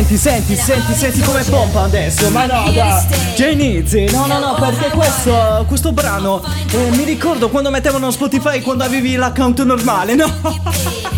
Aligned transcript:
senti, 0.00 0.16
senti, 0.16 0.56
senti, 0.56 0.94
senti 0.94 1.20
come 1.20 1.42
pompa 1.42 1.82
adesso. 1.82 2.30
Ma 2.30 2.46
no, 2.46 2.70
da. 2.72 3.04
Già 3.36 3.48
inizi. 3.48 4.06
No, 4.10 4.26
no, 4.26 4.38
no, 4.38 4.54
perché 4.54 4.88
questo, 4.90 5.64
questo 5.68 5.92
brano 5.92 6.42
eh, 6.70 6.90
mi 6.96 7.04
ricordo 7.04 7.50
quando 7.50 7.70
mettevano 7.70 8.10
Spotify 8.10 8.60
quando 8.62 8.84
avevi 8.84 9.16
l'account 9.16 9.62
normale, 9.62 10.14
no? 10.14 10.28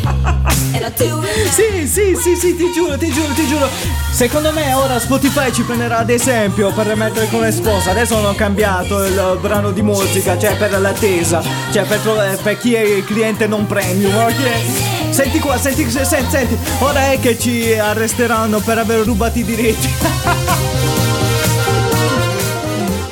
Sì, 1.50 1.86
sì, 1.86 2.16
sì, 2.16 2.34
sì, 2.34 2.56
ti 2.56 2.72
giuro, 2.74 2.96
ti 2.96 3.10
giuro, 3.10 3.32
ti 3.34 3.46
giuro. 3.46 3.68
Secondo 4.10 4.52
me 4.52 4.72
ora 4.72 4.98
Spotify 4.98 5.52
ci 5.52 5.62
prenderà 5.62 5.98
ad 5.98 6.10
esempio 6.10 6.72
per 6.72 6.96
mettere 6.96 7.28
come 7.28 7.52
sposa. 7.52 7.90
Adesso 7.90 8.16
hanno 8.16 8.34
cambiato 8.34 9.04
il 9.04 9.38
brano 9.40 9.70
di 9.70 9.82
musica, 9.82 10.36
cioè 10.38 10.56
per 10.56 10.80
l'attesa, 10.80 11.40
cioè 11.70 11.84
per, 11.84 12.38
per 12.42 12.58
chi 12.58 12.74
è 12.74 12.80
il 12.80 13.04
cliente 13.04 13.46
non 13.46 13.66
premium. 13.66 14.14
ok? 14.16 15.01
Senti 15.12 15.40
qua, 15.40 15.58
senti, 15.58 15.90
senti, 15.90 16.30
senti. 16.30 16.58
Ora 16.78 17.12
è 17.12 17.20
che 17.20 17.38
ci 17.38 17.78
arresteranno 17.78 18.60
per 18.60 18.78
aver 18.78 19.04
rubato 19.04 19.38
i 19.38 19.44
diritti. 19.44 19.88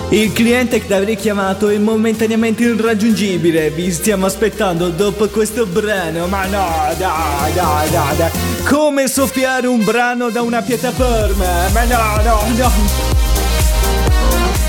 Il 0.08 0.32
cliente 0.32 0.84
ti 0.84 0.92
avrei 0.92 1.14
chiamato 1.14 1.68
è 1.68 1.76
momentaneamente 1.76 2.64
irraggiungibile. 2.64 3.70
Vi 3.70 3.92
stiamo 3.92 4.24
aspettando 4.26 4.88
dopo 4.88 5.28
questo 5.28 5.66
brano. 5.66 6.26
Ma 6.26 6.46
no, 6.46 6.94
dai, 6.96 7.52
dai, 7.52 7.90
dai, 7.90 8.16
dai. 8.16 8.30
Come 8.66 9.06
soffiare 9.06 9.66
un 9.66 9.84
brano 9.84 10.30
da 10.30 10.40
una 10.40 10.62
piattaforma? 10.62 11.68
Ma 11.72 11.84
no, 11.84 12.22
no, 12.22 12.42
no. 12.56 13.29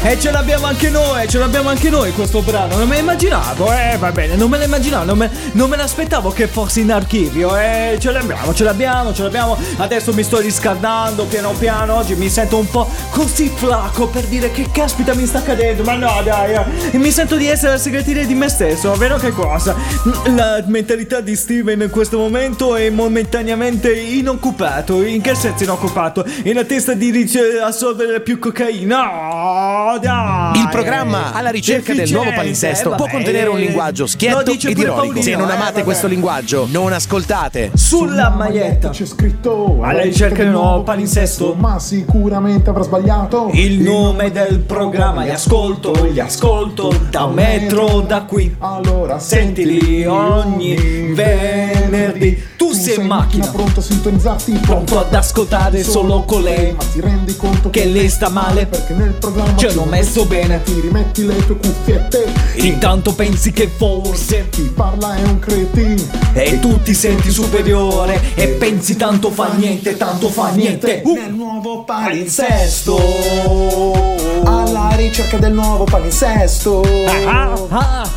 E 0.04 0.20
ce 0.20 0.32
l'abbiamo 0.32 0.66
anche 0.66 0.90
noi, 0.90 1.28
ce 1.28 1.38
l'abbiamo 1.38 1.70
anche 1.70 1.92
noi 1.92 2.12
questo 2.12 2.42
brano. 2.42 2.76
Non 2.76 2.88
me 2.88 2.96
l'immaginavo, 2.96 3.72
eh, 3.72 3.98
va 4.00 4.12
bene, 4.12 4.36
non 4.36 4.50
me 4.50 4.58
l'immaginavo, 4.58 5.06
non 5.06 5.16
me, 5.16 5.30
non 5.52 5.70
me 5.70 5.78
l'aspettavo 5.78 6.32
che 6.32 6.48
fosse 6.48 6.80
in 6.80 6.92
archivio. 6.92 7.56
Eh, 7.56 7.98
ce 8.00 8.10
l'abbiamo, 8.10 8.52
ce 8.52 8.64
l'abbiamo, 8.64 9.14
ce 9.14 9.22
l'abbiamo. 9.22 9.56
Adesso 9.78 10.12
mi 10.14 10.24
sto 10.24 10.40
riscaldando 10.40 11.26
piano 11.26 11.52
piano. 11.52 11.98
Oggi 11.98 12.16
mi 12.16 12.30
sento 12.30 12.58
un 12.58 12.68
po' 12.68 12.90
così 13.12 13.52
flaco 13.54 14.08
per 14.08 14.26
dire 14.26 14.52
che 14.52 14.70
caspita 14.72 15.14
mi 15.14 15.28
sta 15.28 15.38
accadendo. 15.38 15.84
Ma 15.84 15.94
no, 15.94 16.20
dai, 16.24 16.56
eh. 16.56 16.98
mi 16.98 17.12
sento 17.12 17.36
di 17.36 17.46
essere 17.46 17.74
la 17.74 17.78
segretaria 17.78 18.26
di 18.26 18.34
me 18.34 18.50
stesso, 18.50 18.92
vero 18.96 19.18
che 19.18 19.30
cosa? 19.30 19.76
La 20.36 20.64
mentalità 20.66 21.22
di 21.22 21.36
Steven 21.36 21.80
in 21.80 21.92
questo 21.92 22.18
momento 22.18 22.76
è 22.76 22.90
momentaneamente 22.90 23.94
inoccupato. 23.94 25.04
In 25.04 25.22
che 25.22 25.36
senso 25.36 25.64
inoccupato? 25.64 26.26
In 26.46 26.58
attesa 26.58 26.96
di 26.96 27.12
rice- 27.12 27.60
assolvere 27.62 28.20
più 28.22 28.40
cocaina. 28.40 29.91
Dai. 30.00 30.60
Il 30.60 30.68
programma 30.70 31.34
alla 31.34 31.50
ricerca 31.50 31.94
del 31.94 32.12
nuovo 32.12 32.32
palinsesto 32.34 32.94
Eh, 32.94 32.96
può 32.96 33.08
contenere 33.08 33.50
un 33.50 33.58
eh, 33.58 33.62
linguaggio 33.62 34.06
schietto 34.08 34.52
ed 34.52 34.64
ironico. 34.78 34.94
Paolino, 34.94 35.22
Se 35.22 35.36
non 35.36 35.50
eh, 35.50 35.54
amate 35.54 35.72
vabbè. 35.72 35.84
questo 35.84 36.08
linguaggio, 36.08 36.68
non 36.70 36.94
ascoltate. 36.94 37.72
Sulla 37.74 38.30
maglietta 38.30 38.90
c'è 38.90 39.06
scritto 39.06 39.80
alla 39.82 40.02
ricerca 40.02 40.44
del 40.44 40.52
nuovo 40.52 40.84
palinsesto. 40.84 41.54
ma 41.58 41.80
sicuramente 41.80 42.70
avrà 42.70 42.84
sbagliato 42.84 43.50
Il 43.54 43.82
nome 43.82 44.32
del 44.32 44.60
programma, 44.60 45.24
li 45.24 45.32
ascolto, 45.32 45.94
li 46.10 46.20
ascolto 46.20 46.94
da 47.10 47.26
un 47.26 47.34
metro 47.34 48.02
da 48.02 48.24
qui. 48.24 48.56
allora 48.60 49.20
Sentili 49.20 50.06
ogni 50.06 51.14
venerdì. 51.14 52.50
Tu 52.62 52.74
sei 52.74 52.98
in 53.00 53.08
macchina, 53.08 53.48
pronto 53.48 53.80
a 53.80 53.82
sintonizzarti 53.82 54.52
pronto 54.62 55.00
ad 55.00 55.12
ascoltare 55.16 55.84
solo 55.84 56.22
con 56.26 56.44
lei. 56.44 56.74
ma 56.74 56.84
ti 56.94 57.02
rendi 57.02 57.36
conto 57.36 57.72
Che 57.72 57.86
lei 57.86 58.08
sta 58.08 58.30
male, 58.30 58.68
perché 58.68 58.94
nel 58.94 59.14
programma 59.14 59.56
ce 59.56 59.70
ti 59.70 59.74
l'ho 59.74 59.86
messo 59.86 60.26
bene. 60.26 60.62
ti 60.62 60.80
rimetti 60.80 61.26
le 61.26 61.44
tue 61.44 61.56
cuffiette 61.58 62.32
Intanto 62.58 63.16
pensi 63.16 63.52
che 63.52 63.68
forse 63.68 64.50
chi 64.52 64.72
parla 64.76 65.16
è 65.16 65.24
un 65.24 65.40
cretino 65.40 66.04
e 66.34 66.60
tu 66.60 66.80
ti 66.84 66.94
senti 66.94 67.32
superiore 67.32 68.22
e 68.36 68.50
pensi 68.50 68.96
tanto 68.96 69.32
fa 69.32 69.54
niente, 69.56 69.98
tanto 69.98 70.30
fa 70.30 70.52
niente. 70.52 71.02
Uh, 71.04 71.16
nel 71.16 71.34
nuovo 71.34 71.84
palinsesto. 71.84 72.96
alla 74.44 74.92
ricerca 74.96 75.38
del 75.38 75.54
nuovo 75.54 75.86
palinsesto 75.86 76.84
Ah, 77.26 77.54
ah, 77.54 77.68
ah. 77.70 78.11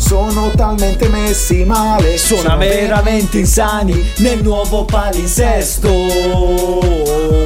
Sono 0.00 0.50
talmente 0.56 1.08
messi 1.08 1.64
male 1.64 2.16
Sono 2.18 2.56
veramente 2.56 3.38
insani 3.38 4.12
nel 4.18 4.42
nuovo 4.42 4.84
palinsesto. 4.84 5.88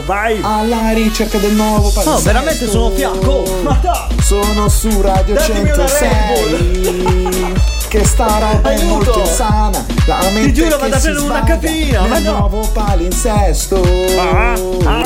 Vai. 0.06 0.38
alla 0.42 0.92
ricerca 0.92 1.38
del 1.38 1.52
nuovo 1.52 1.88
palinsesto 1.90 2.10
Oh, 2.10 2.18
veramente 2.20 2.68
sono 2.68 2.90
fiacco. 2.90 3.42
Ma 3.62 3.78
dai. 3.82 4.16
sono 4.22 4.68
su 4.68 5.00
Radio 5.00 5.34
Datemi 5.34 5.70
una 5.70 5.86
106 5.86 7.52
che 7.88 8.04
sta 8.04 8.26
roba 8.38 8.70
è 8.70 8.74
Aiuto. 8.74 8.86
molto 8.94 9.18
insana 9.20 9.84
la 10.06 10.18
mente 10.32 10.52
giuro, 10.52 10.76
che 10.76 10.88
vado 10.88 10.94
a 10.96 11.00
prendere 11.00 11.24
una 11.26 11.42
caffeina, 11.44 12.00
ma 12.02 12.08
nel 12.18 12.22
no. 12.24 12.38
nuovo 12.38 12.68
palinsesto 12.72 13.80
Ah, 14.18 14.54
ah, 14.84 15.02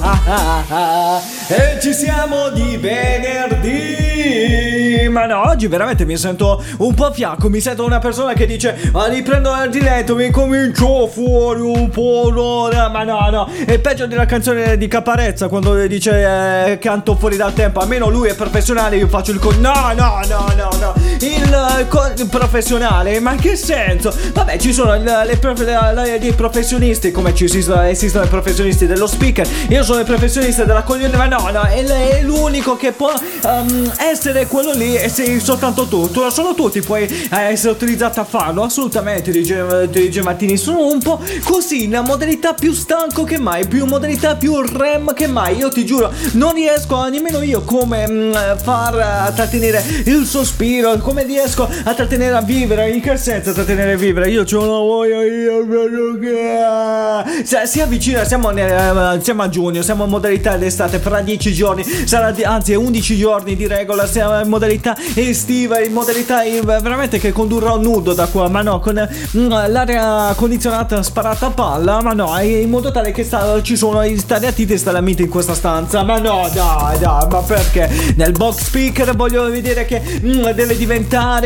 ah, 0.00 0.20
ah, 0.26 0.64
ah. 0.68 1.20
E 1.48 1.78
ci 1.82 1.92
siamo 1.92 2.48
di 2.50 2.76
venerdì. 2.78 4.69
Ma 5.10 5.26
no, 5.26 5.48
oggi 5.48 5.66
veramente 5.66 6.04
mi 6.04 6.16
sento 6.16 6.62
un 6.78 6.94
po' 6.94 7.12
fiacco. 7.12 7.48
Mi 7.48 7.60
sento 7.60 7.84
una 7.84 7.98
persona 7.98 8.32
che 8.32 8.46
dice: 8.46 8.90
ah, 8.92 9.06
riprendo 9.06 9.50
il 9.70 9.82
letto, 9.82 10.14
mi 10.14 10.30
comincio 10.30 11.06
fuori 11.08 11.60
un 11.60 11.88
po' 11.90 12.30
l'ora. 12.30 12.88
Ma 12.88 13.04
no, 13.04 13.28
no, 13.30 13.48
è 13.66 13.78
peggio 13.78 14.06
della 14.06 14.26
canzone 14.26 14.76
di 14.76 14.88
Caparezza 14.88 15.48
quando 15.48 15.74
dice 15.86 16.70
eh, 16.70 16.78
canto 16.78 17.16
fuori 17.16 17.36
dal 17.36 17.52
tempo. 17.52 17.80
Almeno 17.80 18.08
lui 18.08 18.28
è 18.28 18.34
professionale, 18.34 18.96
io 18.96 19.08
faccio 19.08 19.32
il 19.32 19.38
con. 19.38 19.58
No, 19.60 19.92
no, 19.94 20.20
no, 20.28 20.52
no, 20.56 20.68
no. 20.78 21.09
Il, 21.20 21.76
eh, 21.78 21.86
co- 21.88 22.12
il 22.16 22.26
professionale, 22.28 23.20
ma 23.20 23.34
che 23.34 23.54
senso? 23.56 24.14
Vabbè, 24.32 24.56
ci 24.58 24.72
sono 24.72 24.94
le, 24.94 25.36
prof- 25.38 25.64
la- 25.64 25.92
la- 25.92 26.04
professionisti, 26.34 27.10
come 27.10 27.34
ci 27.34 27.44
esistono, 27.44 27.82
esistono 27.82 28.24
i 28.24 28.28
professionisti 28.28 28.86
dello 28.86 29.06
speaker. 29.06 29.46
Io 29.68 29.82
sono 29.82 29.98
il 29.98 30.06
professionista 30.06 30.64
della 30.64 30.82
coglione, 30.82 31.16
ma 31.16 31.26
no, 31.26 31.50
no, 31.52 31.62
è, 31.62 31.84
è 31.84 32.22
l'unico 32.22 32.76
che 32.76 32.92
può 32.92 33.12
ehm, 33.12 33.92
essere 33.98 34.46
quello 34.46 34.72
lì 34.72 34.96
e 34.96 35.08
sei 35.08 35.40
soltanto 35.40 35.86
tu. 35.86 36.10
tu. 36.10 36.28
Solo 36.30 36.54
tu 36.54 36.70
ti 36.70 36.80
puoi 36.80 37.02
eh, 37.04 37.50
essere 37.50 37.72
utilizzato 37.72 38.20
a 38.20 38.24
farlo. 38.24 38.62
Assolutamente, 38.62 39.30
dice, 39.30 39.88
dice 39.90 40.22
Martini. 40.22 40.56
Sono 40.56 40.86
un 40.86 41.00
po' 41.00 41.20
così, 41.44 41.84
in 41.84 42.02
modalità 42.06 42.54
più 42.54 42.72
stanco 42.72 43.24
che 43.24 43.38
mai, 43.38 43.66
più 43.66 43.84
modalità 43.84 44.36
più 44.36 44.60
rem 44.60 45.12
che 45.12 45.26
mai. 45.26 45.56
Io 45.56 45.68
ti 45.68 45.84
giuro, 45.84 46.10
non 46.32 46.54
riesco 46.54 47.04
nemmeno 47.08 47.42
io 47.42 47.62
come 47.62 48.08
mm, 48.08 48.32
far 48.62 49.28
eh, 49.28 49.34
trattenere 49.34 49.82
il 50.06 50.24
sospiro, 50.24 50.92
come 51.10 51.24
riesco 51.24 51.68
a 51.84 51.92
trattenere 51.92 52.36
a 52.36 52.40
vivere. 52.40 52.88
In 52.90 53.00
che 53.00 53.16
senso 53.16 53.52
trattenere 53.52 53.94
a 53.94 53.96
vivere? 53.96 54.30
Io 54.30 54.44
c'ho 54.44 54.60
una 54.60 54.78
voglia, 54.78 55.22
io 55.24 55.66
vedo 55.66 56.18
che. 56.20 57.42
Si, 57.44 57.56
si 57.64 57.80
avvicina, 57.80 58.24
siamo, 58.24 58.50
nel- 58.50 59.16
eh, 59.18 59.20
siamo 59.20 59.42
a 59.42 59.48
giugno, 59.48 59.82
siamo 59.82 60.04
in 60.04 60.10
modalità 60.10 60.56
d'estate. 60.56 61.00
Fra 61.00 61.20
10 61.20 61.52
giorni, 61.52 61.84
sarà 62.04 62.30
di- 62.30 62.44
anzi 62.44 62.74
11 62.74 63.16
giorni 63.16 63.56
di 63.56 63.66
regola, 63.66 64.06
siamo 64.06 64.40
in 64.40 64.48
modalità 64.48 64.96
estiva, 65.14 65.80
in 65.80 65.92
modalità 65.92 66.44
eh, 66.44 66.60
veramente 66.62 67.18
che 67.18 67.32
condurrò 67.32 67.76
nudo 67.76 68.14
da 68.14 68.26
qua. 68.26 68.46
Ma 68.48 68.62
no, 68.62 68.78
con 68.78 68.94
mm, 69.36 69.48
l'aria 69.66 70.32
condizionata 70.36 71.02
sparata 71.02 71.46
a 71.46 71.50
palla, 71.50 72.00
ma 72.02 72.12
no, 72.12 72.38
in 72.40 72.70
modo 72.70 72.92
tale 72.92 73.10
che 73.10 73.24
sta- 73.24 73.60
ci 73.62 73.76
sono 73.76 74.00
i 74.04 74.16
stariatiti 74.16 74.74
e 74.74 74.78
stalamite 74.78 75.22
in 75.22 75.28
questa 75.28 75.54
stanza. 75.54 76.04
Ma 76.04 76.18
no, 76.18 76.48
dai, 76.54 77.00
dai, 77.00 77.26
ma 77.28 77.40
perché? 77.44 77.90
Nel 78.14 78.30
box 78.30 78.62
speaker 78.66 79.16
voglio 79.16 79.50
vedere 79.50 79.84
che 79.84 80.00
mm, 80.00 80.50
deve 80.50 80.76
diventare 80.76 80.98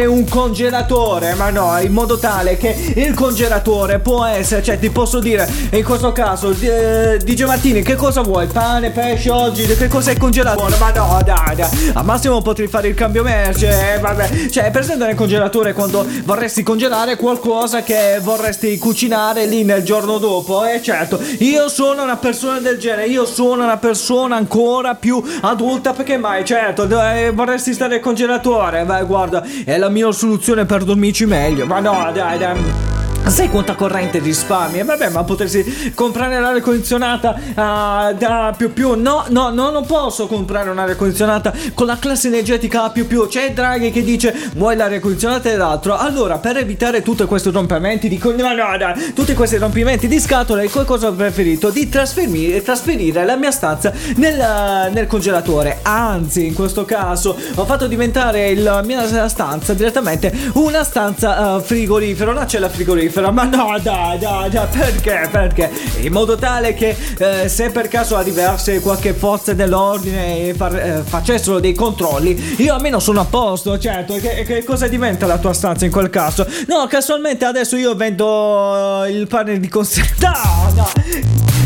un 0.06 0.28
congelatore. 0.28 1.34
Ma 1.34 1.50
no, 1.50 1.78
in 1.80 1.92
modo 1.92 2.18
tale 2.18 2.56
che 2.56 2.94
il 2.96 3.14
congelatore 3.14 3.98
può 3.98 4.24
essere, 4.24 4.62
cioè 4.62 4.78
ti 4.78 4.90
posso 4.90 5.18
dire, 5.18 5.48
in 5.70 5.84
questo 5.84 6.12
caso, 6.12 6.50
eh, 6.50 7.18
DJ 7.22 7.44
Martini, 7.44 7.82
che 7.82 7.94
cosa 7.94 8.22
vuoi? 8.22 8.46
Pane, 8.46 8.90
pesce 8.90 9.30
oggi? 9.30 9.64
Che 9.64 9.88
cosa 9.88 10.10
hai 10.10 10.16
congelato? 10.16 10.66
Ma 10.78 10.90
no, 10.90 11.20
dai, 11.24 11.56
dai. 11.56 11.92
Al 11.94 12.04
massimo 12.04 12.40
potrei 12.42 12.68
fare 12.68 12.88
il 12.88 12.94
cambio 12.94 13.22
merce, 13.22 13.94
eh, 13.94 13.98
vabbè. 13.98 14.48
Cioè, 14.48 14.70
presente 14.70 15.06
nel 15.06 15.14
congelatore 15.14 15.72
quando 15.72 16.06
vorresti 16.24 16.62
congelare 16.62 17.16
qualcosa 17.16 17.82
che 17.82 18.18
vorresti 18.20 18.76
cucinare 18.78 19.46
lì 19.46 19.64
nel 19.64 19.82
giorno 19.82 20.18
dopo. 20.18 20.64
E 20.64 20.82
certo, 20.82 21.20
io 21.38 21.68
sono 21.68 22.02
una 22.02 22.16
persona 22.16 22.58
del 22.58 22.78
genere, 22.78 23.06
io 23.06 23.24
sono 23.24 23.64
una 23.64 23.76
persona 23.76 24.36
ancora 24.36 24.94
più 24.94 25.22
adulta 25.42 25.92
perché 25.92 26.16
mai? 26.16 26.44
Certo, 26.44 26.84
eh, 26.84 27.30
vorresti 27.32 27.72
stare 27.72 27.96
al 27.96 28.00
congelatore. 28.00 28.84
Beh, 28.84 29.04
guarda, 29.04 29.43
è 29.64 29.76
la 29.78 29.88
mia 29.88 30.10
soluzione 30.12 30.64
per 30.66 30.84
dormirci 30.84 31.26
meglio. 31.26 31.66
Ma 31.66 31.80
no, 31.80 32.10
dai, 32.12 32.38
dai. 32.38 32.93
Sai 33.26 33.48
quanta 33.48 33.74
corrente 33.74 34.18
risparmi? 34.18 34.78
E 34.78 34.84
vabbè, 34.84 35.08
ma 35.08 35.24
potresti 35.24 35.92
comprare 35.94 36.38
l'aria 36.38 36.60
condizionata 36.60 37.34
ah, 37.54 38.14
da 38.16 38.54
più 38.56 38.72
più. 38.72 38.94
No, 39.00 39.24
no, 39.28 39.48
no, 39.48 39.70
non 39.70 39.86
posso 39.86 40.26
comprare 40.26 40.70
un'aria 40.70 40.94
condizionata 40.94 41.52
con 41.72 41.86
la 41.86 41.96
classe 41.98 42.28
energetica 42.28 42.84
A 42.84 42.90
più 42.90 43.06
più. 43.06 43.26
C'è 43.26 43.52
Draghi 43.52 43.90
che 43.90 44.04
dice 44.04 44.34
vuoi 44.54 44.76
l'aria 44.76 45.00
condizionata 45.00 45.50
ed 45.50 45.60
altro. 45.60 45.96
Allora, 45.96 46.38
per 46.38 46.58
evitare 46.58 47.02
tutti 47.02 47.24
questi 47.24 47.50
rompimenti 47.50 48.08
di 48.08 48.20
no, 48.22 48.32
no, 48.32 48.76
no, 48.76 48.94
tutti 49.14 49.34
questi 49.34 49.56
rompimenti 49.56 50.06
di 50.06 50.20
scatole, 50.20 50.68
cosa 50.68 51.08
ho 51.08 51.12
preferito? 51.12 51.70
Di 51.70 51.88
trasferire, 51.88 53.24
la 53.24 53.36
mia 53.36 53.50
stanza 53.50 53.92
nel, 54.16 54.90
nel 54.92 55.06
congelatore. 55.06 55.78
Anzi, 55.82 56.46
in 56.46 56.54
questo 56.54 56.84
caso 56.84 57.36
ho 57.54 57.64
fatto 57.64 57.86
diventare 57.86 58.54
la 58.54 58.82
mia 58.82 59.28
stanza 59.28 59.72
direttamente 59.72 60.32
una 60.54 60.84
stanza 60.84 61.56
eh, 61.56 61.62
frigorifero. 61.62 62.32
Non 62.32 62.44
c'è 62.44 62.58
la 62.58 62.68
mortifera. 63.14 63.30
Ma 63.30 63.44
no, 63.44 63.78
dai, 63.80 64.18
dai, 64.18 64.50
dai, 64.50 64.66
perché? 64.68 65.28
Perché? 65.30 65.70
In 66.00 66.12
modo 66.12 66.36
tale 66.36 66.74
che 66.74 66.96
eh, 67.18 67.48
se 67.48 67.70
per 67.70 67.88
caso 67.88 68.16
arrivasse 68.16 68.80
qualche 68.80 69.14
forza 69.14 69.54
dell'ordine 69.54 70.48
e 70.48 70.54
far- 70.54 70.74
eh, 70.74 71.02
facessero 71.04 71.60
dei 71.60 71.74
controlli, 71.74 72.56
io 72.58 72.74
almeno 72.74 72.98
sono 72.98 73.20
a 73.20 73.24
posto, 73.24 73.78
certo. 73.78 74.14
Che, 74.14 74.44
che 74.44 74.64
cosa 74.64 74.88
diventa 74.88 75.26
la 75.26 75.38
tua 75.38 75.52
stanza 75.52 75.84
in 75.84 75.90
quel 75.90 76.10
caso? 76.10 76.46
No, 76.66 76.86
casualmente 76.88 77.44
adesso 77.44 77.76
io 77.76 77.94
vendo 77.94 79.04
il 79.08 79.26
pane 79.28 79.60
di 79.60 79.68
conserva. 79.68 80.12
No, 80.34 80.72
no. 80.74 80.88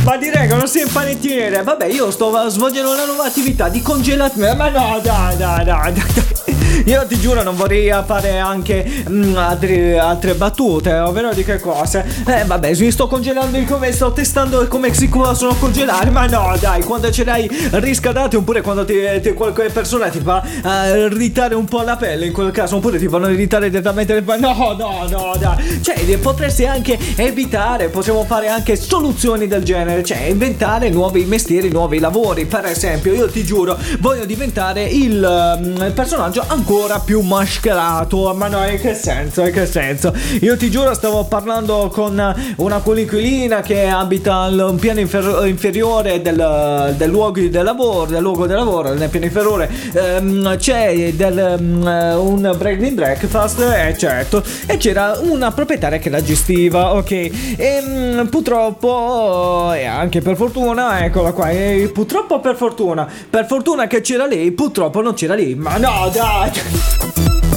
Ma 0.05 0.17
direi 0.17 0.49
che 0.49 0.55
non 0.55 0.69
sei 0.69 0.87
panettiere. 0.87 1.63
Vabbè, 1.63 1.87
io 1.87 2.11
sto 2.11 2.49
svolgendo 2.49 2.93
una 2.93 3.05
nuova 3.05 3.25
attività 3.25 3.69
di 3.69 3.83
congelazione. 3.83 4.55
Ma 4.55 4.69
no, 4.69 5.01
dai, 5.03 5.37
dai, 5.37 5.65
dai, 5.65 5.93
dai. 5.93 6.48
Io 6.85 7.05
ti 7.07 7.19
giuro 7.19 7.43
non 7.43 7.57
vorrei 7.57 7.93
fare 8.07 8.39
anche 8.39 9.05
mm, 9.09 9.37
altre, 9.37 9.99
altre 9.99 10.35
battute, 10.35 10.99
ovvero 10.99 11.33
di 11.35 11.45
che 11.45 11.59
cosa? 11.59 12.05
Eh 12.27 12.45
vabbè, 12.45 12.75
mi 12.77 12.91
sto 12.91 13.07
congelando 13.07 13.59
come 13.65 13.91
sto 13.93 14.13
testando 14.13 14.67
come 14.69 14.95
si 14.95 15.09
possono 15.09 15.55
congelare, 15.57 16.11
ma 16.11 16.27
no 16.27 16.55
dai, 16.61 16.83
quando 16.83 17.11
ce 17.11 17.25
l'hai 17.25 17.49
riscaldate 17.73 18.37
oppure 18.37 18.61
quando 18.63 18.85
ti, 18.85 18.95
ti, 19.21 19.33
qualche 19.33 19.71
persona 19.71 20.09
ti 20.09 20.21
fa 20.21 20.43
uh, 20.63 20.97
irritare 20.97 21.55
un 21.55 21.65
po' 21.65 21.83
la 21.83 21.97
pelle 21.97 22.27
in 22.27 22.33
quel 22.33 22.53
caso, 22.53 22.77
oppure 22.77 22.99
ti 22.99 23.09
fanno 23.09 23.29
irritare 23.29 23.71
direttamente 23.71 24.15
le 24.15 24.23
pelle, 24.23 24.41
no, 24.41 24.77
no, 24.79 25.07
no, 25.09 25.35
dai. 25.39 25.83
Cioè, 25.83 26.19
potresti 26.19 26.65
anche 26.65 26.99
evitare, 27.17 27.89
possiamo 27.89 28.25
fare 28.25 28.49
anche 28.49 28.77
soluzioni 28.77 29.47
del 29.47 29.65
genere, 29.65 30.05
cioè 30.05 30.23
inventare 30.23 30.91
nuovi 30.91 31.25
mestieri, 31.25 31.71
nuovi 31.71 31.99
lavori. 31.99 32.47
Per 32.47 32.65
esempio, 32.67 33.13
io 33.13 33.29
ti 33.29 33.45
giuro, 33.45 33.77
voglio 33.99 34.25
diventare 34.25 34.85
il, 34.85 35.57
um, 35.59 35.83
il 35.83 35.93
personaggio 35.93 36.45
ancora 36.47 36.68
più 37.05 37.21
mascherato. 37.21 38.35
Ma 38.35 38.49
no, 38.49 38.67
in 38.67 38.79
che 38.79 38.95
senso? 38.95 39.45
In 39.45 39.53
che 39.53 39.67
senso? 39.67 40.15
Io 40.41 40.57
ti 40.57 40.71
giuro, 40.71 40.93
stavo 40.93 41.25
parlando 41.25 41.89
con 41.93 42.35
una 42.57 42.79
coinquilina 42.81 43.63
che 43.63 43.87
abita 43.87 44.41
al 44.41 44.77
piano 44.79 45.01
infer- 45.01 45.47
inferiore 45.47 46.21
del, 46.21 46.95
del, 46.97 47.09
luogo 47.09 47.41
del 47.41 47.65
lavoro. 47.65 48.11
Del 48.11 48.21
luogo 48.21 48.47
del 48.47 48.57
lavoro, 48.57 48.93
nel 48.93 49.09
piano 49.09 49.27
inferiore 49.27 49.71
ehm, 49.93 50.57
c'è 50.57 51.13
del, 51.15 51.57
um, 51.59 51.87
un 52.19 52.55
break 52.57 52.91
breakfast, 52.91 53.61
eh, 53.61 53.97
certo, 53.97 54.43
e 54.67 54.77
c'era 54.77 55.19
una 55.23 55.51
proprietaria 55.51 55.99
che 55.99 56.11
la 56.11 56.23
gestiva, 56.23 56.95
ok. 56.95 57.11
E 57.11 57.83
um, 57.83 58.29
purtroppo, 58.29 59.73
e 59.73 59.87
anche 59.87 60.21
per 60.21 60.37
fortuna, 60.37 61.05
eccola 61.05 61.33
qua. 61.33 61.51
E 61.51 61.91
purtroppo 61.93 62.41
per 62.41 62.57
fortuna, 62.57 63.09
per 63.31 63.47
fortuna 63.47 63.87
che 63.87 64.01
c'era 64.01 64.27
lei, 64.27 64.53
purtroppo 64.53 65.01
non 65.01 65.15
c'era 65.15 65.35
lei. 65.35 65.55
Ma 65.55 65.77
no, 65.79 66.11
dai! 66.13 66.58
Okay. 66.61 67.48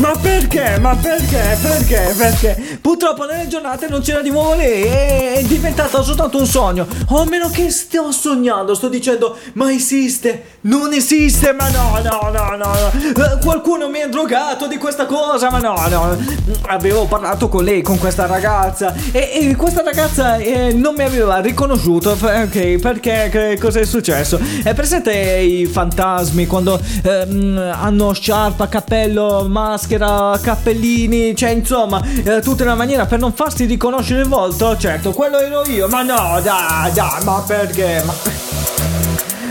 Ma 0.00 0.14
perché? 0.18 0.78
Ma 0.80 0.96
perché? 0.96 1.58
Perché? 1.60 2.14
Perché? 2.16 2.78
Purtroppo 2.80 3.26
nelle 3.26 3.46
giornate 3.48 3.86
non 3.86 4.00
c'era 4.00 4.22
di 4.22 4.30
nuovo 4.30 4.54
lei. 4.54 4.84
È 4.84 5.42
diventato 5.42 6.02
soltanto 6.02 6.38
un 6.38 6.46
sogno. 6.46 6.86
O 7.08 7.20
a 7.20 7.24
meno 7.26 7.50
che 7.50 7.68
sto 7.70 8.10
sognando, 8.10 8.74
sto 8.74 8.88
dicendo, 8.88 9.36
ma 9.52 9.70
esiste? 9.70 10.56
Non 10.62 10.94
esiste, 10.94 11.52
ma 11.52 11.68
no, 11.68 12.00
no, 12.02 12.30
no, 12.30 12.56
no. 12.56 12.72
no. 13.14 13.38
Qualcuno 13.44 13.90
mi 13.90 14.00
ha 14.00 14.08
drogato 14.08 14.66
di 14.66 14.78
questa 14.78 15.04
cosa, 15.04 15.50
ma 15.50 15.58
no, 15.58 15.74
no. 15.90 16.16
Avevo 16.68 17.04
parlato 17.04 17.50
con 17.50 17.62
lei, 17.62 17.82
con 17.82 17.98
questa 17.98 18.24
ragazza. 18.24 18.94
E, 19.12 19.30
e 19.34 19.54
questa 19.54 19.82
ragazza 19.82 20.36
eh, 20.36 20.72
non 20.72 20.94
mi 20.94 21.02
aveva 21.02 21.40
riconosciuto. 21.40 22.12
Ok, 22.12 22.78
perché? 22.78 23.28
Che 23.30 23.58
cosa 23.60 23.80
è 23.80 23.84
successo? 23.84 24.40
È 24.62 24.72
presente 24.72 25.12
i 25.12 25.66
fantasmi 25.66 26.46
quando 26.46 26.80
ehm, 27.02 27.74
hanno 27.78 28.14
sciarpa, 28.14 28.66
cappello, 28.66 29.46
maschera? 29.46 29.88
Maschera, 29.90 30.38
cappellini, 30.40 31.34
cioè 31.34 31.50
insomma, 31.50 32.02
eh, 32.24 32.40
tutta 32.40 32.62
una 32.62 32.74
maniera 32.74 33.06
per 33.06 33.18
non 33.18 33.32
farsi 33.32 33.64
riconoscere 33.64 34.20
il 34.20 34.28
volto. 34.28 34.76
Certo, 34.76 35.12
quello 35.12 35.38
ero 35.38 35.66
io, 35.66 35.88
ma 35.88 36.02
no, 36.02 36.40
dai, 36.42 36.92
dai, 36.92 37.24
ma 37.24 37.42
perché? 37.46 38.02
Ma... 38.04 38.79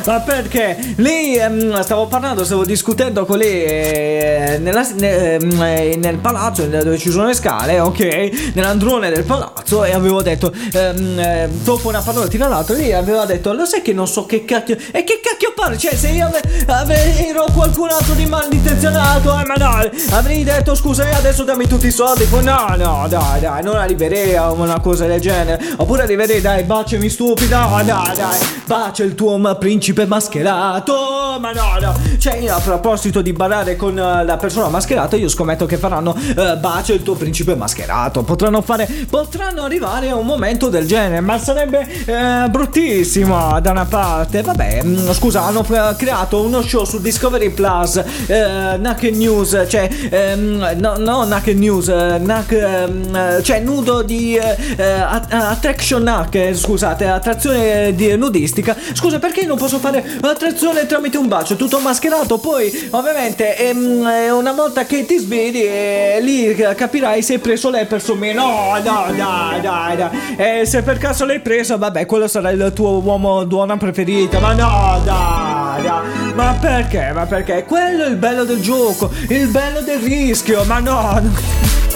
Ma 0.06 0.20
perché 0.22 0.78
lei 0.98 1.36
ehm, 1.36 1.82
stavo 1.82 2.08
parlando, 2.08 2.46
stavo 2.46 2.66
discutendo 2.66 3.26
con 3.26 3.38
lei 3.38 3.64
eh, 3.64 4.58
nella, 4.60 4.88
ne, 4.96 5.36
eh, 5.36 5.96
nel 5.98 6.18
palazzo 6.18 6.66
dove 6.66 6.98
ci 6.98 7.10
sono 7.12 7.28
le 7.28 7.34
scale, 7.34 7.80
ok? 7.80 8.52
Nell'androne 8.54 9.10
del 9.10 9.24
palazzo 9.24 9.84
e 9.84 9.92
avevo 9.92 10.22
detto, 10.22 10.52
ehm, 10.74 11.20
eh, 11.20 11.50
dopo 11.64 11.90
una 11.90 12.02
parola 12.02 12.28
tira 12.28 12.48
l'altra, 12.48 12.76
lei 12.76 12.94
aveva 12.94 13.26
detto, 13.26 13.54
lo 13.54 13.66
sai 13.66 13.82
che 13.82 13.94
non 13.94 14.08
so 14.08 14.26
che 14.26 14.46
cacchio, 14.46 14.78
e 14.92 15.04
che 15.04 15.20
cacchio 15.22 15.54
parli? 15.56 15.78
Cioè 15.78 15.96
se 15.96 16.10
io 16.10 16.26
ave, 16.26 16.42
ave, 16.66 17.28
ero 17.28 17.46
qualcun 17.54 17.90
altro 17.90 18.14
di 18.14 18.26
malintenzionato, 18.26 19.38
eh 19.40 19.46
ma 19.46 19.54
no, 19.56 19.90
avrei 20.12 20.44
detto 20.44 20.76
scusa 20.76 21.08
e 21.08 21.14
adesso 21.14 21.44
dammi 21.44 21.68
tutti 21.68 21.88
i 21.88 21.92
soldi, 21.92 22.28
no, 22.42 22.76
no, 22.78 23.06
dai, 23.10 23.42
dai, 23.42 23.64
non 23.64 23.76
arriverei 23.76 24.36
a 24.36 24.52
una 24.52 24.80
cosa 24.80 25.06
del 25.06 25.20
genere, 25.20 25.62
oppure 25.78 26.04
arriverei, 26.04 26.42
dai, 26.42 26.64
baciami 26.64 27.10
stupida, 27.10 27.68
dai, 27.84 28.16
dai, 28.16 28.38
bacia 28.66 29.04
il 29.04 29.16
tuo 29.16 29.38
principe 29.58 29.89
principe 29.90 30.06
mascherato. 30.06 31.38
Ma 31.40 31.52
no, 31.52 31.78
no. 31.80 32.00
Cioè, 32.18 32.48
a 32.48 32.60
proposito 32.60 33.22
di 33.22 33.34
barare 33.34 33.76
con 33.76 33.94
uh, 33.94 34.26
la 34.26 34.38
persona 34.38 34.68
mascherata, 34.68 35.16
io 35.16 35.30
scommetto 35.30 35.66
che 35.66 35.78
faranno 35.78 36.16
uh, 36.16 36.58
bacio 36.60 36.94
il 36.94 37.02
tuo 37.02 37.16
principe 37.16 37.56
mascherato. 37.56 38.24
Potranno 38.24 38.62
fare. 38.62 38.88
Potranno 39.10 39.64
arrivare 39.64 40.10
a 40.10 40.16
un 40.16 40.26
momento 40.26 40.70
del 40.70 40.86
genere. 40.86 41.22
Ma 41.22 41.40
sarebbe 41.40 41.88
uh, 42.06 42.50
bruttissimo 42.50 43.60
da 43.62 43.72
una 43.72 43.86
parte. 43.86 44.42
Vabbè, 44.42 44.84
mh, 44.84 44.90
mm, 44.90 45.12
scusa, 45.12 45.46
hanno 45.46 45.66
creato 45.98 46.42
uno 46.42 46.62
show 46.62 46.84
su 46.84 47.00
Discovery 47.00 47.50
Plus. 47.50 47.96
Uh, 48.28 48.80
Naked 48.80 49.16
News. 49.16 49.66
Cioè, 49.68 49.90
um, 50.36 50.76
no, 50.78 50.98
no, 50.98 51.24
Naked 51.24 51.58
News. 51.58 51.88
Nak, 51.88 52.86
um, 52.88 53.42
cioè, 53.42 53.60
nudo 53.60 54.04
di 54.04 54.38
attraction 54.38 56.04
Nak. 56.04 56.54
Scusate, 56.54 57.08
attrazione 57.08 57.96
di 57.96 58.16
nudistica. 58.18 58.76
Scusa, 58.94 59.20
perché 59.20 59.46
non 59.46 59.58
posso 59.58 59.79
fare 59.80 60.04
attrazione 60.22 60.86
tramite 60.86 61.18
un 61.18 61.28
bacio, 61.28 61.56
tutto 61.56 61.80
mascherato. 61.80 62.38
Poi, 62.38 62.90
ovviamente, 62.92 63.58
ehm, 63.58 64.08
una 64.32 64.52
volta 64.52 64.86
che 64.86 65.06
ti 65.06 65.18
svedi, 65.18 65.64
eh, 65.64 66.20
lì 66.22 66.56
capirai 66.56 67.22
se 67.22 67.34
hai 67.34 67.40
preso 67.40 67.70
lei 67.70 67.86
per 67.86 68.02
me. 68.16 68.34
No, 68.34 68.74
no, 68.76 68.80
dai, 68.82 69.62
dai, 69.62 69.96
dai. 69.98 70.10
E 70.36 70.66
se 70.66 70.82
per 70.82 70.98
caso 70.98 71.26
l'hai 71.26 71.40
preso, 71.40 71.78
vabbè, 71.78 72.06
quello 72.06 72.28
sarà 72.28 72.52
il 72.52 72.72
tuo 72.74 73.02
uomo 73.02 73.44
donna 73.44 73.78
preferita. 73.78 74.40
Ma 74.40 74.54
no, 74.54 75.02
dai, 75.04 75.82
dai. 75.82 76.34
Ma 76.34 76.58
perché? 76.60 77.12
Ma 77.14 77.26
perché? 77.26 77.66
Quello 77.66 78.04
è 78.04 78.08
il 78.08 78.16
bello 78.18 78.44
del 78.44 78.62
gioco, 78.62 79.10
il 79.30 79.48
bello 79.48 79.82
del 79.82 80.00
rischio. 80.00 80.64
Ma 80.66 80.80
no. 80.80 81.20
no. 81.22 81.89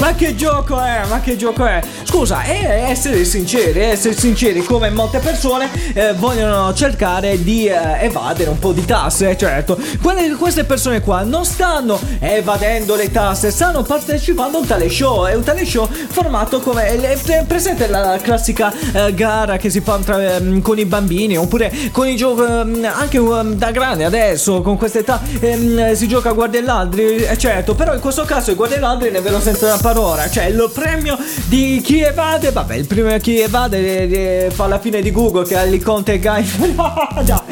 Ma 0.00 0.14
che 0.14 0.34
gioco 0.34 0.80
è? 0.80 1.02
Ma 1.10 1.20
che 1.20 1.36
gioco 1.36 1.66
è? 1.66 1.78
Scusa, 2.04 2.42
e 2.44 2.64
essere 2.88 3.22
sinceri, 3.26 3.80
essere 3.80 4.16
sinceri 4.16 4.64
come 4.64 4.88
molte 4.88 5.18
persone 5.18 5.68
eh, 5.92 6.14
vogliono 6.14 6.72
cercare 6.72 7.42
di 7.42 7.66
eh, 7.66 7.76
evadere 8.00 8.48
un 8.48 8.58
po' 8.58 8.72
di 8.72 8.82
tasse, 8.86 9.36
certo. 9.36 9.78
Quelle, 10.00 10.30
queste 10.36 10.64
persone 10.64 11.02
qua 11.02 11.22
non 11.22 11.44
stanno 11.44 12.00
evadendo 12.18 12.96
le 12.96 13.12
tasse, 13.12 13.50
stanno 13.50 13.82
partecipando 13.82 14.56
a 14.56 14.60
un 14.60 14.66
tale 14.66 14.88
show. 14.88 15.26
È 15.26 15.34
un 15.34 15.42
tale 15.42 15.66
show 15.66 15.86
formato 15.86 16.60
come 16.60 16.98
è 16.98 17.44
presente 17.46 17.86
la 17.86 18.18
classica 18.22 18.72
eh, 18.92 19.12
gara 19.12 19.58
che 19.58 19.68
si 19.68 19.82
fa 19.82 19.98
tra, 19.98 20.36
ehm, 20.36 20.62
con 20.62 20.78
i 20.78 20.86
bambini 20.86 21.36
oppure 21.36 21.70
con 21.92 22.08
i 22.08 22.16
giochi 22.16 22.40
ehm, 22.40 22.90
anche 22.90 23.18
um, 23.18 23.52
da 23.52 23.70
grande 23.70 24.04
adesso 24.04 24.62
con 24.62 24.78
questa 24.78 25.00
età 25.00 25.20
ehm, 25.40 25.92
si 25.92 26.08
gioca 26.08 26.30
a 26.30 26.32
guardie 26.32 26.62
ladri, 26.62 27.16
eh, 27.16 27.36
certo, 27.36 27.74
però 27.74 27.92
in 27.92 28.00
questo 28.00 28.24
caso 28.24 28.50
i 28.50 28.54
guardie 28.54 28.78
ladri 28.78 29.10
ne 29.10 29.20
vedo 29.20 29.38
senza 29.40 29.66
parlare 29.76 29.88
parole. 29.92 30.30
Cioè, 30.30 30.44
il 30.44 30.70
premio 30.72 31.18
di 31.46 31.80
chi 31.82 32.00
evade. 32.00 32.50
Vabbè, 32.52 32.74
il 32.74 32.86
premio 32.86 33.12
di 33.12 33.20
chi 33.20 33.40
evade 33.40 34.08
eh, 34.08 34.44
eh, 34.46 34.50
fa 34.50 34.66
la 34.66 34.78
fine 34.78 35.02
di 35.02 35.10
Google 35.10 35.44
che 35.44 35.56
ha 35.56 35.62
il 35.62 35.82
Conte 35.82 36.18
Guy. 36.18 36.48
no. 36.74 37.42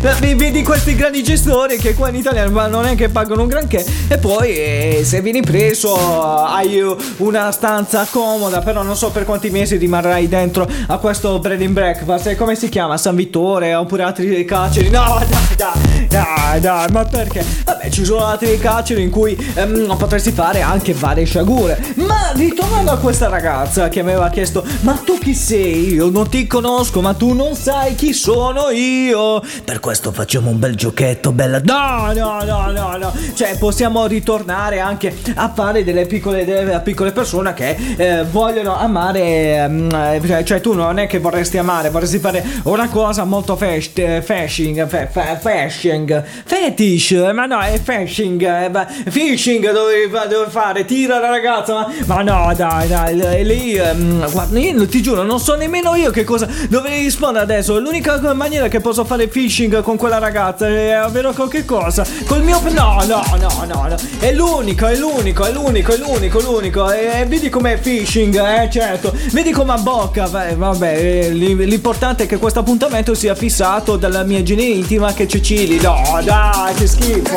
Vedi 0.00 0.62
questi 0.62 0.94
grandi 0.94 1.24
gestori 1.24 1.76
che 1.76 1.94
qua 1.94 2.08
in 2.08 2.14
Italia 2.14 2.46
non 2.46 2.86
è 2.86 2.94
che 2.94 3.08
pagano 3.08 3.42
un 3.42 3.48
granché. 3.48 3.84
E 4.06 4.16
poi, 4.18 4.50
eh, 4.50 5.00
se 5.02 5.20
vieni 5.20 5.42
preso, 5.42 5.96
hai 6.44 6.80
una 7.16 7.50
stanza 7.50 8.06
comoda. 8.08 8.60
Però 8.60 8.82
non 8.82 8.96
so 8.96 9.10
per 9.10 9.24
quanti 9.24 9.50
mesi 9.50 9.76
rimarrai 9.76 10.28
dentro 10.28 10.68
a 10.86 10.98
questo 10.98 11.38
bread 11.40 11.60
and 11.62 11.72
breakfast. 11.72 12.28
E 12.28 12.36
come 12.36 12.54
si 12.54 12.68
chiama? 12.68 12.96
San 12.96 13.16
Vittore 13.16 13.74
oppure 13.74 14.04
altri 14.04 14.44
carceri? 14.44 14.88
No, 14.88 15.20
dai, 15.28 15.56
dai, 15.56 16.06
dai, 16.06 16.60
dai, 16.60 16.86
ma 16.92 17.04
perché? 17.04 17.44
Vabbè, 17.64 17.90
ci 17.90 18.04
sono 18.04 18.24
altri 18.24 18.56
carceri 18.58 19.02
in 19.02 19.10
cui 19.10 19.36
ehm, 19.54 19.96
potresti 19.96 20.30
fare 20.30 20.60
anche 20.60 20.92
varie 20.94 21.24
sciagure. 21.24 21.87
Ma 21.96 22.32
ritornando 22.34 22.90
a 22.92 22.98
questa 22.98 23.28
ragazza 23.28 23.88
che 23.88 24.02
mi 24.02 24.10
aveva 24.10 24.28
chiesto: 24.30 24.64
Ma 24.80 24.92
tu 25.04 25.18
chi 25.18 25.34
sei? 25.34 25.94
Io 25.94 26.08
non 26.10 26.28
ti 26.28 26.46
conosco, 26.46 27.00
ma 27.00 27.14
tu 27.14 27.32
non 27.34 27.54
sai 27.54 27.94
chi 27.94 28.12
sono 28.12 28.70
io. 28.70 29.42
Per 29.64 29.80
questo 29.80 30.12
facciamo 30.12 30.50
un 30.50 30.58
bel 30.58 30.74
giochetto, 30.74 31.32
bella. 31.32 31.60
No, 31.64 32.12
no, 32.14 32.42
no, 32.44 32.70
no, 32.70 32.96
no. 32.96 33.12
Cioè, 33.34 33.56
possiamo 33.58 34.06
ritornare 34.06 34.80
anche 34.80 35.14
a 35.34 35.50
fare 35.54 35.84
delle 35.84 36.06
piccole, 36.06 36.44
delle 36.44 36.80
piccole 36.80 37.12
persone 37.12 37.54
che 37.54 37.76
eh, 37.96 38.24
vogliono 38.30 38.76
amare. 38.78 39.66
mm, 39.68 39.90
eh, 39.90 40.44
cioè- 40.44 40.60
tu 40.60 40.72
non 40.74 40.98
è 40.98 41.06
che 41.06 41.18
vorresti 41.18 41.56
amare, 41.58 41.90
vorresti 41.90 42.18
fare 42.18 42.44
una 42.64 42.88
cosa 42.88 43.24
molto 43.24 43.56
fash, 43.56 43.90
eh, 43.94 44.22
fashing, 44.22 44.86
fa- 44.88 45.06
fa- 45.06 45.38
fashing, 45.38 46.24
fetish, 46.44 47.12
ma 47.32 47.46
no, 47.46 47.60
è 47.60 47.78
fashing, 47.80 48.42
eh, 48.42 48.70
fishing 49.10 49.70
dovevi 49.72 50.10
fare, 50.48 50.84
tira 50.84 51.18
la 51.20 51.28
ragazza, 51.28 51.77
ma, 52.06 52.22
no, 52.22 52.52
dai, 52.54 52.88
dai, 52.88 53.44
lì, 53.44 53.74
ehm, 53.74 54.30
guarda, 54.30 54.58
io 54.58 54.86
ti 54.86 55.02
giuro, 55.02 55.22
non 55.22 55.40
so 55.40 55.54
nemmeno 55.54 55.94
io 55.94 56.10
che 56.10 56.24
cosa 56.24 56.48
dovrei 56.68 57.02
rispondere 57.02 57.44
adesso. 57.44 57.78
L'unica 57.78 58.18
maniera 58.34 58.68
che 58.68 58.80
posso 58.80 59.04
fare 59.04 59.28
phishing 59.28 59.82
con 59.82 59.96
quella 59.96 60.18
ragazza 60.18 60.66
è 60.66 60.90
avere 60.90 61.32
qualche 61.32 61.64
cosa. 61.64 62.06
Col 62.26 62.42
mio. 62.42 62.60
No, 62.68 63.02
no, 63.06 63.22
no, 63.38 63.64
no, 63.66 63.86
no. 63.88 63.96
È 64.18 64.32
l'unico, 64.32 64.86
è 64.86 64.96
l'unico, 64.96 65.44
è 65.44 65.52
l'unico, 65.52 65.92
è 65.92 65.96
l'unico, 65.96 66.40
l'unico. 66.40 66.90
E, 66.90 67.20
e 67.20 67.26
vedi 67.26 67.48
com'è 67.48 67.78
phishing, 67.78 68.34
eh, 68.34 68.68
certo. 68.70 69.14
Vedi 69.30 69.52
come 69.52 69.76
bocca. 69.78 70.26
Vabbè, 70.26 70.96
eh, 70.96 71.30
l'i- 71.30 71.66
l'importante 71.66 72.24
è 72.24 72.26
che 72.26 72.38
questo 72.38 72.60
appuntamento 72.60 73.14
sia 73.14 73.34
fissato 73.34 73.96
dalla 73.96 74.22
mia 74.24 74.38
igiene 74.38 74.62
intima 74.62 75.12
che 75.12 75.26
Cecili. 75.28 75.80
No, 75.80 76.20
dai, 76.24 76.74
che 76.74 76.86
schifo. 76.86 77.36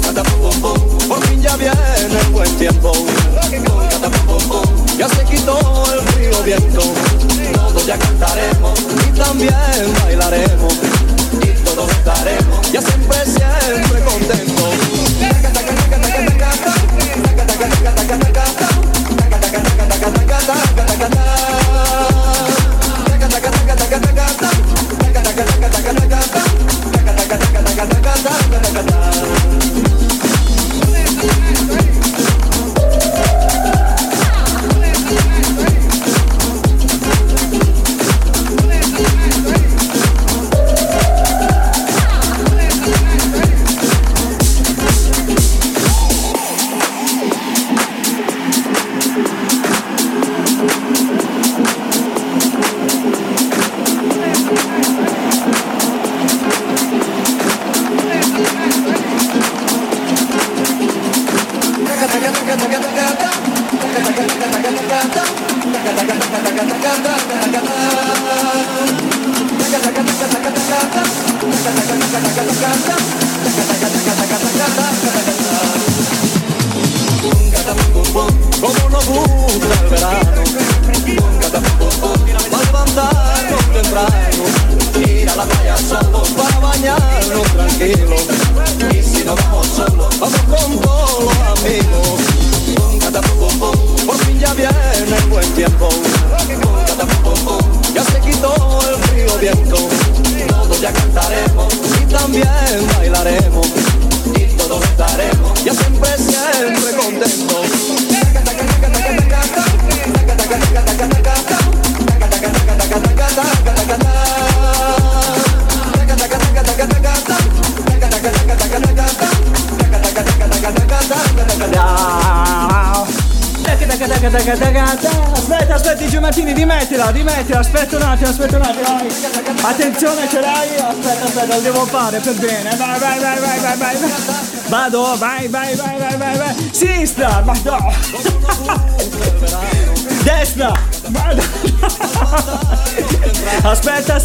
Por 0.13 1.25
fin 1.25 1.41
ya 1.41 1.55
viene 1.55 1.73
el 2.19 2.27
buen 2.33 2.53
tiempo. 2.57 2.91
Ya 4.97 5.07
se 5.07 5.23
quitó 5.23 5.57
el 5.93 6.43
viento. 6.43 6.81
Todos 7.53 7.85
ya 7.85 7.97
cantaremos 7.97 8.77
y 9.07 9.17
también 9.17 9.93
bailaremos. 10.03 10.73
Y 11.41 11.47
todos 11.63 11.89
estaremos 11.91 12.71
ya 12.73 12.81
siempre, 12.81 13.17
siempre 13.25 14.01
contentos. 14.03 15.11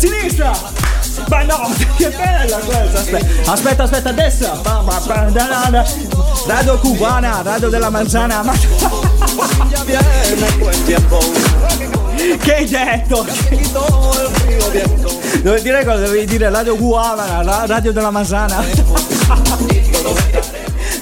Sinistra. 0.06 0.52
Ma 1.28 1.42
no, 1.42 1.70
che 1.96 2.10
bella 2.10 2.58
questa! 2.58 2.98
Aspetta, 3.00 3.52
aspetta, 3.52 3.82
aspetta, 3.84 4.08
a 4.10 4.12
destra! 4.12 4.60
Radio 6.46 6.78
cubana, 6.78 7.42
radio 7.42 7.68
della 7.68 7.90
manzana, 7.90 8.42
ma 8.42 8.52
che 12.40 12.66
detto? 12.68 13.26
Dovevi 15.42 15.62
dire 15.62 15.84
cosa? 15.84 15.98
Dovevi 15.98 16.26
dire 16.26 16.50
radio 16.50 16.76
cubana, 16.76 17.42
la 17.42 17.64
radio 17.66 17.92
della 17.92 18.10
manzana. 18.10 18.62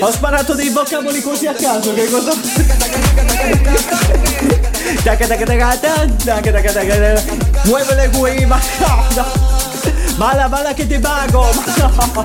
Ho 0.01 0.11
sparato 0.11 0.55
dei 0.55 0.71
vocaboli 0.71 1.23
così 1.23 1.47
a 1.47 1.55
caso, 1.55 1.95
che 1.95 2.09
cosa? 2.11 2.33
Muovele 7.65 8.11
qui, 8.11 8.45
ma. 8.47 8.61
Balla, 10.17 10.49
balla 10.49 10.75
che 10.75 10.87
ti 10.87 10.99
bago, 10.99 11.49
ma 11.53 11.65
no. 11.79 12.23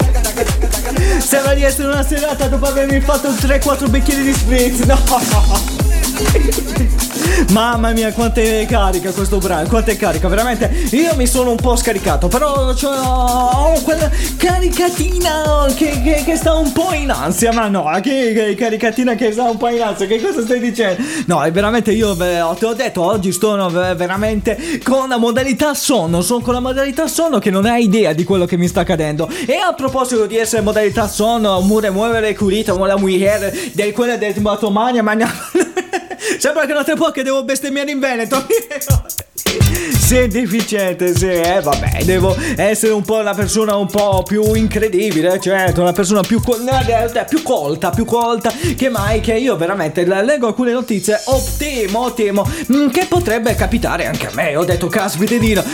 Sembra 1.20 1.54
di 1.54 1.64
essere 1.64 1.88
una 1.88 2.06
serata 2.06 2.48
dopo 2.48 2.68
avermi 2.68 3.00
fatto 3.02 3.30
3-4 3.30 3.90
bicchieri 3.90 4.24
di 4.24 4.34
spritz, 4.34 4.80
no. 4.82 4.98
Mamma 7.52 7.92
mia, 7.92 8.12
quanto 8.14 8.40
è 8.40 8.66
carica 8.68 9.12
questo 9.12 9.38
brano, 9.38 9.68
quanto 9.68 9.92
è 9.92 9.98
carica, 9.98 10.28
veramente. 10.28 10.70
Io 10.92 11.16
mi 11.16 11.26
sono 11.28 11.52
un 11.52 11.58
po' 11.58 11.76
scaricato, 11.76 12.28
però 12.28 12.74
ho 12.74 13.82
quella 13.82 14.10
caricatina 14.38 15.66
che, 15.76 16.02
che- 16.04 16.24
che 16.26 16.36
sta 16.36 16.54
un 16.56 16.72
po' 16.72 16.94
in 16.94 17.10
ansia. 17.12 17.52
Ma 17.54 17.68
no, 17.68 17.90
che, 18.02 18.34
che 18.34 18.56
caricatina 18.56 19.16
che 19.16 19.32
sta 19.32 19.44
un 19.44 19.58
po' 19.58 19.70
in 19.70 19.82
ansia, 19.82 20.06
che 20.06 20.22
cosa 20.22 20.42
stai 20.42 20.60
dicendo? 20.60 21.02
No, 21.26 21.42
è 21.44 21.52
veramente 21.52 21.92
io 21.92 22.14
ve- 22.16 22.44
te 22.60 22.66
ho 22.66 22.74
detto, 22.74 23.02
oggi 23.04 23.32
ve- 23.40 23.96
veramente 23.96 24.80
con 24.84 25.08
la 25.10 25.18
modalità 25.18 25.74
sonno. 25.74 26.22
Sono 26.22 26.42
con 26.42 26.54
la 26.54 26.60
modalità 26.60 27.08
sonno 27.08 27.40
che 27.40 27.50
non 27.50 27.66
hai 27.66 27.84
idea 27.84 28.14
di 28.14 28.24
quello 28.24 28.46
che 28.46 28.58
mi 28.58 28.68
sta 28.68 28.82
accadendo. 28.82 29.28
E 29.46 29.56
a 29.56 29.74
proposito 29.74 30.26
di 30.26 30.38
essere 30.38 30.62
modalità 30.62 31.08
sonno, 31.08 31.62
mure 31.62 31.90
muovere 31.90 32.36
curita, 32.36 32.74
la 32.74 32.98
mujer, 32.98 33.52
di 33.72 33.92
quella 33.92 34.18
del 34.18 34.34
matomania, 34.42 35.02
ma 35.04 35.14
no. 35.14 35.28
Sembra 36.40 36.66
che 36.66 36.72
non 36.74 36.86
te 36.86 36.96
può 36.96 37.12
che 37.12 37.22
devo 37.22 37.44
bestemmiare 37.44 37.92
in 37.92 38.00
Veneto. 38.00 38.48
sei 39.98 40.28
deficiente, 40.28 41.16
sì, 41.16 41.28
eh, 41.28 41.62
vabbè, 41.62 42.04
devo 42.04 42.36
essere 42.56 42.94
un 42.94 43.04
po' 43.04 43.18
una 43.18 43.34
persona 43.34 43.76
un 43.76 43.88
po' 43.88 44.24
più 44.24 44.54
incredibile, 44.54 45.40
certo, 45.40 45.82
una 45.82 45.94
persona 45.94 46.22
più, 46.22 46.42
eh, 46.44 47.26
più 47.28 47.44
colta, 47.44 47.90
più 47.92 48.06
colta 48.06 48.52
che 48.76 48.90
mai 48.90 49.20
che 49.22 49.36
io 49.36 49.56
veramente 49.56 50.06
leggo 50.06 50.48
alcune 50.48 50.72
notizie, 50.72 51.22
oh, 51.26 51.44
temo, 51.58 52.14
temo, 52.14 52.48
mm, 52.74 52.90
che 52.90 53.06
potrebbe 53.08 53.56
capitare 53.56 54.06
anche 54.06 54.28
a 54.28 54.32
me. 54.34 54.56
Ho 54.56 54.66
detto, 54.66 54.88
caspita 54.88 55.28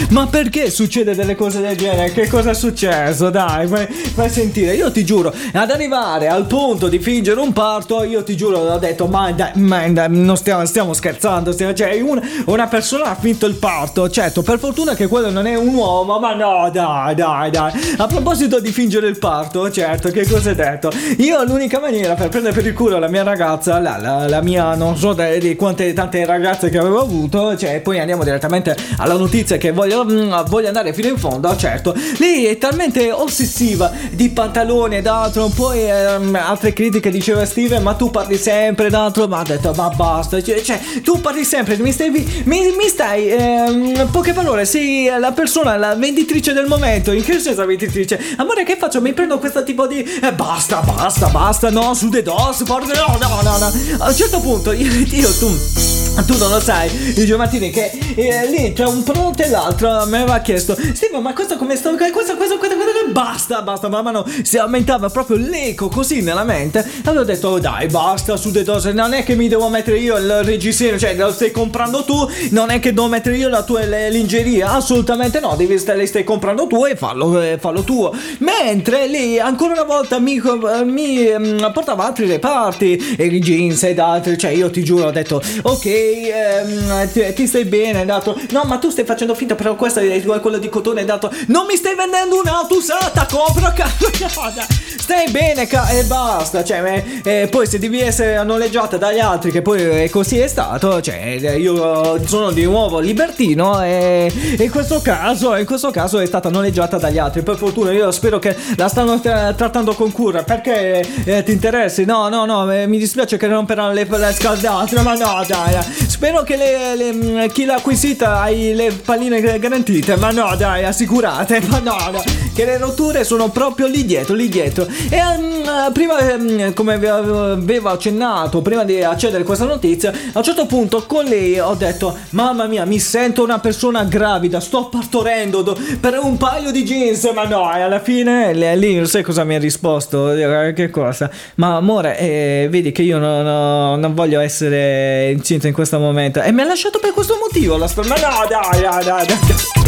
ma 0.09 0.27
perché 0.27 0.69
succede 0.69 1.15
delle 1.15 1.35
cose 1.35 1.61
del 1.61 1.75
genere? 1.75 2.11
Che 2.11 2.27
cosa 2.27 2.51
è 2.51 2.53
successo? 2.53 3.29
Dai, 3.29 3.67
fai, 3.67 3.87
fai 3.87 4.29
sentire, 4.29 4.75
io 4.75 4.91
ti 4.91 5.05
giuro, 5.05 5.33
ad 5.53 5.71
arrivare 5.71 6.27
al 6.27 6.45
punto 6.45 6.87
di 6.87 6.99
fingere 6.99 7.39
un 7.39 7.53
parto, 7.53 8.03
io 8.03 8.23
ti 8.23 8.35
giuro, 8.35 8.59
ho 8.59 8.77
detto, 8.77 9.07
ma 9.07 9.31
dai, 9.31 9.51
ma 9.55 9.87
dai, 9.87 10.07
non 10.09 10.35
stiamo, 10.37 10.65
stiamo 10.65 10.93
scherzando, 10.93 11.51
stiamo, 11.51 11.73
cioè, 11.73 11.99
una, 12.01 12.21
una 12.45 12.67
persona 12.67 13.05
ha 13.05 13.15
finto 13.15 13.45
il 13.45 13.54
parto, 13.57 14.09
certo, 14.09 14.41
per 14.41 14.59
fortuna 14.59 14.93
che 14.95 15.07
quello 15.07 15.29
non 15.29 15.45
è 15.47 15.55
un 15.55 15.73
uomo, 15.73 16.19
ma 16.19 16.33
no, 16.33 16.69
dai, 16.71 17.15
dai, 17.15 17.51
dai. 17.51 17.71
A 17.97 18.07
proposito 18.07 18.59
di 18.59 18.71
fingere 18.71 19.07
il 19.07 19.17
parto, 19.17 19.69
certo, 19.71 20.09
che 20.09 20.27
cosa 20.27 20.49
hai 20.49 20.55
detto? 20.55 20.91
Io 21.17 21.43
l'unica 21.43 21.79
maniera 21.79 22.13
per 22.13 22.29
prendere 22.29 22.53
per 22.53 22.65
il 22.65 22.73
culo 22.73 22.99
la 22.99 23.07
mia 23.07 23.23
ragazza, 23.23 23.79
la, 23.79 23.97
la, 23.97 24.27
la 24.27 24.41
mia, 24.41 24.75
non 24.75 24.97
so 24.97 25.13
di, 25.13 25.55
quante 25.55 25.93
tante 25.93 26.25
ragazze 26.25 26.69
che 26.69 26.77
avevo 26.77 27.01
avuto, 27.01 27.55
cioè, 27.57 27.81
poi 27.81 27.99
andiamo 27.99 28.23
direttamente 28.23 28.75
alla 28.97 29.15
notizia 29.15 29.57
che 29.57 29.71
voglio, 29.71 30.05
mm, 30.05 30.33
voglio 30.47 30.67
andare 30.67 30.93
fino 30.93 31.07
in 31.07 31.17
fondo, 31.17 31.55
certo. 31.55 31.95
Lei 32.17 32.45
è 32.45 32.57
talmente 32.57 33.11
ossessiva 33.11 33.91
di 34.11 34.29
pantaloni 34.29 34.97
ed 34.97 35.07
altro, 35.07 35.49
poi 35.53 35.89
ehm, 35.89 36.35
altre 36.35 36.73
critiche 36.73 37.09
diceva 37.09 37.45
Steven, 37.45 37.81
ma 37.81 37.93
tu 37.93 38.11
parli 38.11 38.37
sempre 38.37 38.89
d'altro, 38.89 39.27
ma 39.27 39.39
ha 39.39 39.43
detto, 39.43 39.73
ma 39.75 39.89
basta, 39.89 40.41
cioè, 40.41 40.61
cioè, 40.61 40.79
tu 41.03 41.19
parli 41.21 41.43
sempre, 41.43 41.77
mi 41.77 41.91
stai, 41.91 42.09
mi, 42.09 42.25
mi 42.43 42.87
stai, 42.87 43.27
ehm, 43.45 44.09
poche 44.11 44.33
parole, 44.33 44.65
sei 44.65 45.09
la 45.19 45.31
persona, 45.31 45.77
la 45.77 45.95
venditrice 45.95 46.53
del 46.53 46.65
momento, 46.65 47.11
in 47.11 47.23
che 47.23 47.39
senso 47.39 47.65
venditrice? 47.65 48.19
Amore, 48.37 48.63
che 48.63 48.77
faccio? 48.77 49.01
Mi 49.01 49.13
prendo 49.13 49.39
questo 49.39 49.63
tipo 49.63 49.87
di, 49.87 50.01
eh, 50.01 50.33
basta, 50.33 50.81
basta, 50.81 51.27
basta, 51.27 51.69
no, 51.69 51.93
su 51.93 52.09
the 52.09 52.21
dos, 52.21 52.63
porca, 52.65 52.93
no, 52.93 53.17
no, 53.19 53.41
no, 53.41 53.57
no, 53.57 53.71
a 54.03 54.07
un 54.07 54.15
certo 54.15 54.39
punto, 54.39 54.71
io, 54.71 54.91
io 54.91 55.29
tu... 55.37 56.04
Tu 56.25 56.37
non 56.37 56.49
lo 56.49 56.59
sai, 56.59 56.89
il 57.17 57.25
Giomattini 57.25 57.69
che 57.69 57.91
eh, 58.15 58.49
lì 58.49 58.73
tra 58.73 58.87
un 58.87 59.03
prodotto 59.03 59.43
e 59.43 59.49
l'altro 59.49 60.05
mi 60.07 60.17
aveva 60.17 60.39
chiesto 60.39 60.75
Steve 60.75 61.19
ma 61.19 61.33
questo 61.33 61.57
come 61.57 61.75
sto 61.75 61.89
questo 61.95 62.11
questo 62.11 62.35
questo, 62.35 62.57
questo, 62.57 62.75
questo 62.75 63.11
basta 63.11 63.61
basta 63.61 63.89
man 63.89 64.03
mano 64.03 64.25
si 64.41 64.57
aumentava 64.57 65.09
proprio 65.09 65.37
l'eco 65.37 65.87
così 65.87 66.21
nella 66.21 66.43
mente 66.43 66.85
Allora 67.03 67.21
ho 67.21 67.25
detto 67.25 67.59
dai 67.59 67.87
basta 67.87 68.37
su 68.37 68.51
The 68.51 68.63
Dose 68.63 68.91
non 68.91 69.13
è 69.13 69.23
che 69.23 69.35
mi 69.35 69.47
devo 69.47 69.69
mettere 69.69 69.97
io 69.97 70.17
il 70.17 70.43
reggiseno 70.43 70.97
cioè 70.97 71.15
lo 71.15 71.31
stai 71.31 71.51
comprando 71.51 72.03
tu 72.03 72.27
non 72.51 72.69
è 72.69 72.79
che 72.79 72.93
devo 72.93 73.07
mettere 73.07 73.37
io 73.37 73.49
la 73.49 73.63
tua 73.63 73.83
lingeria 73.83 74.71
assolutamente 74.71 75.39
no 75.39 75.55
devi 75.55 75.77
stare, 75.77 76.05
stai 76.05 76.23
comprando 76.23 76.67
tu 76.67 76.85
e 76.85 76.95
fallo, 76.95 77.41
eh, 77.41 77.57
fallo 77.59 77.83
tuo. 77.83 78.13
Mentre 78.39 79.07
lì 79.07 79.39
ancora 79.39 79.73
una 79.73 79.83
volta 79.83 80.19
mi, 80.19 80.41
mi 80.85 81.27
um, 81.27 81.71
portava 81.73 82.05
altri 82.05 82.25
reparti 82.25 83.15
e 83.17 83.29
jeans 83.39 83.83
ed 83.83 83.99
altri 83.99 84.37
cioè 84.37 84.51
io 84.51 84.69
ti 84.69 84.83
giuro 84.83 85.07
ho 85.07 85.11
detto 85.11 85.41
ok 85.63 85.85
ehm, 86.29 87.11
ti, 87.11 87.33
ti, 87.33 87.47
stai 87.47 87.65
bene, 87.65 88.05
dato. 88.05 88.39
No, 88.51 88.63
ma 88.65 88.77
tu 88.77 88.89
stai 88.89 89.05
facendo 89.05 89.35
finta, 89.35 89.55
però 89.55 89.75
questo 89.75 89.99
è 89.99 90.21
quello 90.21 90.57
di 90.57 90.69
cotone, 90.69 91.05
dato. 91.05 91.31
Non 91.47 91.65
mi 91.65 91.75
stai 91.75 91.95
vendendo 91.95 92.39
un'auto 92.39 92.75
usata, 92.75 93.27
compra, 93.29 93.71
cazzo. 93.71 94.09
Stai 95.05 95.29
bene, 95.29 95.67
ca- 95.67 95.87
e 95.89 96.03
basta. 96.05 96.63
Cioè, 96.63 97.03
e 97.23 97.47
poi 97.47 97.67
se 97.67 97.77
devi 97.77 98.01
essere 98.01 98.43
noleggiata 98.43 98.97
dagli 98.97 99.19
altri, 99.19 99.51
che 99.51 99.61
poi 99.61 100.09
così 100.09 100.39
è 100.39 100.47
stato, 100.47 100.99
cioè, 100.99 101.37
io 101.57 102.25
sono 102.25 102.49
di 102.49 102.63
nuovo 102.63 102.97
libertino 102.97 103.83
e 103.83 104.31
in 104.57 104.71
questo 104.71 105.01
caso, 105.01 105.55
in 105.57 105.65
questo 105.65 105.91
caso 105.91 106.17
è 106.17 106.25
stata 106.25 106.49
noleggiata 106.49 106.97
dagli 106.97 107.19
altri. 107.19 107.43
Per 107.43 107.55
fortuna, 107.55 107.91
io 107.91 108.09
spero 108.11 108.39
che 108.39 108.55
la 108.77 108.87
stanno 108.87 109.19
tra- 109.19 109.53
trattando 109.53 109.93
con 109.93 110.11
cura. 110.11 110.41
Perché 110.41 111.05
eh, 111.23 111.43
ti 111.43 111.51
interessi? 111.51 112.03
No, 112.03 112.27
no, 112.29 112.45
no, 112.45 112.71
eh, 112.71 112.87
mi 112.87 112.97
dispiace 112.97 113.37
che 113.37 113.47
romperanno 113.47 113.93
le, 113.93 114.07
le 114.09 114.33
scaldate, 114.33 115.01
ma 115.01 115.13
no, 115.13 115.43
dai. 115.47 115.77
Spero 116.07 116.43
che 116.43 116.55
le, 116.55 116.95
le, 116.95 117.13
mm, 117.13 117.45
chi 117.47 117.65
l'ha 117.65 117.75
acquisita 117.75 118.41
hai 118.41 118.73
le 118.73 118.91
palline 118.91 119.41
garantite. 119.59 120.15
Ma 120.17 120.31
no, 120.31 120.55
dai, 120.55 120.83
assicurate. 120.83 121.61
Ma 121.67 121.79
no, 121.79 121.95
no. 122.11 122.23
Che 122.53 122.65
le 122.65 122.77
rotture 122.77 123.23
sono 123.23 123.49
proprio 123.49 123.87
lì 123.87 124.05
dietro, 124.05 124.33
lì 124.33 124.47
dietro. 124.47 124.87
E 125.09 125.19
um, 125.19 125.91
prima, 125.91 126.17
um, 126.35 126.73
come 126.73 126.93
avevo 126.93 127.89
accennato, 127.89 128.61
prima 128.61 128.83
di 128.83 129.03
accedere 129.03 129.43
a 129.43 129.45
questa 129.45 129.65
notizia, 129.65 130.11
a 130.11 130.37
un 130.37 130.43
certo 130.43 130.65
punto 130.65 131.05
con 131.05 131.25
lei 131.25 131.59
ho 131.59 131.73
detto: 131.73 132.15
Mamma 132.31 132.65
mia, 132.67 132.85
mi 132.85 132.99
sento 132.99 133.43
una 133.43 133.59
persona 133.59 134.03
gravida, 134.03 134.59
sto 134.59 134.87
partorendo 134.87 135.61
do- 135.61 135.77
per 135.99 136.19
un 136.21 136.37
paio 136.37 136.71
di 136.71 136.83
jeans. 136.83 137.23
Ma 137.33 137.45
no, 137.45 137.73
e 137.75 137.81
alla 137.81 137.99
fine 137.99 138.53
lei, 138.53 138.95
non 138.95 139.07
sai 139.07 139.23
cosa 139.23 139.43
mi 139.43 139.55
ha 139.55 139.59
risposto? 139.59 140.33
Che 140.75 140.89
cosa? 140.89 141.29
Ma 141.55 141.75
amore, 141.75 142.17
eh, 142.17 142.67
vedi 142.69 142.91
che 142.91 143.01
io 143.01 143.17
non, 143.17 143.99
non 143.99 144.13
voglio 144.13 144.39
essere 144.39 145.31
incinta 145.31 145.67
in 145.67 145.73
questo 145.73 145.84
questo 145.85 145.99
momento. 145.99 146.41
E 146.41 146.51
mi 146.51 146.61
ha 146.61 146.65
lasciato 146.65 146.99
per 146.99 147.13
questo 147.13 147.37
motivo 147.39 147.77
la. 147.77 147.89
Ma 147.95 148.15
no, 148.15 148.45
dai, 148.49 148.81
dai, 148.81 149.03
dai. 149.03 149.25
dai. 149.25 149.84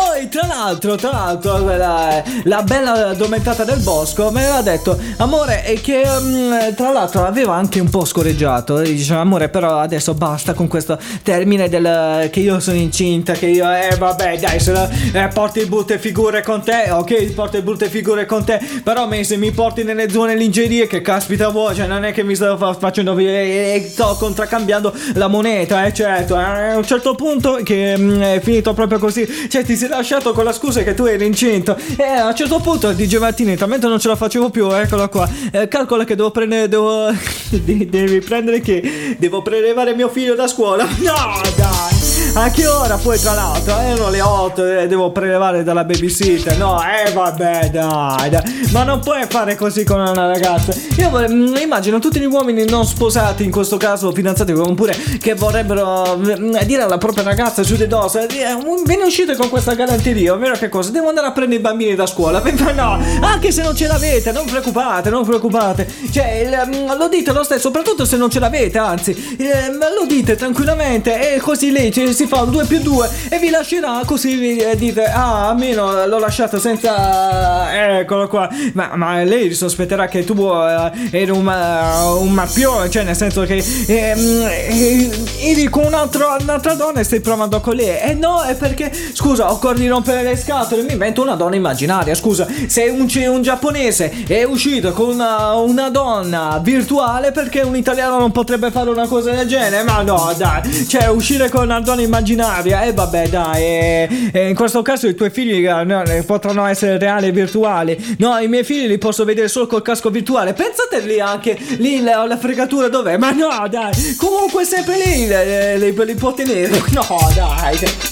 Poi, 0.00 0.30
tra 0.30 0.46
l'altro, 0.46 0.96
tra 0.96 1.10
l'altro, 1.10 1.62
la, 1.76 2.24
la 2.44 2.62
bella 2.62 3.08
addormentata 3.08 3.64
del 3.64 3.80
bosco 3.80 4.30
mi 4.30 4.38
aveva 4.38 4.62
detto, 4.62 4.98
amore, 5.18 5.62
e 5.66 5.78
che 5.82 6.02
um, 6.06 6.74
tra 6.74 6.90
l'altro 6.90 7.26
aveva 7.26 7.54
anche 7.54 7.80
un 7.80 7.90
po' 7.90 8.06
scorreggiato. 8.06 8.78
Diceva, 8.78 9.20
amore, 9.20 9.50
però 9.50 9.78
adesso 9.78 10.14
basta 10.14 10.54
con 10.54 10.68
questo 10.68 10.98
termine 11.22 11.68
del 11.68 12.28
che 12.30 12.40
io 12.40 12.60
sono 12.60 12.78
incinta, 12.78 13.34
che 13.34 13.48
io, 13.48 13.70
eh, 13.70 13.94
vabbè, 13.98 14.38
dai, 14.38 14.58
se 14.58 14.72
la, 14.72 14.88
eh, 14.88 15.28
porti 15.28 15.66
brutte 15.66 15.98
figure 15.98 16.42
con 16.42 16.62
te, 16.62 16.90
ok, 16.90 17.32
porti 17.32 17.60
brutte 17.60 17.90
figure 17.90 18.24
con 18.24 18.42
te, 18.42 18.58
però 18.82 19.06
me, 19.06 19.22
se 19.22 19.36
mi 19.36 19.50
porti 19.52 19.82
nelle 19.84 20.08
zone 20.08 20.34
lingerie, 20.34 20.86
che 20.86 21.02
caspita 21.02 21.50
vuoi, 21.50 21.74
cioè 21.74 21.86
non 21.86 22.06
è 22.06 22.12
che 22.12 22.22
mi 22.22 22.34
sto 22.34 22.56
fa- 22.56 22.72
facendo 22.72 23.16
e, 23.18 23.74
e 23.74 23.86
sto 23.86 24.16
contraccambiando 24.18 24.94
la 25.14 25.28
moneta, 25.28 25.84
eh, 25.84 25.92
certo, 25.92 26.38
eh, 26.38 26.42
a 26.42 26.76
un 26.78 26.86
certo 26.86 27.14
punto 27.14 27.60
che 27.62 27.98
mm, 27.98 28.20
è 28.22 28.40
finito 28.42 28.72
proprio 28.72 28.98
così, 28.98 29.28
cioè 29.50 29.62
ti 29.62 29.76
sei 29.76 29.88
lasciato 29.96 30.32
con 30.32 30.44
la 30.44 30.52
scusa 30.52 30.82
che 30.82 30.94
tu 30.94 31.04
eri 31.04 31.26
incinto. 31.26 31.76
E 31.96 32.04
a 32.04 32.28
un 32.28 32.34
certo 32.34 32.58
punto 32.60 32.92
di 32.92 33.08
Martini, 33.18 33.56
talmente 33.56 33.86
non 33.86 33.98
ce 33.98 34.08
la 34.08 34.16
facevo 34.16 34.50
più, 34.50 34.70
eccola 34.70 35.08
qua. 35.08 35.28
Eh, 35.50 35.68
calcola 35.68 36.04
che 36.04 36.16
devo 36.16 36.30
prendere. 36.30 36.68
Devo. 36.68 37.10
devi 37.50 38.20
prendere 38.20 38.60
che? 38.60 39.16
Devo 39.18 39.42
prelevare 39.42 39.94
mio 39.94 40.08
figlio 40.08 40.34
da 40.34 40.46
scuola. 40.46 40.86
No, 41.00 41.40
dai! 41.56 42.29
A 42.32 42.48
che 42.50 42.64
ora 42.64 42.96
poi 42.96 43.18
tra 43.18 43.32
l'altro? 43.32 43.76
Erano 43.76 44.08
le 44.08 44.20
8 44.20 44.64
e 44.64 44.86
devo 44.86 45.10
prelevare 45.10 45.64
dalla 45.64 45.82
babysitter. 45.82 46.56
No, 46.58 46.80
eh 46.80 47.10
vabbè, 47.10 47.70
dai, 47.70 48.30
dai. 48.30 48.68
Ma 48.70 48.84
non 48.84 49.00
puoi 49.00 49.24
fare 49.28 49.56
così 49.56 49.82
con 49.82 49.98
una 49.98 50.26
ragazza. 50.26 50.72
Io 50.96 51.10
mm, 51.10 51.56
immagino 51.56 51.98
tutti 51.98 52.20
gli 52.20 52.26
uomini 52.26 52.64
non 52.66 52.86
sposati, 52.86 53.42
in 53.42 53.50
questo 53.50 53.76
caso 53.78 54.12
fidanzati, 54.12 54.52
oppure 54.52 54.96
che 55.18 55.34
vorrebbero 55.34 56.16
mm, 56.18 56.58
dire 56.66 56.82
alla 56.82 56.98
propria 56.98 57.24
ragazza 57.24 57.64
su 57.64 57.74
di 57.74 57.88
dosso, 57.88 58.24
vieni 58.28 59.02
uscite 59.02 59.34
con 59.34 59.48
questa 59.48 59.74
galanteria, 59.74 60.32
ovvero 60.32 60.54
che 60.54 60.68
cosa? 60.68 60.90
Devo 60.90 61.08
andare 61.08 61.26
a 61.26 61.32
prendere 61.32 61.58
i 61.58 61.62
bambini 61.62 61.96
da 61.96 62.06
scuola. 62.06 62.40
Ma 62.60 62.72
no, 62.72 63.02
anche 63.22 63.50
se 63.50 63.62
non 63.62 63.74
ce 63.74 63.88
l'avete, 63.88 64.30
non 64.30 64.46
preoccupate, 64.46 65.10
non 65.10 65.24
preoccupate. 65.24 65.92
Cioè, 66.12 66.64
mm, 66.64 66.96
lo 66.96 67.08
dite 67.08 67.32
lo 67.32 67.42
stesso, 67.42 67.62
soprattutto 67.62 68.04
se 68.04 68.16
non 68.16 68.30
ce 68.30 68.38
l'avete, 68.38 68.78
anzi, 68.78 69.36
lo 69.36 70.06
dite 70.06 70.36
tranquillamente 70.36 71.34
e 71.34 71.40
così 71.40 71.72
lei 71.72 71.90
ci 71.90 72.19
si 72.20 72.26
fa 72.26 72.42
un 72.42 72.50
2 72.50 72.66
più 72.66 72.80
2 72.80 73.08
e 73.30 73.38
vi 73.38 73.48
lascerà 73.48 74.02
così 74.04 74.34
vi 74.34 74.58
eh, 74.58 74.76
dite 74.76 75.04
ah 75.04 75.48
almeno 75.48 76.04
l'ho 76.04 76.18
lasciato 76.18 76.58
senza 76.58 77.98
eccolo 78.00 78.28
qua. 78.28 78.46
Ma, 78.74 78.90
ma 78.94 79.22
lei 79.22 79.54
sospetterà 79.54 80.06
che 80.06 80.22
tu 80.22 80.34
uh, 80.34 80.90
eri 81.10 81.30
un, 81.30 81.46
uh, 81.46 82.22
un 82.22 82.30
mappione 82.30 82.90
cioè 82.90 83.04
nel 83.04 83.16
senso 83.16 83.42
che 83.42 83.64
ehm, 83.86 84.46
eh, 84.50 85.10
eri 85.40 85.68
con 85.68 85.84
un 85.84 85.94
un'altra 85.94 86.74
donna 86.74 87.00
e 87.00 87.04
stai 87.04 87.20
provando 87.20 87.58
con 87.60 87.74
lei. 87.74 87.88
E 87.88 88.10
eh 88.10 88.14
no 88.14 88.42
è 88.42 88.54
perché 88.54 88.92
scusa 89.14 89.50
occorre 89.50 89.88
rompere 89.88 90.22
le 90.22 90.36
scatole. 90.36 90.82
Mi 90.82 90.92
invento 90.92 91.22
una 91.22 91.36
donna 91.36 91.56
immaginaria 91.56 92.14
scusa. 92.14 92.46
Se 92.66 92.82
un, 92.82 93.08
un 93.28 93.42
giapponese 93.42 94.24
è 94.26 94.42
uscito 94.42 94.92
con 94.92 95.08
una, 95.08 95.54
una 95.54 95.88
donna 95.88 96.60
virtuale 96.62 97.32
perché 97.32 97.62
un 97.62 97.76
italiano 97.76 98.18
non 98.18 98.30
potrebbe 98.30 98.70
fare 98.70 98.90
una 98.90 99.06
cosa 99.06 99.30
del 99.30 99.48
genere? 99.48 99.84
Ma 99.84 100.02
no 100.02 100.34
dai. 100.36 100.86
Cioè 100.86 101.06
uscire 101.06 101.48
con 101.48 101.62
una 101.62 101.80
donna 101.80 101.92
immaginaria. 101.92 102.08
E 102.18 102.88
eh, 102.88 102.92
vabbè, 102.92 103.28
dai. 103.28 103.62
E, 103.62 104.30
e 104.32 104.48
in 104.48 104.54
questo 104.54 104.82
caso 104.82 105.06
i 105.06 105.14
tuoi 105.14 105.30
figli 105.30 105.66
eh, 105.66 105.84
no, 105.84 106.02
potranno 106.26 106.66
essere 106.66 106.98
reali 106.98 107.28
e 107.28 107.32
virtuali. 107.32 108.16
No, 108.18 108.36
i 108.38 108.48
miei 108.48 108.64
figli 108.64 108.86
li 108.86 108.98
posso 108.98 109.24
vedere 109.24 109.48
solo 109.48 109.66
col 109.66 109.82
casco 109.82 110.10
virtuale. 110.10 110.52
Pensate 110.52 111.00
lì 111.00 111.20
anche. 111.20 111.56
Lì 111.78 112.02
la, 112.02 112.26
la 112.26 112.36
fregatura 112.36 112.88
dov'è? 112.88 113.16
Ma 113.16 113.30
no, 113.30 113.66
dai. 113.68 114.16
Comunque 114.16 114.64
sempre 114.64 114.96
lì 114.96 115.26
li, 115.26 115.78
li, 115.78 116.04
li 116.04 116.14
può 116.14 116.32
tenere. 116.34 116.78
No, 116.90 117.06
dai. 117.34 118.09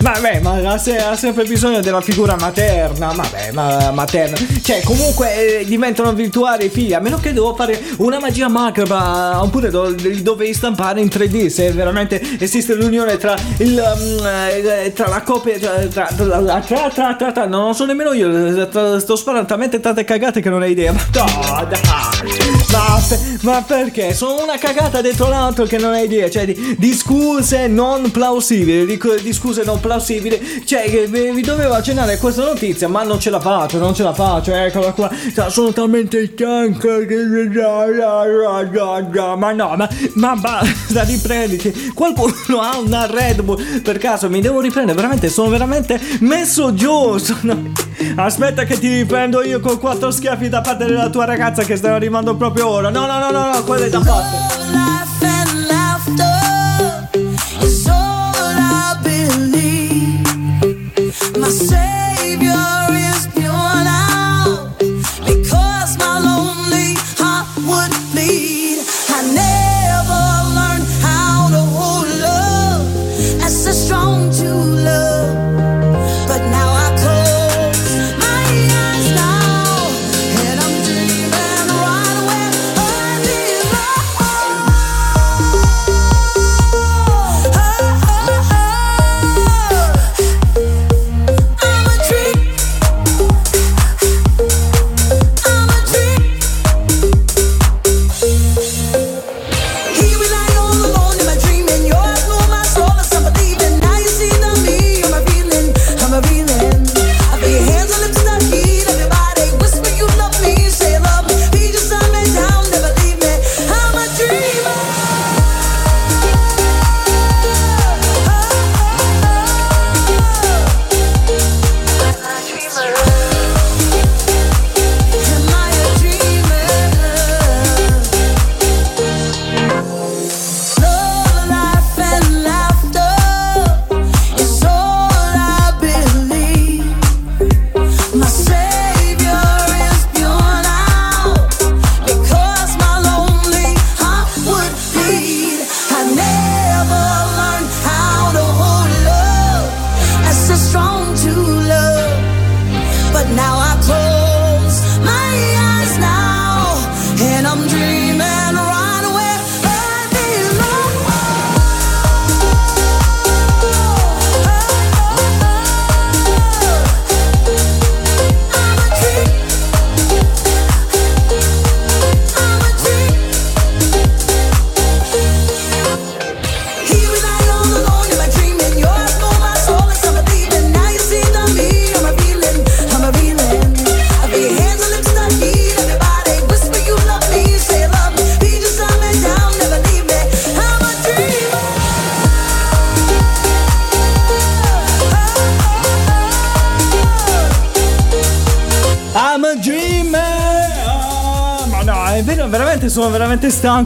Vabbè, 0.00 0.40
ma 0.40 0.72
ha, 0.72 0.78
se- 0.78 0.96
ha 0.98 1.16
sempre 1.16 1.44
bisogno 1.44 1.80
della 1.80 2.00
figura 2.00 2.36
materna. 2.38 3.12
Vabbè, 3.12 3.50
ma 3.52 3.90
materna. 3.92 4.36
Cioè, 4.62 4.82
comunque 4.82 5.60
eh, 5.60 5.64
diventano 5.64 6.12
virtuali 6.12 6.66
i 6.66 6.68
figli. 6.70 6.92
A 6.94 7.00
meno 7.00 7.18
che 7.18 7.32
devo 7.32 7.54
fare 7.54 7.80
una 7.98 8.18
magia 8.18 8.48
macabra. 8.48 9.42
Oppure 9.42 9.70
do- 9.70 9.88
li 9.90 10.22
dovevi 10.22 10.52
stampare 10.54 11.00
in 11.00 11.08
3D. 11.08 11.46
Se 11.48 11.70
veramente 11.72 12.20
esiste 12.38 12.74
l'unione 12.74 13.16
tra 13.16 13.34
il. 13.58 13.78
um, 13.78 14.92
tra 14.92 15.08
la 15.08 15.22
coppia. 15.22 15.58
Tra, 15.58 15.86
tra, 15.86 16.06
tra, 16.06 16.90
tra, 16.90 17.14
tra, 17.16 17.32
tra- 17.32 17.46
non 17.46 17.66
lo 17.68 17.72
so 17.72 17.84
nemmeno 17.84 18.12
io. 18.12 18.98
sto 19.00 19.16
sparando 19.16 19.46
talmente 19.48 19.80
tante 19.80 20.04
cagate 20.04 20.40
che 20.40 20.48
non 20.50 20.62
hai 20.62 20.70
idea. 20.72 20.92
Ma 20.92 21.00
no, 21.12 21.66
dai. 21.68 22.47
Ma, 22.70 23.00
ma 23.42 23.62
perché? 23.62 24.12
Sono 24.14 24.42
una 24.42 24.58
cagata 24.58 25.00
dentro 25.00 25.28
l'altro 25.28 25.64
che 25.64 25.78
non 25.78 25.92
hai 25.92 26.04
idea. 26.04 26.28
Cioè, 26.28 26.44
di, 26.44 26.76
di 26.78 26.92
scuse 26.92 27.66
non 27.66 28.10
plausibili. 28.10 28.84
Di, 28.84 29.00
di 29.22 29.32
scuse 29.32 29.62
non 29.64 29.80
plausibili. 29.80 30.62
Cioè, 30.64 31.06
vi, 31.08 31.30
vi 31.30 31.40
dovevo 31.42 31.74
accennare 31.74 32.18
questa 32.18 32.44
notizia, 32.44 32.88
ma 32.88 33.02
non 33.04 33.18
ce 33.20 33.30
la 33.30 33.40
faccio, 33.40 33.78
non 33.78 33.94
ce 33.94 34.02
la 34.02 34.12
faccio. 34.12 34.52
Eccola 34.52 34.92
qua. 34.92 35.10
Cioè, 35.34 35.50
sono 35.50 35.72
talmente 35.72 36.30
stanco 36.34 36.88
che. 37.06 37.16
Ma 39.36 39.52
no, 39.52 39.74
ma, 39.76 39.88
ma 40.14 40.36
basta, 40.36 41.02
riprenditi. 41.04 41.92
Qualcuno 41.94 42.60
ha 42.60 42.78
una 42.78 43.06
Red 43.06 43.42
Bull. 43.42 43.80
Per 43.80 43.98
caso 43.98 44.28
mi 44.28 44.40
devo 44.40 44.60
riprendere. 44.60 44.96
Veramente, 44.96 45.28
sono 45.28 45.48
veramente 45.48 45.98
messo 46.20 46.74
giù. 46.74 47.16
Sono- 47.18 47.72
Aspetta 48.16 48.64
che 48.64 48.78
ti 48.78 48.88
riprendo 48.88 49.42
io 49.42 49.58
con 49.60 49.78
quattro 49.78 50.10
schiaffi 50.10 50.48
da 50.48 50.60
parte 50.60 50.84
della 50.84 51.08
tua 51.08 51.24
ragazza 51.24 51.64
che 51.64 51.76
stanno 51.76 51.96
arrivando 51.96 52.36
proprio 52.36 52.57
ora. 52.62 52.90
No, 52.90 53.06
no, 53.06 53.18
no, 53.20 53.30
no, 53.30 53.52
no, 53.52 53.64
quello 53.64 53.86
è 53.86 53.90
I 58.58 58.96
believe. 59.02 60.22
My 61.38 61.50
savior 61.50 62.77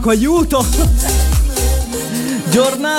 aiuto. 0.09 0.65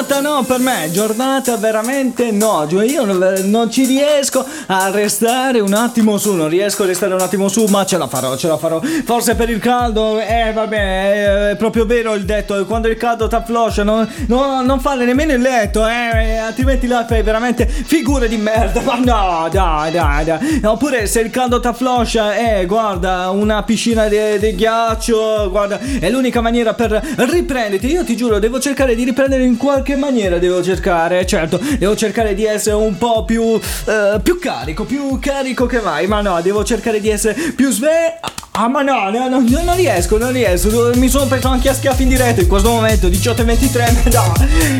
Giornata 0.07 0.29
no 0.29 0.43
per 0.43 0.59
me, 0.59 0.91
giornata 0.91 1.57
veramente 1.57 2.31
no, 2.31 2.69
io 2.71 3.07
non, 3.07 3.71
ci 3.71 3.87
riesco 3.87 4.45
a 4.67 4.91
restare 4.91 5.61
un 5.61 5.73
attimo 5.73 6.19
su, 6.19 6.35
non 6.35 6.51
riesco 6.51 6.83
a 6.83 6.87
restare 6.87 7.15
un 7.15 7.23
attimo 7.23 7.49
su, 7.49 7.65
ma 7.71 7.87
ce 7.87 7.97
la 7.97 8.07
farò, 8.07 8.37
ce 8.37 8.49
la 8.49 8.59
farò. 8.59 8.83
Forse 8.83 9.35
per 9.35 9.49
il 9.49 9.61
caldo, 9.61 10.21
eh 10.21 10.53
vabbè, 10.53 11.53
è 11.53 11.57
proprio 11.57 11.87
vero 11.87 12.13
il 12.13 12.27
detto, 12.27 12.67
quando 12.67 12.89
il 12.89 12.99
caldo 12.99 13.29
t'affloscia 13.29 13.83
non, 13.83 14.07
non, 14.27 14.67
non 14.67 14.79
fare 14.79 15.07
nemmeno 15.07 15.33
il 15.33 15.41
letto, 15.41 15.87
eh, 15.87 16.37
altrimenti 16.37 16.87
là 16.87 17.07
fai 17.07 17.23
veramente 17.23 17.67
figure 17.67 18.29
di 18.29 18.37
merda, 18.37 18.83
ma 18.83 18.97
no, 18.97 19.49
dai, 19.51 19.91
dai, 19.91 20.25
dai. 20.25 20.61
Oppure 20.65 21.07
se 21.07 21.21
il 21.21 21.31
caldo 21.31 21.61
t'affloscia, 21.61 22.59
eh, 22.59 22.67
guarda, 22.67 23.31
una 23.31 23.63
piscina 23.63 24.07
di, 24.09 24.19
di 24.39 24.55
ghiaccio, 24.55 25.49
guarda, 25.49 25.81
è 25.99 26.11
l'unica 26.11 26.43
maniera 26.43 26.75
per 26.75 27.01
riprenderti, 27.17 27.87
io 27.87 28.05
ti 28.05 28.15
giuro, 28.15 28.39
devo 28.39 28.61
cercare 28.61 28.95
di 28.95 29.05
riprendere 29.05 29.45
in 29.45 29.57
qualche 29.57 29.93
maniera 29.97 30.39
devo 30.39 30.63
cercare, 30.63 31.25
certo, 31.27 31.61
devo 31.79 31.97
cercare 31.97 32.35
di 32.35 32.45
essere 32.45 32.77
un 32.77 32.97
po' 32.99 33.25
più, 33.25 33.43
eh, 33.43 34.21
più 34.23 34.39
carico, 34.39 34.85
più 34.85 35.19
carico 35.19 35.67
che 35.67 35.81
mai, 35.81 36.07
ma 36.07 36.21
no, 36.21 36.41
devo 36.41 36.65
cercare 36.65 37.01
di 37.01 37.09
essere 37.09 37.35
più 37.55 37.71
sve... 37.71 38.19
Ah 38.57 38.69
ma 38.69 38.83
no, 38.83 39.11
no, 39.11 39.29
no, 39.29 39.41
no, 39.41 39.63
non 39.65 39.75
riesco, 39.75 40.17
non 40.17 40.31
riesco, 40.31 40.93
mi 40.95 41.09
sono 41.09 41.27
preso 41.27 41.49
anche 41.49 41.69
a 41.69 41.75
schiaffi 41.75 42.05
in 42.05 42.11
diretta 42.11 42.41
in 42.41 42.47
questo 42.47 42.71
momento, 42.71 43.09
18.23, 43.09 44.13
no, 44.15 44.33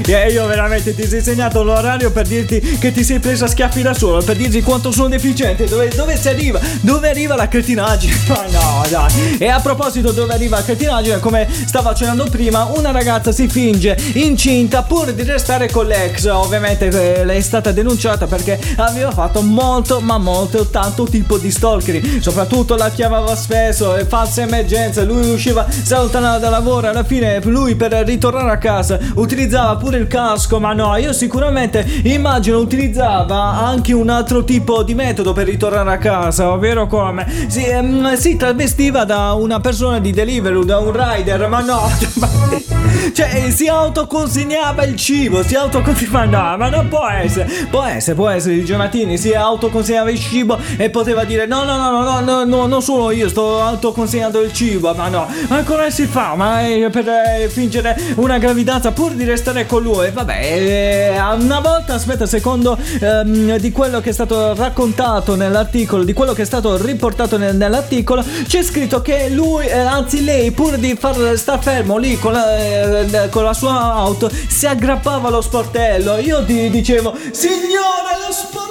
e 0.07 0.31
io 0.31 0.47
veramente 0.47 0.95
ti 0.95 1.05
sei 1.09 1.21
segnato 1.21 1.65
l'orario 1.65 2.13
per 2.13 2.25
dirti 2.25 2.61
che 2.79 2.93
ti 2.93 3.03
sei 3.03 3.19
preso 3.19 3.47
a 3.47 3.49
schiaffi 3.49 3.83
da 3.83 3.93
solo, 3.93 4.23
per 4.23 4.37
dirti 4.37 4.63
quanto 4.63 4.93
sono 4.93 5.09
deficiente, 5.09 5.67
dove, 5.67 5.89
dove 5.89 6.17
si 6.17 6.29
arriva, 6.29 6.61
dove 6.83 7.09
arriva 7.09 7.35
la 7.35 7.49
cretinaggine, 7.49 8.15
ma 8.29 8.45
no, 8.53 8.85
dai, 8.89 9.39
e 9.39 9.49
a 9.49 9.59
proposito 9.59 10.13
dove 10.13 10.33
arriva 10.33 10.59
la 10.59 10.63
cretinaggine, 10.63 11.19
come 11.19 11.49
stavo 11.67 11.89
accennando 11.89 12.29
prima, 12.31 12.71
una 12.77 12.93
ragazza 12.93 13.33
si 13.33 13.49
finge 13.49 13.99
incinta 14.13 14.85
pur 14.85 15.13
di 15.13 15.25
restare 15.25 15.69
con 15.69 15.89
l'ex, 15.89 16.27
ovviamente 16.27 16.87
eh, 16.91 17.25
lei 17.25 17.39
è 17.39 17.43
stata 17.43 17.73
denunciata 17.73 18.29
perché 18.29 18.57
aveva 18.77 19.11
fatto 19.11 19.43
molto 19.43 19.99
ma 19.99 20.17
molto 20.17 20.69
tanto 20.69 21.09
tipo 21.09 21.39
di 21.39 21.51
stalking, 21.51 22.21
soprattutto 22.21 22.77
la 22.77 22.89
chiamava 22.91 23.35
Sfera 23.35 23.63
successo, 23.65 23.97
e 23.97 24.05
false 24.05 24.43
emergenze, 24.43 25.05
lui 25.05 25.31
usciva, 25.31 25.67
si 25.69 25.95
allontanava 25.95 26.39
da 26.39 26.51
lavoro, 26.51 26.89
alla 26.89 27.05
fine 27.05 27.41
lui 27.45 27.75
per 27.75 27.93
ritornare 27.93 28.51
a 28.51 28.59
casa 28.59 28.99
utilizzava 29.15 29.77
pure 29.77 29.99
il 29.99 30.07
casco, 30.07 30.61
ma 30.61 30.73
no, 30.73 30.95
io 30.97 31.13
sicuramente 31.13 31.85
immagino 32.05 32.59
utilizzava 32.59 33.65
anche 33.65 33.93
un 33.93 34.09
altro 34.11 34.45
tipo 34.45 34.83
di 34.83 34.95
metodo 34.95 35.33
per 35.33 35.47
ritornare 35.47 35.93
a 35.93 35.99
casa, 35.99 36.51
ovvero 36.51 36.87
come? 36.87 37.27
Si, 37.49 37.65
ehm, 37.65 38.15
si 38.17 38.37
travestiva 38.37 39.05
da 39.05 39.33
una 39.33 39.61
persona 39.61 39.99
di 39.99 40.13
Deliveroo, 40.13 40.65
da 40.65 40.79
un 40.79 40.93
rider, 40.93 41.49
ma 41.49 41.61
no, 41.61 41.91
cioè 43.15 43.51
si 43.51 43.67
autoconsegnava 43.69 44.85
il 44.85 44.97
cibo, 44.97 45.43
si 45.43 45.55
autoconsegnava, 45.55 46.25
no, 46.51 46.57
ma 46.57 46.69
non 46.69 46.89
può 46.89 47.09
essere, 47.09 47.49
può 47.71 47.83
essere, 47.85 48.17
può 48.17 48.29
essere, 48.29 48.55
di 48.55 48.65
Giovanni 48.65 49.17
si 49.17 49.33
autoconsegnava 49.33 50.11
il 50.11 50.19
cibo 50.19 50.59
e 50.77 50.91
poteva 50.91 51.25
dire 51.25 51.47
no, 51.47 51.65
no, 51.65 51.77
no, 51.77 51.91
no, 51.91 52.03
no, 52.03 52.21
no, 52.21 52.45
no 52.45 52.67
non 52.67 52.83
sono 52.83 53.11
io, 53.11 53.29
sto 53.29 53.54
autoconsegnando 53.61 54.41
il 54.41 54.53
cibo, 54.53 54.93
ma 54.95 55.09
no, 55.09 55.27
come 55.65 55.91
si 55.91 56.07
fa? 56.07 56.35
Ma 56.35 56.61
per 56.91 57.09
eh, 57.09 57.49
fingere 57.49 57.97
una 58.17 58.39
gravidanza 58.39 58.93
pur 58.93 59.13
di 59.13 59.25
restare 59.25 59.67
con 59.67 59.83
lui, 59.83 60.11
vabbè, 60.11 60.41
eh, 60.43 61.21
una 61.39 61.61
volta, 61.61 61.95
aspetta, 61.95 62.27
secondo 62.27 62.77
ehm, 63.01 63.57
di 63.57 63.73
quello 63.73 64.01
che 64.01 64.11
è 64.11 64.13
stato 64.13 64.55
raccontato 64.55 65.35
nell'articolo, 65.35 66.05
di 66.05 66.13
quello 66.13 66.33
che 66.33 66.43
è 66.43 66.47
stato 66.47 66.77
riportato 66.77 67.39
nel- 67.39 67.57
nell'articolo, 67.57 68.25
c'è 68.47 68.63
scritto 68.63 69.03
che 69.03 69.29
lui, 69.31 69.67
eh, 69.67 69.79
anzi 69.79 70.25
lei, 70.25 70.51
pur 70.51 70.77
di 70.77 70.97
far 70.99 71.37
sta 71.37 71.59
fermo 71.59 71.97
lì 71.97 72.19
con 72.19 72.33
la, 72.33 72.57
eh, 72.57 73.29
con 73.31 73.45
la 73.45 73.55
sua 73.55 73.95
auto, 73.95 74.31
si 74.49 74.67
aggrappava 74.67 75.29
allo 75.29 75.41
sportello. 75.41 76.19
Io 76.19 76.45
ti 76.45 76.71
dicevo, 76.71 77.15
signore, 77.33 78.19
lo 78.27 78.33
sportello! 78.33 78.64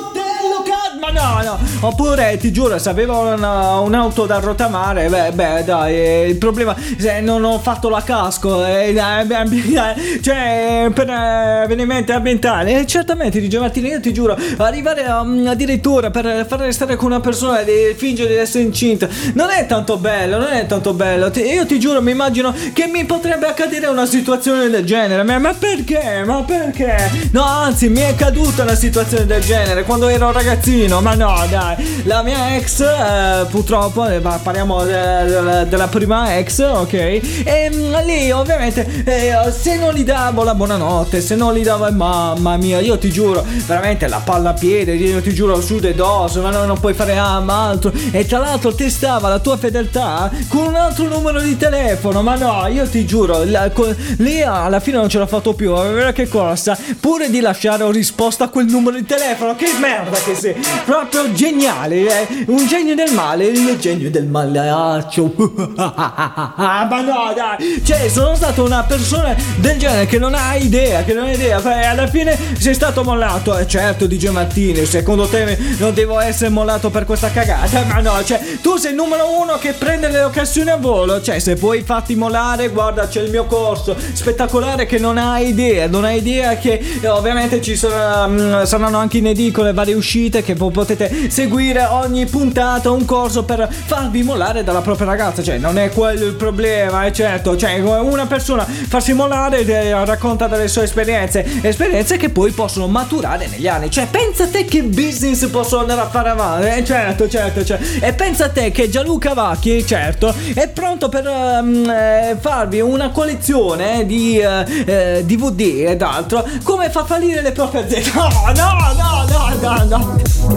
Ma 1.03 1.09
no, 1.11 1.41
no. 1.43 1.59
Oppure, 1.81 2.37
ti 2.37 2.51
giuro, 2.53 2.77
se 2.79 2.87
avevo 2.89 3.19
una- 3.19 3.79
un'auto 3.79 4.25
da 4.25 4.39
rotamare, 4.39 5.09
beh, 5.09 5.31
beh, 5.33 5.63
dai, 5.65 5.93
eh, 5.93 6.27
il 6.29 6.37
problema 6.37 6.73
se 6.97 7.19
non 7.19 7.43
ho 7.43 7.59
fatto 7.59 7.89
la 7.89 8.01
casco, 8.01 8.65
eh, 8.65 8.93
beh, 8.93 9.25
beh, 9.25 10.19
cioè, 10.21 10.89
per 10.93 11.09
eh, 11.09 11.63
avvenimenti 11.63 12.13
ambientali, 12.13 12.73
eh, 12.73 12.85
certamente, 12.85 13.41
di 13.41 13.49
Giovanni, 13.49 13.81
io 13.85 13.99
ti 13.99 14.13
giuro, 14.13 14.37
arrivare 14.57 15.03
mm, 15.23 15.45
addirittura 15.47 16.09
per 16.09 16.45
far 16.47 16.59
restare 16.59 16.95
con 16.95 17.07
una 17.07 17.19
persona 17.19 17.59
e 17.61 17.95
fingere 17.97 18.29
di 18.29 18.35
essere 18.39 18.63
incinta, 18.63 19.07
non 19.33 19.49
è 19.49 19.65
tanto 19.65 19.97
bello, 19.97 20.37
non 20.37 20.51
è 20.53 20.65
tanto 20.67 20.93
bello. 20.93 21.29
Ti- 21.31 21.41
io 21.41 21.65
ti 21.65 21.79
giuro, 21.79 22.01
mi 22.01 22.11
immagino 22.11 22.53
che 22.71 22.87
mi 22.87 23.03
potrebbe 23.03 23.47
accadere 23.47 23.87
una 23.87 24.05
situazione 24.05 24.69
del 24.69 24.85
genere. 24.85 25.23
Ma, 25.23 25.37
ma 25.37 25.53
perché? 25.53 26.23
Ma 26.25 26.41
perché? 26.43 27.11
No, 27.31 27.43
anzi, 27.43 27.89
mi 27.89 27.99
è 27.99 28.15
caduta 28.15 28.63
una 28.63 28.75
situazione 28.75 29.25
del 29.25 29.41
genere 29.41 29.83
quando 29.83 30.07
ero 30.07 30.31
ragazzino. 30.31 30.92
Ma 31.01 31.13
no, 31.15 31.33
dai, 31.49 32.01
la 32.03 32.21
mia 32.23 32.55
ex, 32.55 32.79
eh, 32.81 33.45
purtroppo, 33.49 34.05
eh, 34.07 34.19
parliamo 34.19 34.83
de- 34.83 35.25
de- 35.25 35.67
della 35.67 35.87
prima 35.87 36.37
ex, 36.37 36.59
ok? 36.59 36.93
E 36.93 37.71
mm, 37.73 37.95
lì, 38.05 38.31
ovviamente, 38.31 39.03
eh, 39.05 39.51
se 39.51 39.77
non 39.77 39.93
gli 39.93 40.03
davo 40.03 40.43
la 40.43 40.55
buonanotte, 40.55 41.21
se 41.21 41.35
non 41.35 41.53
gli 41.53 41.63
davo, 41.63 41.89
mamma 41.91 42.57
mia, 42.57 42.79
io 42.79 42.97
ti 42.97 43.09
giuro, 43.11 43.43
veramente 43.65 44.07
la 44.07 44.21
palla 44.23 44.49
a 44.51 44.53
piede, 44.53 44.93
io 44.93 45.21
ti 45.21 45.33
giuro 45.33 45.61
su 45.61 45.79
de 45.79 45.93
dos, 45.95 46.35
ma 46.35 46.49
no, 46.51 46.65
non 46.65 46.79
puoi 46.79 46.93
fare 46.93 47.17
ah, 47.17 47.43
altro. 47.45 47.91
E 48.11 48.25
tra 48.25 48.39
l'altro 48.39 48.73
testava 48.73 49.29
la 49.29 49.39
tua 49.39 49.57
fedeltà 49.57 50.29
con 50.47 50.67
un 50.67 50.75
altro 50.75 51.07
numero 51.07 51.41
di 51.41 51.57
telefono, 51.57 52.21
ma 52.21 52.35
no, 52.35 52.67
io 52.67 52.87
ti 52.87 53.05
giuro, 53.05 53.43
la- 53.45 53.69
co- 53.71 53.93
lì 54.17 54.41
alla 54.41 54.79
fine 54.79 54.97
non 54.97 55.09
ce 55.09 55.17
l'ha 55.19 55.27
fatto 55.27 55.53
più, 55.53 55.73
aveva 55.73 56.11
che 56.11 56.27
cosa? 56.27 56.77
Pure 56.99 57.29
di 57.29 57.39
lasciare 57.39 57.89
risposta 57.91 58.45
a 58.45 58.47
quel 58.49 58.65
numero 58.65 58.95
di 58.97 59.05
telefono, 59.05 59.55
che 59.55 59.67
merda 59.79 60.17
che 60.19 60.35
sei, 60.35 60.55
proprio 60.85 61.31
geniale, 61.33 62.27
eh? 62.27 62.45
un 62.47 62.65
genio 62.67 62.95
del 62.95 63.11
male, 63.13 63.45
il 63.45 63.77
genio 63.79 64.09
del 64.09 64.25
malaccio. 64.25 65.33
ma 65.75 67.01
no, 67.01 67.33
dai, 67.35 67.83
cioè 67.83 68.07
sono 68.09 68.35
stato 68.35 68.63
una 68.63 68.83
persona 68.83 69.35
del 69.57 69.77
genere 69.77 70.05
che 70.05 70.19
non 70.19 70.33
ha 70.33 70.55
idea, 70.55 71.03
che 71.03 71.13
non 71.13 71.25
ha 71.25 71.31
idea, 71.31 71.59
Beh, 71.59 71.85
alla 71.85 72.07
fine 72.07 72.37
sei 72.57 72.73
stato 72.73 73.03
mollato, 73.03 73.57
eh, 73.57 73.67
certo 73.67 74.07
DJ 74.07 74.27
Martini, 74.27 74.85
secondo 74.85 75.27
te 75.27 75.57
non 75.77 75.93
devo 75.93 76.19
essere 76.19 76.49
mollato 76.49 76.89
per 76.89 77.05
questa 77.05 77.29
cagata, 77.31 77.83
ma 77.85 77.99
no, 77.99 78.23
cioè 78.23 78.41
tu 78.61 78.77
sei 78.77 78.91
il 78.91 78.97
numero 78.97 79.39
uno 79.39 79.57
che 79.57 79.73
prende 79.73 80.09
le 80.09 80.23
occasioni 80.23 80.69
a 80.69 80.77
volo, 80.77 81.21
cioè 81.21 81.39
se 81.39 81.55
puoi 81.55 81.81
farti 81.81 82.15
mollare, 82.15 82.69
guarda 82.69 83.07
c'è 83.07 83.21
il 83.21 83.31
mio 83.31 83.45
corso. 83.45 83.95
Spettacolare 84.13 84.85
che 84.85 84.99
non 84.99 85.17
hai 85.17 85.49
idea, 85.49 85.87
non 85.87 86.03
hai 86.03 86.17
idea 86.17 86.57
che 86.57 86.81
ovviamente 87.05 87.61
ci 87.61 87.75
sarà- 87.75 88.27
mm, 88.27 88.63
saranno 88.63 88.97
anche 88.97 89.17
in 89.17 89.27
edicola 89.27 89.73
varie 89.73 89.93
uscite 89.93 90.43
che 90.43 90.53
potete 90.71 91.29
seguire 91.29 91.85
ogni 91.85 92.25
puntata, 92.25 92.91
un 92.91 93.05
corso 93.05 93.43
per 93.43 93.67
farvi 93.71 94.23
mollare 94.23 94.63
dalla 94.63 94.81
propria 94.81 95.07
ragazza, 95.07 95.41
cioè 95.43 95.57
non 95.57 95.77
è 95.77 95.89
quello 95.89 96.25
il 96.25 96.35
problema, 96.35 97.05
è 97.05 97.11
certo, 97.11 97.55
cioè 97.55 97.79
una 97.79 98.25
persona 98.25 98.65
farsi 98.65 99.13
mollare 99.13 99.65
eh, 99.65 100.05
racconta 100.05 100.47
delle 100.47 100.67
sue 100.67 100.83
esperienze, 100.83 101.45
esperienze 101.61 102.17
che 102.17 102.29
poi 102.29 102.51
possono 102.51 102.87
maturare 102.87 103.47
negli 103.47 103.67
anni, 103.67 103.89
cioè 103.89 104.07
pensa 104.09 104.47
te 104.47 104.65
che 104.65 104.83
business 104.83 105.47
posso 105.47 105.79
andare 105.79 106.01
a 106.01 106.09
fare 106.09 106.29
avanti, 106.29 106.67
eh, 106.67 106.85
certo, 106.85 107.27
certo, 107.27 107.63
certo, 107.63 108.05
e 108.05 108.13
pensa 108.13 108.49
te 108.49 108.71
che 108.71 108.89
Gianluca 108.89 109.33
Vacchi, 109.33 109.85
certo, 109.85 110.33
è 110.53 110.67
pronto 110.67 111.09
per 111.09 111.27
ehm, 111.27 111.89
eh, 111.89 112.37
farvi 112.39 112.81
una 112.81 113.11
collezione 113.11 114.05
di 114.05 114.39
eh, 114.39 114.65
eh, 114.85 115.23
DVD 115.25 115.85
ed 115.87 116.01
altro, 116.01 116.45
come 116.63 116.89
fa 116.89 117.05
fallire 117.05 117.41
le 117.41 117.51
proprie 117.51 117.83
aziende, 117.83 118.11
no, 118.15 118.29
no, 118.55 118.93
no, 118.95 119.25
no, 119.27 119.85
no, 119.85 119.97
no. 119.97 120.52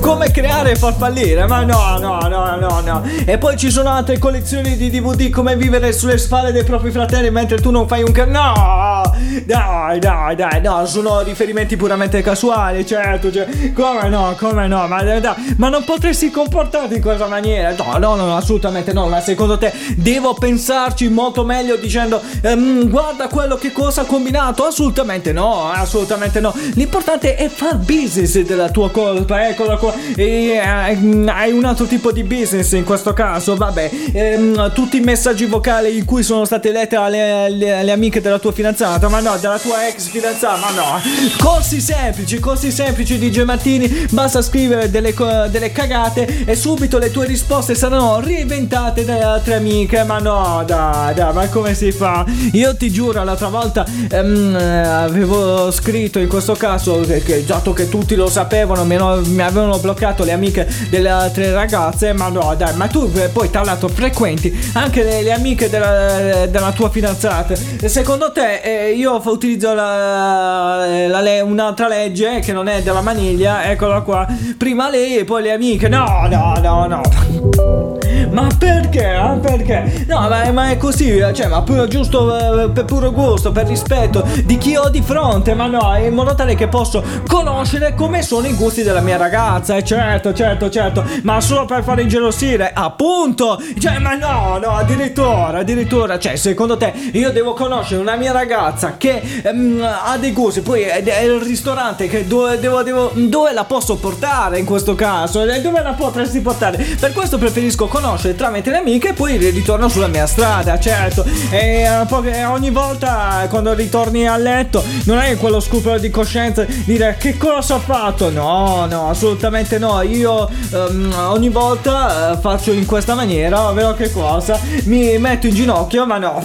Come 0.00 0.30
creare 0.30 0.72
e 0.72 0.76
far 0.76 0.94
fallire? 0.96 1.46
Ma 1.46 1.62
no, 1.64 1.98
no, 1.98 2.18
no, 2.28 2.56
no, 2.56 2.80
no. 2.80 3.02
E 3.24 3.38
poi 3.38 3.56
ci 3.56 3.70
sono 3.70 3.90
altre 3.90 4.18
collezioni 4.18 4.76
di 4.76 4.90
DVD 4.90 5.30
come 5.30 5.56
vivere 5.56 5.92
sulle 5.92 6.18
spalle 6.18 6.52
dei 6.52 6.64
propri 6.64 6.90
fratelli 6.90 7.30
mentre 7.30 7.60
tu 7.60 7.70
non 7.70 7.86
fai 7.86 8.02
un 8.02 8.12
ca- 8.12 8.24
No! 8.26 9.02
Dai, 9.44 9.98
dai, 9.98 10.36
dai, 10.36 10.60
no, 10.60 10.86
sono 10.86 11.20
riferimenti 11.22 11.76
puramente 11.76 12.22
casuali, 12.22 12.86
certo, 12.86 13.32
cioè, 13.32 13.72
come 13.72 14.08
no, 14.08 14.34
come 14.38 14.66
no, 14.68 14.86
ma, 14.86 15.02
dai, 15.02 15.20
ma 15.56 15.68
non 15.68 15.84
potresti 15.84 16.30
comportarti 16.30 16.94
in 16.96 17.00
questa 17.00 17.26
maniera? 17.26 17.74
No, 17.76 17.98
no, 17.98 18.14
no, 18.16 18.36
assolutamente 18.36 18.92
no, 18.92 19.08
ma 19.08 19.20
secondo 19.20 19.58
te 19.58 19.72
devo 19.96 20.34
pensarci 20.34 21.08
molto 21.08 21.44
meglio 21.44 21.76
dicendo 21.76 22.20
ehm, 22.42 22.88
guarda 22.88 23.28
quello 23.28 23.56
che 23.56 23.72
cosa 23.72 24.02
ha 24.02 24.04
combinato? 24.04 24.64
Assolutamente 24.64 25.32
no, 25.32 25.70
assolutamente 25.70 26.40
no. 26.40 26.54
L'importante 26.74 27.36
è 27.36 27.48
far 27.48 27.76
business 27.76 28.38
della 28.40 28.70
tua 28.70 28.90
colpa, 28.90 29.48
eccola 29.48 29.76
qua. 29.76 29.92
E, 30.14 30.50
eh, 30.50 30.58
hai 30.58 31.52
un 31.52 31.64
altro 31.64 31.86
tipo 31.86 32.12
di 32.12 32.22
business 32.22 32.72
in 32.72 32.84
questo 32.84 33.12
caso, 33.12 33.56
vabbè, 33.56 33.90
ehm, 34.12 34.72
tutti 34.72 34.98
i 34.98 35.00
messaggi 35.00 35.46
vocali 35.46 35.96
in 35.96 36.04
cui 36.04 36.22
sono 36.22 36.44
state 36.44 36.70
lette 36.70 36.96
alle, 36.96 37.44
alle- 37.46 37.78
alle 37.78 37.92
amiche 37.92 38.20
della 38.20 38.38
tua 38.38 38.52
fidanzata, 38.52 39.07
ma 39.08 39.20
no, 39.20 39.36
della 39.38 39.58
tua 39.58 39.86
ex 39.86 40.08
fidanzata, 40.08 40.58
ma 40.58 40.70
no. 40.70 41.00
Corsi 41.38 41.80
semplici, 41.80 42.38
corsi 42.38 42.70
semplici 42.70 43.18
di 43.18 43.44
Martini, 43.44 44.06
basta 44.10 44.42
scrivere 44.42 44.90
delle, 44.90 45.14
delle 45.50 45.72
cagate 45.72 46.44
e 46.44 46.54
subito 46.54 46.98
le 46.98 47.10
tue 47.10 47.26
risposte 47.26 47.74
saranno 47.74 48.20
reinventate 48.20 49.04
dalle 49.04 49.22
altre 49.22 49.54
amiche, 49.54 50.02
ma 50.04 50.18
no, 50.18 50.62
dai, 50.66 51.14
dai, 51.14 51.32
ma 51.32 51.48
come 51.48 51.74
si 51.74 51.92
fa? 51.92 52.24
Io 52.52 52.76
ti 52.76 52.90
giuro, 52.90 53.22
l'altra 53.24 53.48
volta 53.48 53.86
ehm, 54.10 54.56
eh, 54.56 54.86
avevo 54.86 55.70
scritto 55.70 56.18
in 56.18 56.28
questo 56.28 56.54
caso, 56.54 57.00
che, 57.00 57.22
che 57.22 57.44
dato 57.44 57.72
che 57.72 57.88
tutti 57.88 58.14
lo 58.14 58.28
sapevano, 58.28 58.84
mi, 58.84 58.96
mi 58.96 59.42
avevano 59.42 59.78
bloccato 59.78 60.24
le 60.24 60.32
amiche 60.32 60.68
delle 60.90 61.08
altre 61.08 61.52
ragazze, 61.52 62.12
ma 62.12 62.28
no, 62.28 62.54
dai, 62.56 62.74
ma 62.74 62.86
tu 62.86 63.10
eh, 63.14 63.28
poi 63.28 63.50
tra 63.50 63.62
l'altro 63.62 63.88
frequenti 63.88 64.56
anche 64.74 65.02
le, 65.02 65.22
le 65.22 65.32
amiche 65.32 65.70
della, 65.70 66.46
della 66.46 66.72
tua 66.72 66.90
fidanzata. 66.90 67.54
Secondo 67.84 68.32
te 68.32 68.60
eh, 68.60 68.90
io 68.98 69.20
utilizzo 69.24 69.74
la, 69.74 71.06
la 71.06 71.20
le- 71.20 71.40
un'altra 71.40 71.86
legge 71.88 72.40
che 72.40 72.52
non 72.52 72.66
è 72.68 72.82
della 72.82 73.00
maniglia, 73.00 73.64
eccola 73.70 74.00
qua, 74.00 74.26
prima 74.56 74.90
lei 74.90 75.16
e 75.18 75.24
poi 75.24 75.42
le 75.42 75.52
amiche, 75.52 75.88
no, 75.88 76.26
no, 76.28 76.54
no, 76.60 76.86
no. 76.86 77.98
Ma 78.30 78.46
perché? 78.58 79.16
Ma 79.16 79.38
perché? 79.40 80.04
No, 80.06 80.28
ma, 80.28 80.50
ma 80.52 80.70
è 80.70 80.76
così, 80.76 81.16
eh, 81.16 81.32
cioè, 81.32 81.46
ma 81.48 81.62
pure 81.62 81.88
giusto 81.88 82.64
eh, 82.64 82.70
per 82.70 82.84
puro 82.84 83.10
gusto, 83.12 83.52
per 83.52 83.66
rispetto 83.66 84.26
di 84.44 84.58
chi 84.58 84.76
ho 84.76 84.88
di 84.88 85.02
fronte, 85.02 85.54
ma 85.54 85.66
no, 85.66 85.96
in 85.96 86.14
modo 86.14 86.34
tale 86.34 86.54
che 86.54 86.68
posso 86.68 87.02
conoscere 87.26 87.94
come 87.94 88.22
sono 88.22 88.46
i 88.46 88.54
gusti 88.54 88.82
della 88.82 89.00
mia 89.00 89.16
ragazza, 89.16 89.76
e 89.76 89.84
certo, 89.84 90.32
certo, 90.32 90.68
certo, 90.70 91.04
ma 91.22 91.40
solo 91.40 91.64
per 91.64 91.82
fare 91.82 92.02
ingelosire, 92.02 92.70
appunto, 92.72 93.60
cioè, 93.78 93.98
ma 93.98 94.14
no, 94.14 94.58
no, 94.62 94.76
addirittura, 94.76 95.58
addirittura, 95.58 96.18
cioè, 96.18 96.36
secondo 96.36 96.76
te 96.76 96.92
io 97.12 97.30
devo 97.32 97.54
conoscere 97.54 98.00
una 98.00 98.16
mia 98.16 98.32
ragazza 98.32 98.96
che 98.96 99.20
ehm, 99.42 99.82
ha 99.82 100.16
dei 100.18 100.32
gusti, 100.32 100.60
poi 100.60 100.82
è, 100.82 101.02
è 101.02 101.22
il 101.22 101.40
ristorante 101.40 102.08
che 102.08 102.26
dove, 102.26 102.58
devo, 102.58 102.82
devo- 102.82 103.12
dove 103.14 103.52
la 103.52 103.64
posso 103.64 103.96
portare 103.96 104.58
in 104.58 104.64
questo 104.64 104.94
caso, 104.94 105.44
dove 105.44 105.82
la 105.82 105.92
potresti 105.92 106.40
portare? 106.40 106.76
Per 106.98 107.12
questo 107.12 107.38
preferisco 107.38 107.86
conoscere 107.86 108.27
conoscere 108.28 108.34
tramite 108.34 108.70
le 108.70 108.78
amiche 108.78 109.08
e 109.10 109.12
poi 109.12 109.36
ritorno 109.36 109.88
sulla 109.88 110.08
mia 110.08 110.26
strada, 110.26 110.78
certo. 110.78 111.24
E 111.50 111.82
eh, 111.82 112.30
eh, 112.30 112.44
ogni 112.44 112.70
volta 112.70 113.46
quando 113.48 113.72
ritorni 113.74 114.26
a 114.26 114.36
letto 114.36 114.84
non 115.04 115.18
hai 115.18 115.36
quello 115.36 115.60
scrupolo 115.60 115.98
di 115.98 116.10
coscienza 116.10 116.64
di 116.64 116.82
dire 116.84 117.16
che 117.18 117.36
cosa 117.36 117.76
ho 117.76 117.78
fatto. 117.78 118.30
No, 118.30 118.86
no, 118.86 119.10
assolutamente 119.10 119.78
no. 119.78 120.02
Io 120.02 120.48
ehm, 120.48 121.14
ogni 121.28 121.48
volta 121.48 122.32
eh, 122.32 122.38
faccio 122.38 122.72
in 122.72 122.86
questa 122.86 123.14
maniera, 123.14 123.68
ovvero 123.68 123.94
che 123.94 124.10
cosa? 124.10 124.58
Mi 124.84 125.16
metto 125.18 125.46
in 125.46 125.54
ginocchio, 125.54 126.06
ma 126.06 126.18
no. 126.18 126.42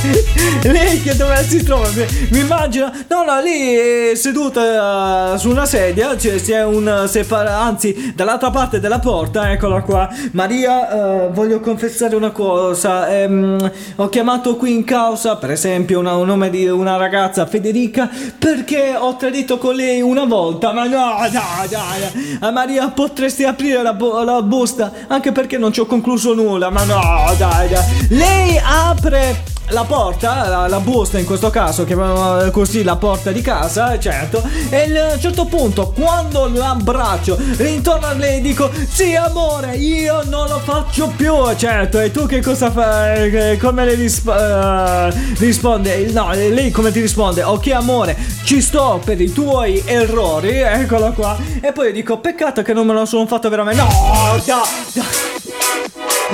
Lei 0.62 1.02
che 1.02 1.14
dove 1.14 1.42
si 1.44 1.62
trova? 1.62 1.88
Mi, 2.30 2.38
immagino. 2.38 2.90
No, 3.08 3.22
no, 3.22 3.40
lì 3.40 4.16
seduta 4.16 5.34
eh, 5.34 5.38
su 5.38 5.50
una 5.50 5.66
sedia. 5.66 6.16
Cioè, 6.16 6.40
c'è 6.40 6.64
un 6.64 7.04
separa. 7.06 7.58
Anzi, 7.58 8.12
dall'altra 8.14 8.50
parte 8.50 8.80
della 8.80 8.98
porta, 8.98 9.50
eccola 9.52 9.82
qua. 9.82 10.08
Maria, 10.54 11.26
eh, 11.26 11.28
voglio 11.28 11.60
confessare 11.60 12.16
una 12.16 12.32
cosa. 12.32 13.08
Ehm, 13.08 13.70
ho 13.94 14.08
chiamato 14.08 14.56
qui 14.56 14.72
in 14.74 14.82
causa, 14.82 15.36
per 15.36 15.52
esempio, 15.52 16.00
una- 16.00 16.16
un 16.16 16.26
nome 16.26 16.50
di 16.50 16.66
una 16.66 16.96
ragazza, 16.96 17.46
Federica, 17.46 18.10
perché 18.36 18.96
ho 18.98 19.14
tradito 19.14 19.58
con 19.58 19.76
lei 19.76 20.00
una 20.02 20.24
volta. 20.24 20.72
Ma 20.72 20.86
no, 20.88 21.14
dai, 21.30 21.68
dai. 21.68 22.36
Ah, 22.40 22.50
Maria, 22.50 22.88
potresti 22.88 23.44
aprire 23.44 23.80
la, 23.80 23.92
bu- 23.92 24.24
la 24.24 24.42
busta? 24.42 24.90
Anche 25.06 25.30
perché 25.30 25.56
non 25.56 25.72
ci 25.72 25.78
ho 25.78 25.86
concluso 25.86 26.34
nulla. 26.34 26.68
Ma 26.68 26.82
no, 26.82 27.00
dai, 27.38 27.68
dai. 27.68 27.84
Lei 28.08 28.60
apre 28.60 29.44
la 29.70 29.84
porta, 29.84 30.48
la, 30.48 30.66
la 30.68 30.80
busta 30.80 31.18
in 31.18 31.24
questo 31.24 31.50
caso, 31.50 31.84
chiamiamola 31.84 32.50
così 32.50 32.82
la 32.82 32.96
porta 32.96 33.30
di 33.32 33.40
casa, 33.40 33.98
certo. 33.98 34.42
E 34.68 34.98
a 34.98 35.12
un 35.14 35.20
certo 35.20 35.44
punto, 35.46 35.90
quando 35.90 36.48
l'abbraccio, 36.52 37.38
intorno 37.58 38.06
a 38.06 38.12
lei 38.12 38.40
dico: 38.40 38.70
Sì, 38.88 39.14
amore, 39.14 39.76
io 39.76 40.22
non 40.24 40.48
lo 40.48 40.58
faccio 40.58 41.12
più. 41.16 41.34
Certo, 41.56 42.00
e 42.00 42.10
tu 42.10 42.26
che 42.26 42.40
cosa 42.42 42.70
fai? 42.70 43.30
Eh, 43.34 43.56
Come 43.58 43.84
le 43.84 43.94
risp- 43.94 44.28
eh, 44.28 45.12
risponde? 45.38 46.06
No, 46.10 46.30
lei 46.32 46.70
come 46.70 46.90
ti 46.92 47.00
risponde? 47.00 47.42
Ok, 47.42 47.68
amore, 47.72 48.16
ci 48.44 48.60
sto 48.60 49.00
per 49.04 49.20
i 49.20 49.32
tuoi 49.32 49.82
errori, 49.84 50.58
eccolo 50.60 51.12
qua. 51.12 51.36
E 51.60 51.72
poi 51.72 51.92
dico: 51.92 52.18
Peccato 52.18 52.62
che 52.62 52.72
non 52.72 52.86
me 52.86 52.92
lo 52.92 53.04
sono 53.04 53.26
fatto 53.26 53.48
veramente. 53.48 53.80
No, 53.82 54.40
da, 54.44 54.62
da. 54.92 55.59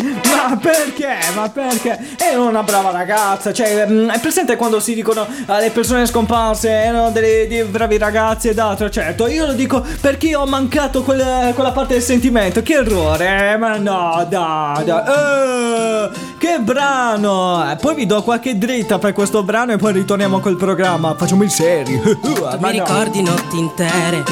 Ma 0.02 0.56
perché? 0.56 1.16
Ma 1.34 1.48
perché? 1.48 1.98
È 2.16 2.34
una 2.34 2.62
brava 2.62 2.90
ragazza, 2.90 3.52
cioè, 3.52 3.86
mm, 3.88 4.10
è 4.10 4.20
presente 4.20 4.56
quando 4.56 4.80
si 4.80 4.94
dicono 4.94 5.26
ah, 5.46 5.58
le 5.58 5.70
persone 5.70 6.06
scomparse 6.06 6.68
erano 6.70 7.10
delle, 7.10 7.46
dei 7.48 7.62
bravi 7.64 7.98
ragazzi 7.98 8.48
ed 8.48 8.58
altro, 8.58 8.90
certo, 8.90 9.26
io 9.26 9.46
lo 9.46 9.52
dico 9.52 9.84
perché 10.00 10.34
ho 10.34 10.46
mancato 10.46 11.02
quella, 11.02 11.52
quella 11.54 11.72
parte 11.72 11.94
del 11.94 12.02
sentimento, 12.02 12.62
che 12.62 12.74
errore, 12.74 13.52
eh, 13.52 13.56
ma 13.56 13.76
no, 13.76 14.26
dai, 14.28 14.84
dai, 14.84 15.02
eh, 15.06 16.10
che 16.38 16.58
brano, 16.60 17.70
Eh, 17.70 17.76
poi 17.76 17.94
vi 17.94 18.06
do 18.06 18.22
qualche 18.22 18.58
dritta 18.58 18.98
per 18.98 19.12
questo 19.12 19.42
brano 19.42 19.72
e 19.72 19.76
poi 19.76 19.92
ritorniamo 19.92 20.40
col 20.40 20.56
programma, 20.56 21.14
facciamo 21.16 21.42
il 21.42 21.50
serio, 21.50 22.00
Tu 22.20 22.48
mi 22.58 22.70
ricordi 22.70 23.22
notti 23.22 23.58
intere. 23.58 24.24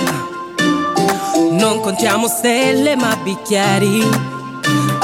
Non 1.51 1.81
contiamo 1.81 2.27
stelle 2.27 2.97
ma 2.97 3.17
bicchieri. 3.23 4.34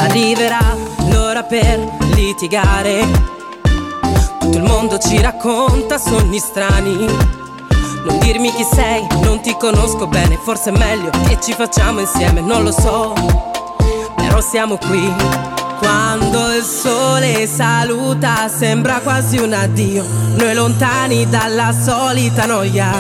Arriverà 0.01 0.77
l'ora 1.11 1.43
per 1.43 1.79
litigare. 2.15 3.07
Tutto 4.39 4.57
il 4.57 4.63
mondo 4.63 4.99
ci 4.99 5.21
racconta 5.21 5.99
sogni 5.99 6.39
strani. 6.39 7.07
Non 8.07 8.19
dirmi 8.19 8.51
chi 8.51 8.65
sei, 8.65 9.07
non 9.23 9.43
ti 9.43 9.55
conosco 9.59 10.07
bene, 10.07 10.39
forse 10.43 10.71
è 10.71 10.79
meglio 10.79 11.11
che 11.29 11.39
ci 11.41 11.53
facciamo 11.53 12.01
insieme, 12.01 12.41
non 12.41 12.63
lo 12.63 12.73
so. 12.73 13.13
Però 14.17 14.41
siamo 14.41 14.79
qui. 14.79 15.13
Quando 15.79 16.55
il 16.55 16.65
sole 16.65 17.47
saluta 17.47 18.49
sembra 18.49 19.01
quasi 19.01 19.37
un 19.37 19.53
addio, 19.53 20.03
noi 20.35 20.55
lontani 20.55 21.29
dalla 21.29 21.73
solita 21.73 22.47
noia. 22.47 22.91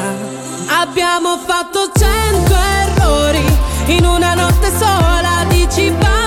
Abbiamo 0.66 1.38
fatto 1.46 1.90
cento 1.98 2.54
errori 2.54 3.56
in 3.86 4.04
una 4.04 4.34
notte 4.34 4.70
sola, 4.78 5.44
dici 5.48 5.90
basta 5.92 6.19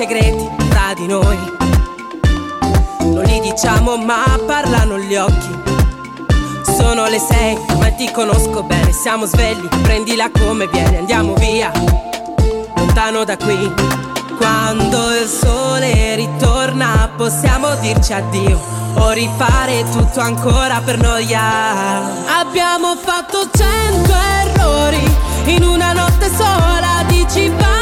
segreti 0.00 0.48
tra 0.70 0.94
di 0.94 1.06
noi? 1.06 1.36
Non 3.00 3.22
li 3.24 3.38
diciamo 3.40 3.98
ma 3.98 4.24
parlano 4.46 4.98
gli 4.98 5.14
occhi. 5.14 5.58
Sono 6.62 7.06
le 7.06 7.18
sei 7.18 7.58
ma 7.78 7.90
ti 7.90 8.10
conosco 8.10 8.62
bene. 8.62 8.92
Siamo 8.92 9.26
svegli, 9.26 9.68
prendila 9.82 10.30
come 10.30 10.68
viene 10.68 10.98
Andiamo 10.98 11.34
via, 11.34 11.70
lontano 12.76 13.24
da 13.24 13.36
qui 13.36 13.72
Quando 14.36 15.14
il 15.16 15.28
sole 15.28 16.14
ritorna 16.16 17.10
Possiamo 17.16 17.74
dirci 17.76 18.12
addio 18.12 18.58
O 18.94 19.10
rifare 19.10 19.84
tutto 19.90 20.20
ancora 20.20 20.80
per 20.82 20.98
noia. 20.98 22.40
Abbiamo 22.40 22.96
fatto 22.96 23.48
cento 23.52 24.12
errori 24.12 25.14
In 25.44 25.62
una 25.62 25.92
notte 25.92 26.30
sola 26.34 27.04
Dici 27.06 27.50
basta 27.50 27.79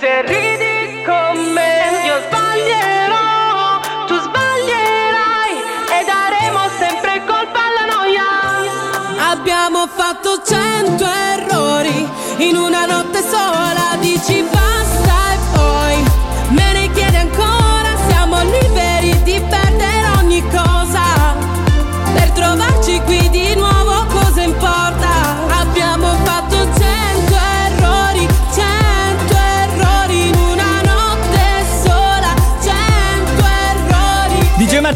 se 0.00 0.22
ridi 0.22 1.02
con 1.04 1.52
me 1.52 2.02
Io 2.06 2.16
sbaglierò 2.26 3.80
Tu 4.06 4.14
sbaglierai 4.26 5.54
E 5.96 6.04
daremo 6.04 6.60
sempre 6.78 7.24
colpa 7.26 7.60
alla 7.68 7.86
noia. 7.94 9.30
Abbiamo 9.30 9.86
fatto 9.86 10.40
cento 10.42 11.04
errori 11.04 12.08
in 12.38 12.56
una 12.56 12.86
notte 12.86 13.20
sola, 13.22 13.67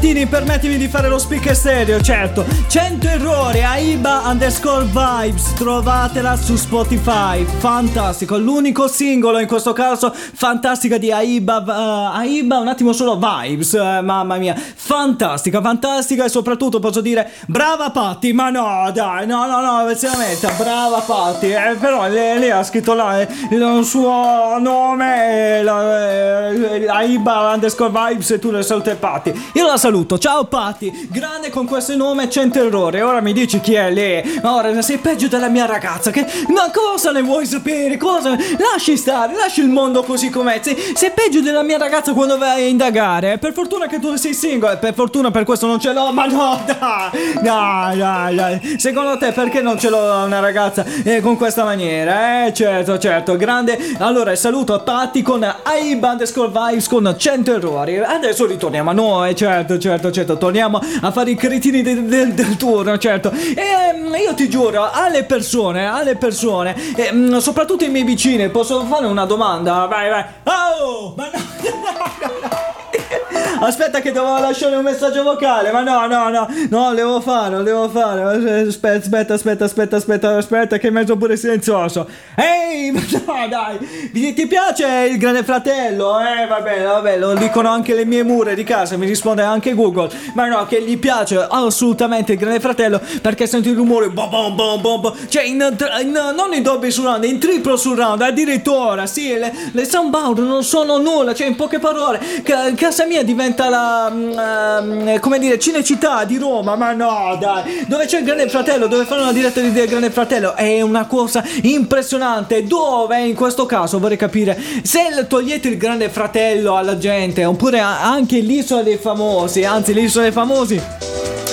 Martini, 0.02 0.26
permettimi 0.26 0.78
di 0.78 0.88
fare 0.88 1.08
lo 1.08 1.16
speaker 1.16 1.54
stereo, 1.54 2.00
certo. 2.00 2.44
100 2.66 3.06
errori, 3.06 3.62
Aiba 3.62 4.22
underscore 4.24 4.84
vibes, 4.86 5.52
trovatela 5.52 6.34
su 6.34 6.56
Spotify. 6.56 7.44
Fantastico, 7.44 8.36
l'unico 8.36 8.88
singolo 8.88 9.38
in 9.38 9.46
questo 9.46 9.72
caso, 9.72 10.12
fantastica 10.12 10.98
di 10.98 11.12
Aiba. 11.12 11.62
eh, 11.64 12.18
Aiba, 12.18 12.58
un 12.58 12.66
attimo 12.66 12.92
solo 12.92 13.16
vibes, 13.16 13.74
eh, 13.74 14.00
mamma 14.02 14.38
mia. 14.38 14.56
Fantastica, 14.56 15.60
fantastica 15.60 16.24
e 16.24 16.28
soprattutto 16.28 16.80
posso 16.80 17.00
dire 17.00 17.30
brava 17.46 17.90
Patti, 17.90 18.32
ma 18.32 18.50
no, 18.50 18.90
dai, 18.92 19.24
no, 19.24 19.46
no, 19.46 19.60
no, 19.60 19.84
veramente, 19.84 20.52
brava 20.58 20.98
Patti. 20.98 21.46
Eh, 21.48 21.76
però 21.78 22.08
lei, 22.08 22.40
lei 22.40 22.50
ha 22.50 22.64
scritto 22.64 22.94
là 22.94 23.20
eh, 23.20 23.28
il 23.52 23.84
suo 23.84 24.58
nome, 24.58 25.62
la, 25.62 26.10
eh, 26.10 26.88
Aiba 26.88 27.52
underscore 27.54 27.92
vibes 28.08 28.32
e 28.32 28.40
tu 28.40 28.50
le 28.50 28.64
salute 28.64 28.96
Patti. 28.96 29.50
Io 29.52 29.64
la 29.64 29.76
saluto, 29.76 29.90
ciao 30.18 30.44
Patti, 30.44 31.08
grande 31.10 31.50
con 31.50 31.66
questo 31.66 31.94
nome 31.94 32.30
100 32.30 32.66
errori. 32.66 33.02
Ora 33.02 33.20
mi 33.20 33.32
dici 33.32 33.60
chi 33.60 33.74
è 33.74 33.90
lei? 33.90 34.40
Ora 34.42 34.80
sei 34.80 34.96
peggio 34.96 35.28
della 35.28 35.48
mia 35.48 35.66
ragazza. 35.66 36.10
Che... 36.10 36.26
Ma 36.48 36.70
cosa 36.72 37.10
ne 37.12 37.20
vuoi 37.20 37.44
sapere? 37.44 37.98
Cosa? 37.98 38.30
Lasci 38.30 38.96
stare, 38.96 39.34
lasci 39.34 39.60
il 39.60 39.68
mondo 39.68 40.02
così 40.02 40.30
com'è. 40.30 40.60
Sei, 40.62 40.76
sei 40.94 41.10
peggio 41.10 41.40
della 41.40 41.62
mia 41.62 41.76
ragazza 41.76 42.14
quando 42.14 42.38
vai 42.38 42.64
a 42.64 42.66
indagare. 42.66 43.36
Per 43.36 43.52
fortuna 43.52 43.86
che 43.86 43.98
tu 43.98 44.16
sei 44.16 44.32
single, 44.32 44.78
per 44.78 44.94
fortuna 44.94 45.30
per 45.30 45.44
questo 45.44 45.66
non 45.66 45.78
ce 45.78 45.92
l'ho. 45.92 46.10
Ma 46.12 46.24
no, 46.24 46.62
dai, 46.64 47.42
dai, 47.42 47.98
dai, 47.98 48.34
dai. 48.34 48.76
Secondo 48.78 49.18
te 49.18 49.32
perché 49.32 49.60
non 49.60 49.78
ce 49.78 49.90
l'ho 49.90 50.24
una 50.24 50.40
ragazza 50.40 50.84
eh, 51.04 51.20
con 51.20 51.36
questa 51.36 51.64
maniera? 51.64 52.46
Eh, 52.46 52.54
certo, 52.54 52.98
certo, 52.98 53.36
grande. 53.36 53.78
Allora, 53.98 54.34
saluto 54.36 54.80
Patti 54.80 55.20
con 55.20 55.42
Aiba 55.42 56.12
underscore 56.12 56.48
vibes 56.48 56.88
con 56.88 57.14
100 57.18 57.54
errori. 57.54 57.98
Adesso 57.98 58.46
ritorniamo 58.46 58.90
a 58.90 58.94
noi, 58.94 59.36
certo. 59.36 59.78
Certo, 59.82 60.10
certo. 60.12 60.38
Torniamo 60.38 60.80
a 61.00 61.10
fare 61.10 61.30
i 61.32 61.34
cretini 61.34 61.82
del, 61.82 62.04
del- 62.04 62.32
del 62.32 62.56
turno, 62.56 62.96
certo. 62.98 63.30
E 63.32 63.92
mm, 63.94 64.14
io 64.14 64.32
ti 64.34 64.48
giuro, 64.48 64.88
alle 64.90 65.24
persone, 65.24 65.86
alle 65.86 66.16
persone, 66.16 66.74
e, 66.96 67.12
mm, 67.12 67.36
soprattutto 67.38 67.84
i 67.84 67.88
miei 67.90 68.04
vicini, 68.04 68.48
posso 68.50 68.84
fare 68.86 69.06
una 69.06 69.24
domanda? 69.26 69.86
Vai, 69.86 70.08
vai. 70.08 70.24
Oh, 70.44 71.14
ma 71.16 71.30
no. 71.32 71.40
Aspetta 73.64 74.00
che 74.00 74.10
devo 74.10 74.40
lasciare 74.40 74.74
un 74.74 74.82
messaggio 74.82 75.22
vocale, 75.22 75.70
ma 75.70 75.82
no, 75.82 76.08
no, 76.08 76.28
no, 76.30 76.48
no, 76.68 76.94
devo 76.94 77.20
fare, 77.20 77.58
lo 77.58 77.62
devo 77.62 77.88
fare. 77.88 78.66
Aspetta, 78.66 78.96
aspetta, 78.96 79.34
aspetta, 79.34 79.64
aspetta, 79.64 79.96
aspetta, 79.96 80.36
aspetta, 80.36 80.78
che 80.78 80.88
è 80.88 80.90
mezzo 80.90 81.16
pure 81.16 81.36
silenzioso. 81.36 82.08
Ehi, 82.34 82.90
ma 82.90 83.00
no, 83.00 83.48
dai, 83.48 84.34
ti, 84.34 84.46
piace 84.48 85.08
il 85.08 85.16
grande 85.16 85.44
fratello? 85.44 86.18
Eh, 86.18 86.44
va 86.48 86.60
bene, 86.60 86.84
va 86.84 87.00
bene, 87.00 87.18
lo 87.18 87.34
dicono 87.34 87.68
anche 87.68 87.94
le 87.94 88.04
mie 88.04 88.24
mura 88.24 88.52
di 88.54 88.64
casa, 88.64 88.96
mi 88.96 89.06
risponde 89.06 89.42
anche 89.42 89.74
Google. 89.74 90.10
Ma 90.34 90.48
no, 90.48 90.66
che 90.66 90.82
gli 90.82 90.98
piace 90.98 91.46
assolutamente 91.48 92.32
il 92.32 92.38
grande 92.38 92.58
fratello 92.58 93.00
perché 93.20 93.46
senti 93.46 93.68
il 93.68 93.76
rumore, 93.76 94.10
bom, 94.10 94.28
bom, 94.28 94.56
bom, 94.56 94.80
bom, 94.80 95.14
cioè 95.28 95.44
in, 95.44 95.64
in- 96.00 96.32
non 96.34 96.52
in 96.52 96.64
doppio 96.64 96.90
surround, 96.90 97.22
in 97.22 97.38
triplo 97.38 97.76
surround, 97.76 98.22
addirittura, 98.22 99.06
sì, 99.06 99.38
le, 99.38 99.54
le 99.70 99.84
soundboard 99.84 100.40
non 100.40 100.64
sono 100.64 100.98
nulla, 100.98 101.32
cioè 101.32 101.46
in 101.46 101.54
poche 101.54 101.78
parole, 101.78 102.18
ca- 102.42 102.72
casa 102.74 103.06
mia 103.06 103.22
diventa 103.22 103.50
la, 103.56 104.10
mm, 104.10 104.38
ehm, 104.38 105.20
come 105.20 105.38
dire, 105.38 105.58
Cinecittà 105.58 106.24
di 106.24 106.38
Roma, 106.38 106.76
ma 106.76 106.92
no, 106.92 107.36
dai, 107.40 107.84
dove 107.86 108.06
c'è 108.06 108.18
il 108.18 108.24
grande 108.24 108.48
fratello, 108.48 108.86
dove 108.86 109.04
fanno 109.04 109.22
una 109.22 109.32
diretta 109.32 109.60
di 109.60 109.72
del 109.72 109.88
grande 109.88 110.10
fratello, 110.10 110.54
è 110.54 110.80
una 110.80 111.06
cosa 111.06 111.42
impressionante, 111.62 112.64
dove 112.64 113.20
in 113.20 113.34
questo 113.34 113.66
caso? 113.66 113.98
Vorrei 113.98 114.16
capire, 114.16 114.58
se 114.82 115.26
togliete 115.28 115.68
il 115.68 115.76
grande 115.76 116.08
fratello 116.08 116.76
alla 116.76 116.98
gente, 116.98 117.44
oppure 117.44 117.78
anche 117.80 118.38
l'isola 118.40 118.82
dei 118.82 118.96
famosi, 118.96 119.64
anzi 119.64 119.92
l'isola 119.92 120.24
dei 120.24 120.32
famosi, 120.32 120.80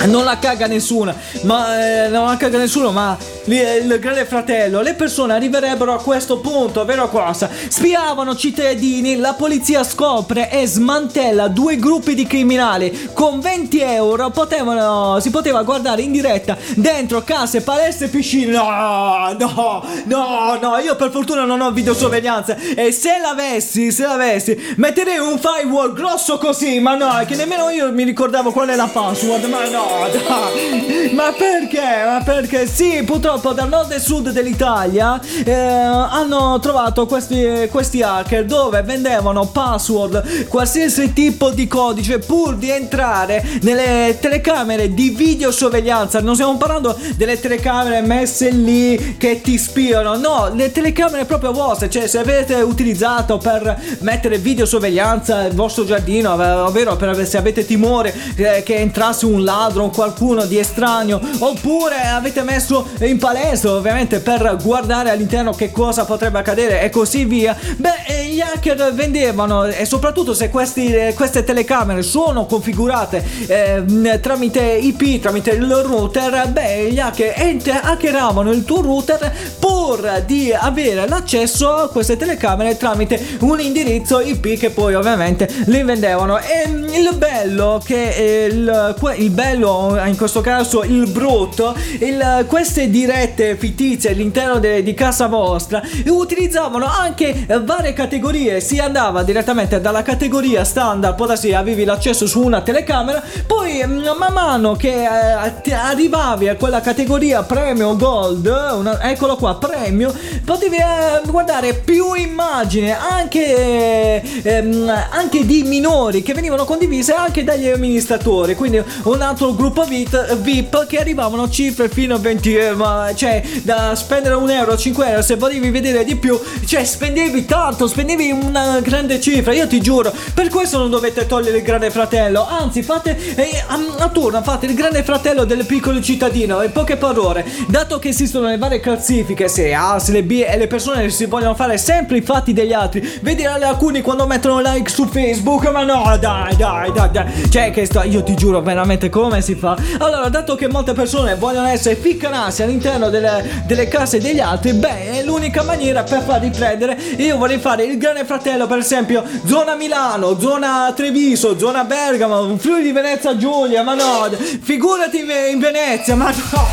non 0.06 0.24
la 0.24 0.38
caga 0.38 0.66
nessuno, 0.66 1.14
ma 1.42 2.04
eh, 2.04 2.08
non 2.08 2.26
la 2.26 2.36
caga 2.36 2.58
nessuno, 2.58 2.90
ma 2.90 3.16
il 3.44 3.98
grande 4.00 4.24
fratello, 4.24 4.80
le 4.80 4.94
persone 4.94 5.34
arriverebbero 5.34 5.92
a 5.92 6.00
questo 6.00 6.38
punto, 6.38 6.84
vero 6.84 7.08
cosa? 7.08 7.50
Spiavano 7.68 8.36
cittadini, 8.36 9.16
la 9.16 9.34
polizia 9.34 9.82
scopre 9.82 10.50
e 10.50 10.66
smantella 10.66 11.48
due 11.48 11.76
gruppi 11.76 11.89
di 11.98 12.26
criminali. 12.26 13.10
Con 13.12 13.40
20 13.40 13.80
euro 13.80 14.30
potevano, 14.30 15.18
si 15.20 15.30
poteva 15.30 15.62
guardare 15.62 16.02
in 16.02 16.12
diretta 16.12 16.56
dentro 16.76 17.22
case, 17.22 17.62
palestre 17.62 18.06
e 18.06 18.08
piscine. 18.08 18.52
No, 18.52 19.34
no, 19.38 19.84
no, 20.04 20.58
no, 20.60 20.78
io 20.78 20.94
per 20.96 21.10
fortuna 21.10 21.44
non 21.44 21.60
ho 21.60 21.70
videosorveglianza. 21.72 22.56
E 22.76 22.92
se 22.92 23.18
l'avessi, 23.20 23.90
se 23.90 24.06
l'avessi, 24.06 24.74
metterei 24.76 25.18
un 25.18 25.38
firewall 25.38 25.92
grosso 25.92 26.38
così, 26.38 26.78
ma 26.78 26.94
no, 26.94 27.22
che 27.26 27.34
nemmeno 27.34 27.68
io 27.70 27.92
mi 27.92 28.04
ricordavo 28.04 28.52
qual 28.52 28.68
è 28.68 28.76
la 28.76 28.88
password, 28.90 29.44
ma 29.44 29.68
no, 29.68 30.08
dai. 30.12 31.12
Ma 31.12 31.32
perché? 31.36 32.04
Ma 32.04 32.22
perché? 32.24 32.66
Sì, 32.66 33.02
purtroppo 33.04 33.52
dal 33.52 33.68
nord 33.68 33.92
e 33.92 33.98
sud 33.98 34.30
dell'Italia 34.30 35.20
eh, 35.44 35.52
hanno 35.52 36.58
trovato 36.60 37.06
questi, 37.06 37.68
questi 37.70 38.02
hacker 38.02 38.44
dove 38.44 38.82
vendevano 38.82 39.46
password, 39.46 40.46
qualsiasi 40.48 41.12
tipo 41.12 41.50
di 41.50 41.66
codice 41.80 42.18
pur 42.18 42.56
di 42.56 42.68
entrare 42.68 43.42
nelle 43.62 44.18
telecamere 44.20 44.92
di 44.92 45.08
videosorveglianza. 45.08 46.20
Non 46.20 46.34
stiamo 46.34 46.58
parlando 46.58 46.94
delle 47.16 47.40
telecamere 47.40 48.02
messe 48.02 48.50
lì 48.50 49.16
che 49.16 49.40
ti 49.40 49.56
spiano, 49.56 50.14
no, 50.18 50.50
le 50.52 50.72
telecamere 50.72 51.24
proprio 51.24 51.52
vostre, 51.52 51.88
cioè 51.88 52.06
se 52.06 52.18
avete 52.18 52.56
utilizzato 52.56 53.38
per 53.38 53.82
mettere 54.00 54.36
videosorveglianza 54.36 55.40
nel 55.40 55.54
vostro 55.54 55.86
giardino, 55.86 56.34
ov- 56.34 56.66
ovvero 56.68 56.96
per 56.96 57.26
se 57.26 57.38
avete 57.38 57.64
timore 57.64 58.14
eh, 58.34 58.62
che 58.62 58.76
entrasse 58.76 59.24
un 59.24 59.42
ladro 59.42 59.84
o 59.84 59.88
qualcuno 59.88 60.44
di 60.44 60.58
estraneo, 60.58 61.18
oppure 61.38 61.96
avete 62.12 62.42
messo 62.42 62.88
in 63.00 63.16
palestra 63.16 63.72
ovviamente 63.72 64.20
per 64.20 64.58
guardare 64.62 65.08
all'interno 65.08 65.52
che 65.52 65.72
cosa 65.72 66.04
potrebbe 66.04 66.40
accadere 66.40 66.82
e 66.82 66.90
così 66.90 67.24
via, 67.24 67.56
beh, 67.76 68.04
eh, 68.06 68.24
gli 68.26 68.40
hacker 68.42 68.92
vendevano 68.92 69.64
e 69.64 69.86
soprattutto 69.86 70.34
se 70.34 70.50
questi, 70.50 70.92
eh, 70.92 71.14
queste 71.14 71.42
telecamere 71.42 71.59
sono 72.02 72.46
configurate 72.46 73.24
eh, 73.46 74.20
tramite 74.20 74.60
IP, 74.60 75.20
tramite 75.20 75.50
il 75.50 75.72
router, 75.72 76.48
beh, 76.48 76.90
gli 76.90 76.98
hacker 76.98 77.34
ent- 77.36 77.80
hackeravano 77.82 78.50
il 78.50 78.64
tuo 78.64 78.80
router 78.82 79.32
pur 79.58 80.22
di 80.26 80.52
avere 80.52 81.06
l'accesso 81.08 81.72
a 81.74 81.88
queste 81.88 82.16
telecamere 82.16 82.76
tramite 82.76 83.20
un 83.40 83.60
indirizzo 83.60 84.20
IP 84.20 84.58
che 84.58 84.70
poi 84.70 84.94
ovviamente 84.94 85.48
li 85.66 85.82
vendevano. 85.82 86.38
E 86.38 86.68
il 86.68 87.14
bello 87.16 87.80
che 87.84 88.48
il, 88.50 88.96
il 89.16 89.30
bello 89.30 90.00
in 90.04 90.16
questo 90.16 90.40
caso 90.40 90.82
il 90.82 91.08
brutto, 91.10 91.74
il- 92.00 92.44
queste 92.46 92.88
dirette 92.90 93.56
fittizie 93.56 94.10
all'interno 94.10 94.58
de- 94.58 94.82
di 94.82 94.94
casa 94.94 95.26
vostra 95.26 95.82
utilizzavano 96.06 96.86
anche 96.86 97.46
varie 97.62 97.92
categorie. 97.92 98.60
Si 98.60 98.78
andava 98.78 99.22
direttamente 99.22 99.80
dalla 99.80 100.02
categoria 100.02 100.64
standard, 100.64 101.16
da 101.26 101.36
avevi 101.54 101.84
l'accesso 101.84 102.26
su 102.26 102.42
una 102.42 102.60
telecamera, 102.60 103.22
poi 103.46 103.82
mh, 103.84 104.14
man 104.18 104.32
mano 104.32 104.74
che 104.74 105.02
eh, 105.02 105.72
arrivavi 105.72 106.48
a 106.48 106.56
quella 106.56 106.80
categoria 106.80 107.42
premium 107.42 107.96
gold, 107.96 108.46
una- 108.46 109.00
eccolo 109.02 109.36
qua, 109.36 109.56
premium, 109.56 110.12
potevi 110.44 110.76
eh, 110.76 111.20
guardare 111.26 111.74
più 111.74 112.14
immagini 112.14 112.90
anche, 112.92 114.22
ehm, 114.42 114.92
anche 115.10 115.44
di 115.46 115.62
minori 115.62 116.22
che 116.22 116.34
venivano 116.34 116.64
condivise 116.64 117.12
anche 117.12 117.44
dagli 117.44 117.68
amministratori. 117.68 118.54
Quindi 118.54 118.82
un 119.04 119.20
altro 119.20 119.54
gruppo 119.54 119.84
VIP, 119.84 120.86
che 120.86 120.98
arrivavano 120.98 121.48
cifre 121.48 121.88
fino 121.88 122.14
a 122.14 122.18
20 122.18 122.54
euro, 122.54 122.76
ma 122.76 123.10
cioè 123.14 123.42
da 123.62 123.94
spendere 123.94 124.34
un 124.34 124.50
euro, 124.50 124.76
5 124.76 125.06
euro, 125.08 125.22
se 125.22 125.36
volevi 125.36 125.70
vedere 125.70 126.04
di 126.04 126.16
più, 126.16 126.38
cioè 126.66 126.84
spendevi 126.84 127.44
tanto, 127.44 127.86
spendevi 127.86 128.30
una 128.30 128.80
grande 128.80 129.20
cifra. 129.20 129.52
Io 129.52 129.66
ti 129.66 129.80
giuro, 129.80 130.12
per 130.34 130.48
questo 130.48 130.78
non 130.78 130.90
dovete 130.90 131.26
togliere 131.26 131.39
il 131.48 131.62
grande 131.62 131.90
fratello, 131.90 132.46
anzi 132.46 132.82
fate 132.82 133.16
eh, 133.34 133.64
a, 133.66 134.04
a 134.04 134.08
turno, 134.08 134.42
fate 134.42 134.66
il 134.66 134.74
grande 134.74 135.02
fratello 135.02 135.44
del 135.44 135.64
piccolo 135.66 136.00
cittadino. 136.00 136.62
In 136.62 136.72
poche 136.72 136.96
parole, 136.96 137.44
dato 137.68 137.98
che 137.98 138.08
esistono 138.08 138.48
le 138.48 138.58
varie 138.58 138.80
classifiche, 138.80 139.48
se 139.48 139.74
A, 139.74 139.98
se 139.98 140.12
le 140.12 140.22
B 140.22 140.44
e 140.46 140.56
le 140.56 140.66
persone 140.66 141.08
si 141.10 141.24
vogliono 141.26 141.54
fare 141.54 141.78
sempre 141.78 142.18
i 142.18 142.22
fatti 142.22 142.52
degli 142.52 142.72
altri, 142.72 143.18
vedi 143.22 143.44
alcuni 143.44 144.00
quando 144.00 144.26
mettono 144.26 144.60
like 144.60 144.88
su 144.90 145.06
Facebook, 145.06 145.68
ma 145.70 145.84
no, 145.84 146.16
dai, 146.18 146.56
dai, 146.56 146.92
dai, 146.92 147.10
dai. 147.10 147.50
Cioè, 147.50 147.70
che 147.70 147.86
sto, 147.86 148.02
io 148.02 148.22
ti 148.22 148.34
giuro 148.34 148.60
veramente 148.60 149.08
come 149.08 149.40
si 149.40 149.54
fa. 149.54 149.76
Allora, 149.98 150.28
dato 150.28 150.54
che 150.54 150.68
molte 150.68 150.92
persone 150.92 151.34
vogliono 151.34 151.68
essere 151.68 151.96
ficcanassi 151.96 152.62
all'interno 152.62 153.08
delle, 153.08 153.64
delle 153.66 153.88
case 153.88 154.20
degli 154.20 154.40
altri, 154.40 154.72
beh, 154.72 155.12
è 155.12 155.24
l'unica 155.24 155.62
maniera 155.62 156.02
per 156.02 156.22
farli 156.22 156.50
prendere. 156.50 156.96
Io 157.16 157.36
vorrei 157.36 157.58
fare 157.58 157.84
il 157.84 157.98
grande 157.98 158.24
fratello, 158.24 158.66
per 158.66 158.78
esempio, 158.78 159.22
zona 159.46 159.74
Milano, 159.74 160.38
zona 160.38 160.92
Treviso, 160.94 161.28
zona 161.36 161.84
Bergamo, 161.84 162.56
Friuli 162.58 162.92
Venezia 162.92 163.36
Giulia, 163.36 163.82
ma 163.82 163.94
no, 163.94 164.30
figurati 164.62 165.18
in 165.18 165.58
Venezia, 165.58 166.14
ma 166.16 166.30
no. 166.30 166.68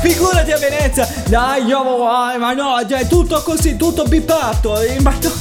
Figurati 0.00 0.52
a 0.52 0.58
Venezia, 0.58 1.08
dai, 1.28 1.64
io, 1.64 1.82
ma 1.82 2.52
no, 2.52 2.76
cioè, 2.88 3.06
tutto 3.06 3.42
così, 3.42 3.76
tutto 3.76 4.04
bipato. 4.04 4.78
eh, 4.80 5.00
Ma 5.00 5.12
no. 5.22 5.32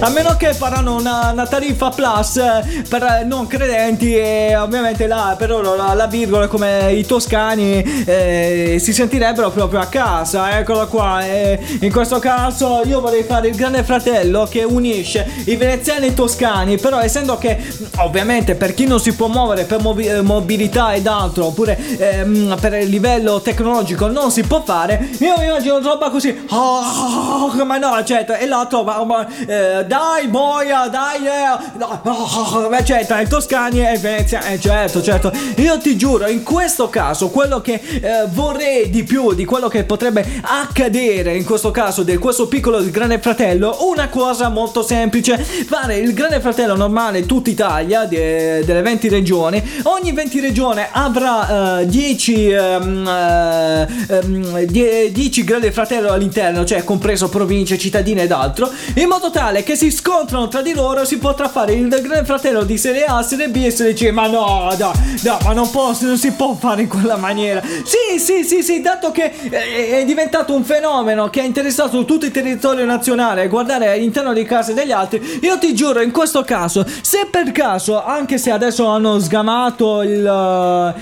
A 0.00 0.08
meno 0.10 0.36
che 0.36 0.52
faranno 0.54 0.94
una, 0.96 1.30
una 1.32 1.46
tariffa 1.46 1.88
plus 1.88 2.36
eh, 2.36 2.84
per 2.88 3.02
eh, 3.02 3.24
non 3.24 3.46
credenti 3.46 4.14
e 4.14 4.56
ovviamente 4.56 5.06
là 5.06 5.34
per 5.38 5.50
loro 5.50 5.76
la, 5.76 5.94
la 5.94 6.06
virgola 6.06 6.46
come 6.46 6.92
i 6.92 7.06
toscani 7.06 7.82
eh, 8.04 8.76
si 8.80 8.92
sentirebbero 8.92 9.50
proprio 9.50 9.80
a 9.80 9.86
casa, 9.86 10.58
eccolo 10.58 10.86
qua. 10.88 11.24
E 11.24 11.58
in 11.80 11.92
questo 11.92 12.18
caso 12.18 12.82
io 12.84 13.00
vorrei 13.00 13.22
fare 13.22 13.48
il 13.48 13.56
grande 13.56 13.82
fratello 13.82 14.46
che 14.50 14.64
unisce 14.64 15.26
i 15.46 15.56
veneziani 15.56 16.06
e 16.06 16.08
i 16.08 16.14
toscani, 16.14 16.76
però 16.78 17.00
essendo 17.00 17.38
che 17.38 17.56
ovviamente 17.98 18.54
per 18.54 18.74
chi 18.74 18.86
non 18.86 19.00
si 19.00 19.14
può 19.14 19.28
muovere 19.28 19.64
per 19.64 19.80
movi- 19.80 20.06
eh, 20.06 20.22
mobilità 20.22 20.92
ed 20.92 21.06
altro, 21.06 21.46
oppure 21.46 21.78
ehm, 21.96 22.56
per 22.60 22.74
il 22.74 22.88
livello 22.88 23.40
tecnologico 23.40 24.08
non 24.08 24.30
si 24.30 24.42
può 24.42 24.62
fare, 24.62 25.08
io 25.18 25.34
mi 25.38 25.44
immagino 25.44 25.80
roba 25.80 26.10
così, 26.10 26.46
oh, 26.50 27.64
ma 27.64 27.78
no, 27.78 28.02
certo, 28.04 28.34
e 28.34 28.46
l'altro, 28.46 28.82
ma, 28.82 29.26
eh, 29.46 29.83
dai 29.86 30.28
boia, 30.28 30.88
dai, 30.88 31.26
eh, 31.26 31.78
no, 31.78 32.00
oh, 32.02 32.68
beh, 32.68 32.84
certo, 32.84 33.14
i 33.14 33.28
toscani 33.28 33.80
e 33.80 33.98
Venezia, 33.98 34.42
eh, 34.46 34.58
certo, 34.58 35.02
certo, 35.02 35.32
io 35.56 35.78
ti 35.78 35.96
giuro, 35.96 36.26
in 36.28 36.42
questo 36.42 36.88
caso, 36.88 37.28
quello 37.28 37.60
che 37.60 37.74
eh, 37.74 38.26
vorrei 38.28 38.90
di 38.90 39.04
più, 39.04 39.34
di 39.34 39.44
quello 39.44 39.68
che 39.68 39.84
potrebbe 39.84 40.26
accadere 40.42 41.36
in 41.36 41.44
questo 41.44 41.70
caso, 41.70 42.02
di 42.02 42.16
questo 42.16 42.48
piccolo 42.48 42.82
grande 42.90 43.18
fratello, 43.18 43.78
una 43.88 44.08
cosa 44.08 44.48
molto 44.48 44.82
semplice, 44.82 45.38
fare 45.38 45.96
il 45.96 46.12
grande 46.14 46.40
fratello 46.40 46.76
normale 46.76 47.26
tutta 47.26 47.50
Italia, 47.50 48.04
de- 48.04 48.64
delle 48.64 48.82
20 48.82 49.08
regioni, 49.08 49.62
ogni 49.84 50.12
20 50.12 50.40
regione 50.40 50.88
avrà 50.90 51.80
eh, 51.80 51.86
10 51.86 52.50
ehm, 52.50 53.06
eh, 53.06 53.86
ehm, 54.08 54.62
10 54.64 55.44
grande 55.44 55.72
fratello 55.72 56.10
all'interno, 56.10 56.64
cioè 56.64 56.84
compreso 56.84 57.28
province, 57.28 57.78
cittadine 57.78 58.22
ed 58.22 58.32
altro, 58.32 58.70
in 58.94 59.08
modo 59.08 59.30
tale 59.30 59.62
che 59.62 59.73
che 59.74 59.76
si 59.76 59.90
scontrano 59.90 60.46
tra 60.46 60.62
di 60.62 60.72
loro 60.72 61.04
si 61.04 61.18
potrà 61.18 61.48
fare 61.48 61.72
il 61.74 61.88
Gran 61.88 62.24
Fratello 62.24 62.62
di 62.62 62.78
Serie 62.78 63.04
A, 63.04 63.22
Serie 63.22 63.48
B 63.48 63.56
e 63.56 63.70
Serie 63.70 63.92
C. 63.92 64.10
Ma 64.12 64.28
no, 64.28 64.72
no, 64.78 64.92
no, 65.22 65.38
ma 65.42 65.52
non 65.52 65.68
posso, 65.70 66.06
non 66.06 66.16
si 66.16 66.30
può 66.32 66.54
fare 66.54 66.82
in 66.82 66.88
quella 66.88 67.16
maniera. 67.16 67.60
Sì, 67.62 68.18
sì, 68.18 68.44
sì, 68.44 68.62
sì, 68.62 68.80
dato 68.80 69.10
che 69.10 69.32
è, 69.32 69.98
è 69.98 70.04
diventato 70.04 70.54
un 70.54 70.62
fenomeno 70.62 71.28
che 71.28 71.40
ha 71.40 71.44
interessato 71.44 72.04
tutto 72.04 72.24
il 72.24 72.30
territorio 72.30 72.84
nazionale, 72.84 73.48
guardare 73.48 73.92
all'interno 73.92 74.32
di 74.32 74.44
case 74.44 74.74
degli 74.74 74.92
altri, 74.92 75.40
io 75.42 75.58
ti 75.58 75.74
giuro, 75.74 76.00
in 76.00 76.12
questo 76.12 76.42
caso, 76.42 76.86
se 77.00 77.26
per 77.30 77.50
caso, 77.50 78.02
anche 78.04 78.38
se 78.38 78.50
adesso 78.52 78.86
hanno 78.86 79.18
sgamato 79.18 80.02
il, 80.02 80.94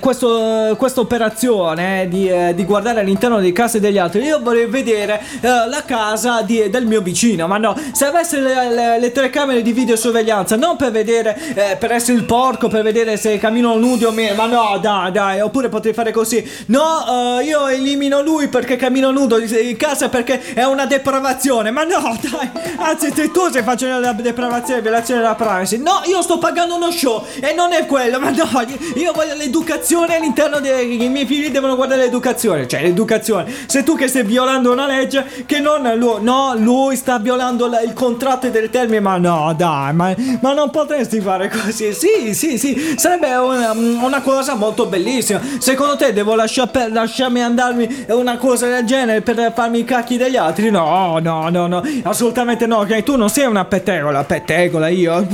questo, 0.00 0.74
questa 0.76 1.00
operazione 1.00 2.02
eh, 2.02 2.08
di, 2.08 2.28
eh, 2.28 2.54
di 2.54 2.64
guardare 2.64 3.00
all'interno 3.00 3.38
di 3.38 3.52
case 3.52 3.78
degli 3.78 3.98
altri, 3.98 4.22
io 4.22 4.40
vorrei 4.42 4.66
vedere 4.66 5.20
eh, 5.40 5.48
la 5.68 5.84
casa 5.84 6.42
di- 6.42 6.68
del 6.68 6.86
mio 6.86 7.00
vicino. 7.00 7.46
Ma 7.46 7.58
no, 7.58 7.76
se 8.00 8.06
avesse 8.06 8.40
le, 8.40 8.70
le- 8.72 8.98
le 8.98 9.12
telecamere 9.12 9.60
di 9.60 9.72
videosorveglianza, 9.74 10.56
non 10.56 10.76
per 10.76 10.90
vedere, 10.90 11.36
eh, 11.54 11.76
per 11.76 11.92
essere 11.92 12.16
il 12.16 12.24
porco, 12.24 12.68
per 12.68 12.82
vedere 12.82 13.18
se 13.18 13.36
cammino 13.36 13.76
nudi 13.76 14.04
o 14.04 14.10
meno, 14.10 14.36
ma 14.36 14.46
no, 14.46 14.78
dai, 14.80 15.12
dai, 15.12 15.40
oppure 15.42 15.68
potrei 15.68 15.92
fare 15.92 16.10
così. 16.10 16.42
No, 16.68 17.38
eh, 17.40 17.44
io 17.44 17.66
elimino 17.66 18.22
lui 18.22 18.48
perché 18.48 18.76
cammino 18.76 19.10
nudo 19.10 19.38
in 19.38 19.76
casa 19.76 20.08
perché 20.08 20.54
è 20.54 20.64
una 20.64 20.86
depravazione. 20.86 21.70
Ma 21.70 21.84
no, 21.84 22.16
dai, 22.22 22.48
anzi, 22.78 23.12
se 23.14 23.30
tu 23.30 23.48
stai 23.50 23.62
facendo 23.62 23.98
la 24.00 24.14
depravazione, 24.14 24.80
violazione 24.80 25.20
della 25.20 25.34
privacy. 25.34 25.76
No, 25.76 26.00
io 26.06 26.22
sto 26.22 26.38
pagando 26.38 26.76
uno 26.76 26.90
show 26.90 27.22
e 27.38 27.52
non 27.52 27.74
è 27.74 27.84
quello, 27.84 28.18
ma 28.18 28.30
no, 28.30 28.48
io 28.94 29.12
voglio 29.12 29.34
l'educazione 29.34 30.16
all'interno 30.16 30.58
dei 30.58 31.06
miei 31.10 31.26
figli 31.26 31.50
devono 31.50 31.76
guardare 31.76 32.00
l'educazione, 32.00 32.66
cioè 32.66 32.80
l'educazione. 32.80 33.52
Se 33.66 33.82
tu 33.82 33.94
che 33.94 34.08
stai 34.08 34.22
violando 34.22 34.72
una 34.72 34.86
legge 34.86 35.44
che 35.44 35.60
non 35.60 35.82
lui, 35.98 36.22
no, 36.22 36.54
lui 36.56 36.96
sta 36.96 37.18
violando 37.18 37.66
la- 37.66 37.88
il 37.90 37.92
contratto 37.92 38.48
del 38.48 38.70
termine, 38.70 39.00
ma 39.00 39.16
no, 39.18 39.52
dai, 39.56 39.92
ma, 39.92 40.14
ma 40.40 40.52
non 40.52 40.70
potresti 40.70 41.20
fare 41.20 41.48
così. 41.48 41.92
Sì, 41.92 42.34
sì, 42.34 42.56
sì, 42.58 42.94
sarebbe 42.96 43.34
una, 43.34 43.72
una 43.72 44.20
cosa 44.22 44.54
molto 44.54 44.86
bellissima. 44.86 45.40
Secondo 45.58 45.96
te 45.96 46.12
devo 46.12 46.34
lasciar 46.34 46.70
per- 46.70 46.92
lasciarmi 46.92 47.42
andarmi 47.42 48.06
una 48.08 48.36
cosa 48.38 48.66
del 48.66 48.84
genere 48.84 49.20
per 49.20 49.52
farmi 49.54 49.80
i 49.80 49.84
cacchi 49.84 50.16
degli 50.16 50.36
altri? 50.36 50.70
No, 50.70 51.18
no, 51.20 51.48
no, 51.48 51.66
no, 51.66 51.82
assolutamente 52.04 52.66
no. 52.66 52.78
ok? 52.78 53.02
Tu 53.02 53.16
non 53.16 53.28
sei 53.28 53.46
una 53.46 53.64
pettegola, 53.64 54.24
pettegola 54.24 54.88
io. 54.88 55.26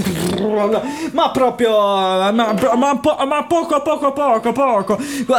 Ma 1.13 1.31
proprio, 1.31 1.77
ma, 1.79 2.31
ma, 2.33 3.01
ma 3.27 3.45
poco, 3.45 3.83
poco, 3.83 4.13
poco, 4.13 4.53
poco. 4.53 4.99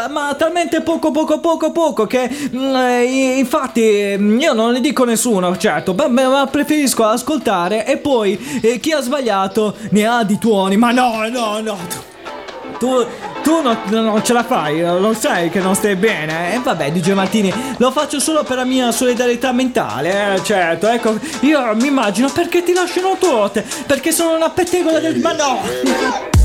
Ma 0.10 0.36
talmente 0.38 0.82
poco, 0.82 1.12
poco, 1.12 1.40
poco, 1.40 1.72
poco 1.72 2.06
che 2.06 2.30
mm, 2.56 2.76
eh, 2.76 3.38
infatti 3.38 3.82
io 3.82 4.54
non 4.54 4.74
ne 4.74 4.82
dico 4.82 5.04
nessuno, 5.04 5.56
certo, 5.58 5.94
ma, 5.94 6.08
ma 6.08 6.48
preferisco 6.50 7.04
ascoltare 7.12 7.86
e 7.86 7.98
poi 7.98 8.60
eh, 8.62 8.80
chi 8.80 8.92
ha 8.92 9.02
sbagliato 9.02 9.76
ne 9.92 10.06
ha 10.06 10.24
di 10.24 10.38
tuoni. 10.38 10.78
Ma 10.78 10.92
no, 10.92 11.28
no, 11.30 11.60
no. 11.60 11.78
Tu, 12.80 13.06
tu 13.42 13.62
non, 13.62 13.78
non 13.88 14.24
ce 14.24 14.34
la 14.34 14.44
fai, 14.44 14.82
lo 14.82 15.14
sai 15.14 15.50
che 15.50 15.60
non 15.60 15.74
stai 15.74 15.96
bene. 15.96 16.54
E 16.54 16.60
vabbè, 16.60 16.92
DJ 16.92 17.12
Martini, 17.14 17.52
lo 17.78 17.92
faccio 17.92 18.20
solo 18.20 18.44
per 18.44 18.58
la 18.58 18.66
mia 18.66 18.92
solidarietà 18.92 19.52
mentale, 19.52 20.36
eh, 20.36 20.44
certo. 20.44 20.88
Ecco, 20.88 21.18
io 21.42 21.76
mi 21.76 21.88
immagino 21.88 22.30
perché 22.30 22.64
ti 22.64 22.74
lasciano 22.74 23.18
tutte, 23.20 23.66
perché 23.86 24.12
sono 24.12 24.36
una 24.36 24.50
pettegola 24.50 25.00
del... 25.00 25.18
Ma 25.20 25.34
no! 25.34 26.37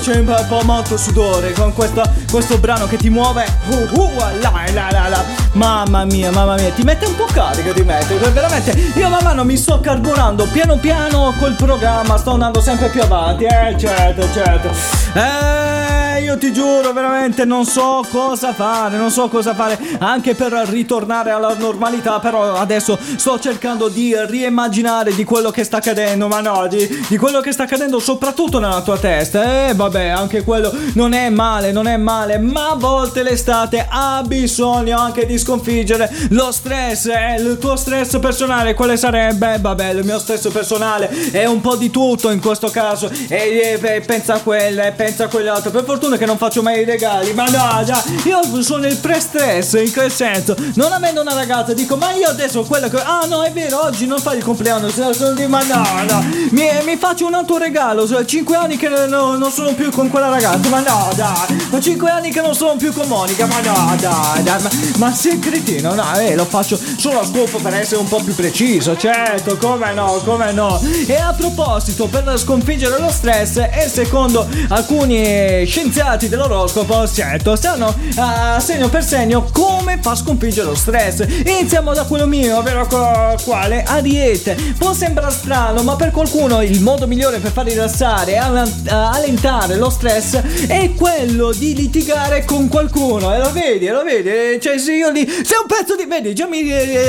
C'è 0.00 0.16
un 0.16 0.44
po' 0.48 0.62
molto 0.62 0.96
sudore 0.96 1.52
con 1.52 1.74
questo, 1.74 2.02
questo 2.30 2.58
brano 2.58 2.86
che 2.86 2.96
ti 2.96 3.10
muove, 3.10 3.44
uh, 3.68 4.00
uh, 4.00 4.10
là, 4.40 4.52
là, 4.72 4.88
là, 4.90 5.08
là. 5.08 5.24
mamma 5.52 6.04
mia, 6.04 6.30
mamma 6.30 6.54
mia, 6.54 6.70
ti 6.70 6.82
mette 6.82 7.04
un 7.04 7.14
po' 7.16 7.26
carica, 7.26 7.72
ti 7.72 7.82
mette, 7.82 8.14
veramente, 8.30 8.70
io 8.94 9.08
man 9.08 9.22
mano 9.22 9.44
mi 9.44 9.56
sto 9.56 9.78
carburando 9.80 10.46
piano 10.46 10.78
piano 10.78 11.34
col 11.38 11.54
programma, 11.54 12.16
sto 12.16 12.32
andando 12.32 12.60
sempre 12.60 12.88
più 12.88 13.02
avanti, 13.02 13.44
eh, 13.44 13.76
certo, 13.78 14.26
certo, 14.32 14.68
eh, 15.14 15.99
io 16.20 16.38
ti 16.38 16.52
giuro, 16.52 16.92
veramente 16.92 17.44
non 17.44 17.64
so 17.64 18.04
cosa 18.10 18.52
fare, 18.52 18.96
non 18.96 19.10
so 19.10 19.28
cosa 19.28 19.54
fare 19.54 19.78
anche 19.98 20.34
per 20.34 20.52
ritornare 20.68 21.30
alla 21.30 21.54
normalità, 21.54 22.18
però 22.20 22.54
adesso 22.54 22.98
sto 23.16 23.38
cercando 23.38 23.88
di 23.88 24.14
riimmaginare 24.26 25.14
di 25.14 25.24
quello 25.24 25.50
che 25.50 25.64
sta 25.64 25.78
accadendo, 25.78 26.28
ma 26.28 26.40
no, 26.40 26.66
di, 26.68 27.04
di 27.08 27.16
quello 27.16 27.40
che 27.40 27.52
sta 27.52 27.64
accadendo 27.64 27.98
soprattutto 27.98 28.58
nella 28.58 28.82
tua 28.82 28.98
testa. 28.98 29.68
Eh, 29.68 29.74
vabbè, 29.74 30.08
anche 30.08 30.42
quello 30.44 30.72
non 30.94 31.12
è 31.12 31.28
male, 31.28 31.72
non 31.72 31.86
è 31.86 31.96
male, 31.96 32.38
ma 32.38 32.70
a 32.70 32.74
volte 32.74 33.22
l'estate 33.22 33.86
ha 33.88 34.22
bisogno 34.26 34.98
anche 34.98 35.26
di 35.26 35.38
sconfiggere 35.38 36.10
lo 36.30 36.52
stress, 36.52 37.06
eh, 37.06 37.36
il 37.38 37.58
tuo 37.58 37.76
stress 37.76 38.18
personale, 38.18 38.74
quale 38.74 38.96
sarebbe? 38.96 39.58
Vabbè, 39.60 39.90
il 39.90 40.04
mio 40.04 40.18
stress 40.18 40.50
personale 40.50 41.08
è 41.30 41.44
un 41.46 41.60
po' 41.60 41.76
di 41.76 41.90
tutto 41.90 42.30
in 42.30 42.40
questo 42.40 42.68
caso, 42.68 43.10
e, 43.28 43.78
e- 43.80 43.80
e 43.82 44.00
pensa 44.00 44.34
a 44.34 44.40
quella, 44.40 44.86
e 44.86 44.92
pensa 44.92 45.24
a 45.24 45.28
quell'altro, 45.28 45.70
per 45.70 45.84
fortuna 45.84 46.09
che 46.16 46.26
non 46.26 46.36
faccio 46.38 46.62
mai 46.62 46.80
i 46.80 46.84
regali, 46.84 47.32
ma 47.32 47.44
no, 47.44 47.82
già, 47.84 48.02
io 48.24 48.40
sono 48.62 48.86
il 48.86 48.96
pre-stress, 48.96 49.74
in 49.74 49.92
quel 49.92 50.10
senso, 50.10 50.54
non 50.74 50.92
avendo 50.92 51.20
una 51.20 51.34
ragazza, 51.34 51.72
dico, 51.72 51.96
ma 51.96 52.12
io 52.12 52.28
adesso 52.28 52.62
quello 52.62 52.88
che, 52.88 52.96
ah 52.98 53.26
no, 53.28 53.42
è 53.42 53.52
vero, 53.52 53.82
oggi 53.84 54.06
non 54.06 54.18
fai 54.20 54.38
il 54.38 54.44
compleanno, 54.44 54.88
sono- 54.88 55.12
sono 55.12 55.32
di- 55.34 55.46
ma 55.46 55.62
no, 55.64 55.84
no, 56.08 56.24
mi, 56.50 56.64
mi 56.84 56.96
faccio 56.96 57.26
un 57.26 57.34
altro 57.34 57.58
regalo, 57.58 58.06
sono 58.06 58.24
5 58.24 58.56
anni 58.56 58.76
che 58.76 58.88
no- 58.88 59.36
non 59.36 59.50
sono 59.50 59.72
più 59.74 59.90
con 59.90 60.08
quella 60.08 60.28
ragazza, 60.28 60.68
ma 60.68 60.80
no, 60.80 61.10
dai, 61.14 61.68
ho 61.70 61.80
5 61.80 62.10
anni 62.10 62.30
che 62.30 62.40
non 62.40 62.54
sono 62.54 62.76
più 62.76 62.92
con 62.92 63.06
Monica, 63.08 63.46
ma 63.46 63.60
no, 63.60 63.96
dai, 63.98 64.42
dai, 64.42 64.62
ma, 64.62 64.70
ma 64.96 65.12
sei 65.14 65.38
cretino, 65.38 65.94
no, 65.94 66.18
eh, 66.18 66.34
lo 66.34 66.44
faccio 66.44 66.78
solo 66.96 67.20
a 67.20 67.24
scopo 67.26 67.58
per 67.58 67.74
essere 67.74 68.00
un 68.00 68.08
po' 68.08 68.20
più 68.22 68.34
preciso, 68.34 68.96
certo, 68.96 69.56
come 69.56 69.92
no, 69.92 70.20
come 70.24 70.52
no. 70.52 70.80
E 71.06 71.16
a 71.16 71.32
proposito, 71.36 72.06
per 72.06 72.32
sconfiggere 72.38 72.98
lo 72.98 73.10
stress, 73.10 73.56
e 73.56 73.88
secondo 73.92 74.46
alcuni 74.68 75.64
scienziati 75.66 75.88
dell'oroscopo, 75.90 77.06
certo, 77.08 77.56
sanno 77.56 77.92
a 78.16 78.60
segno 78.60 78.88
per 78.88 79.02
segno 79.04 79.48
come 79.52 79.98
fa 80.00 80.14
sconfiggere 80.14 80.66
lo 80.68 80.74
stress. 80.74 81.24
Iniziamo 81.44 81.92
da 81.92 82.04
quello 82.04 82.26
mio, 82.26 82.58
ovvero 82.58 82.86
quale? 83.44 83.82
Ariete. 83.82 84.56
Può 84.78 84.92
sembrare 84.92 85.32
strano, 85.32 85.82
ma 85.82 85.96
per 85.96 86.12
qualcuno 86.12 86.62
il 86.62 86.80
modo 86.80 87.06
migliore 87.06 87.38
per 87.38 87.50
far 87.50 87.66
rilassare 87.66 88.32
e 88.32 88.36
allentare 88.36 89.76
lo 89.76 89.90
stress 89.90 90.40
è 90.66 90.92
quello 90.94 91.52
di 91.52 91.74
litigare 91.74 92.44
con 92.44 92.68
qualcuno. 92.68 93.34
E 93.34 93.38
lo 93.38 93.50
vedi, 93.52 93.88
lo 93.88 94.04
vedi. 94.04 94.60
Cioè, 94.60 94.78
se 94.78 94.94
io 94.94 95.10
lì. 95.10 95.26
Se 95.26 95.54
un 95.60 95.66
pezzo 95.66 95.96
di. 95.96 96.06
Vedi, 96.06 96.34
già 96.34 96.46
mi. 96.46 96.60
eh, 96.70 97.08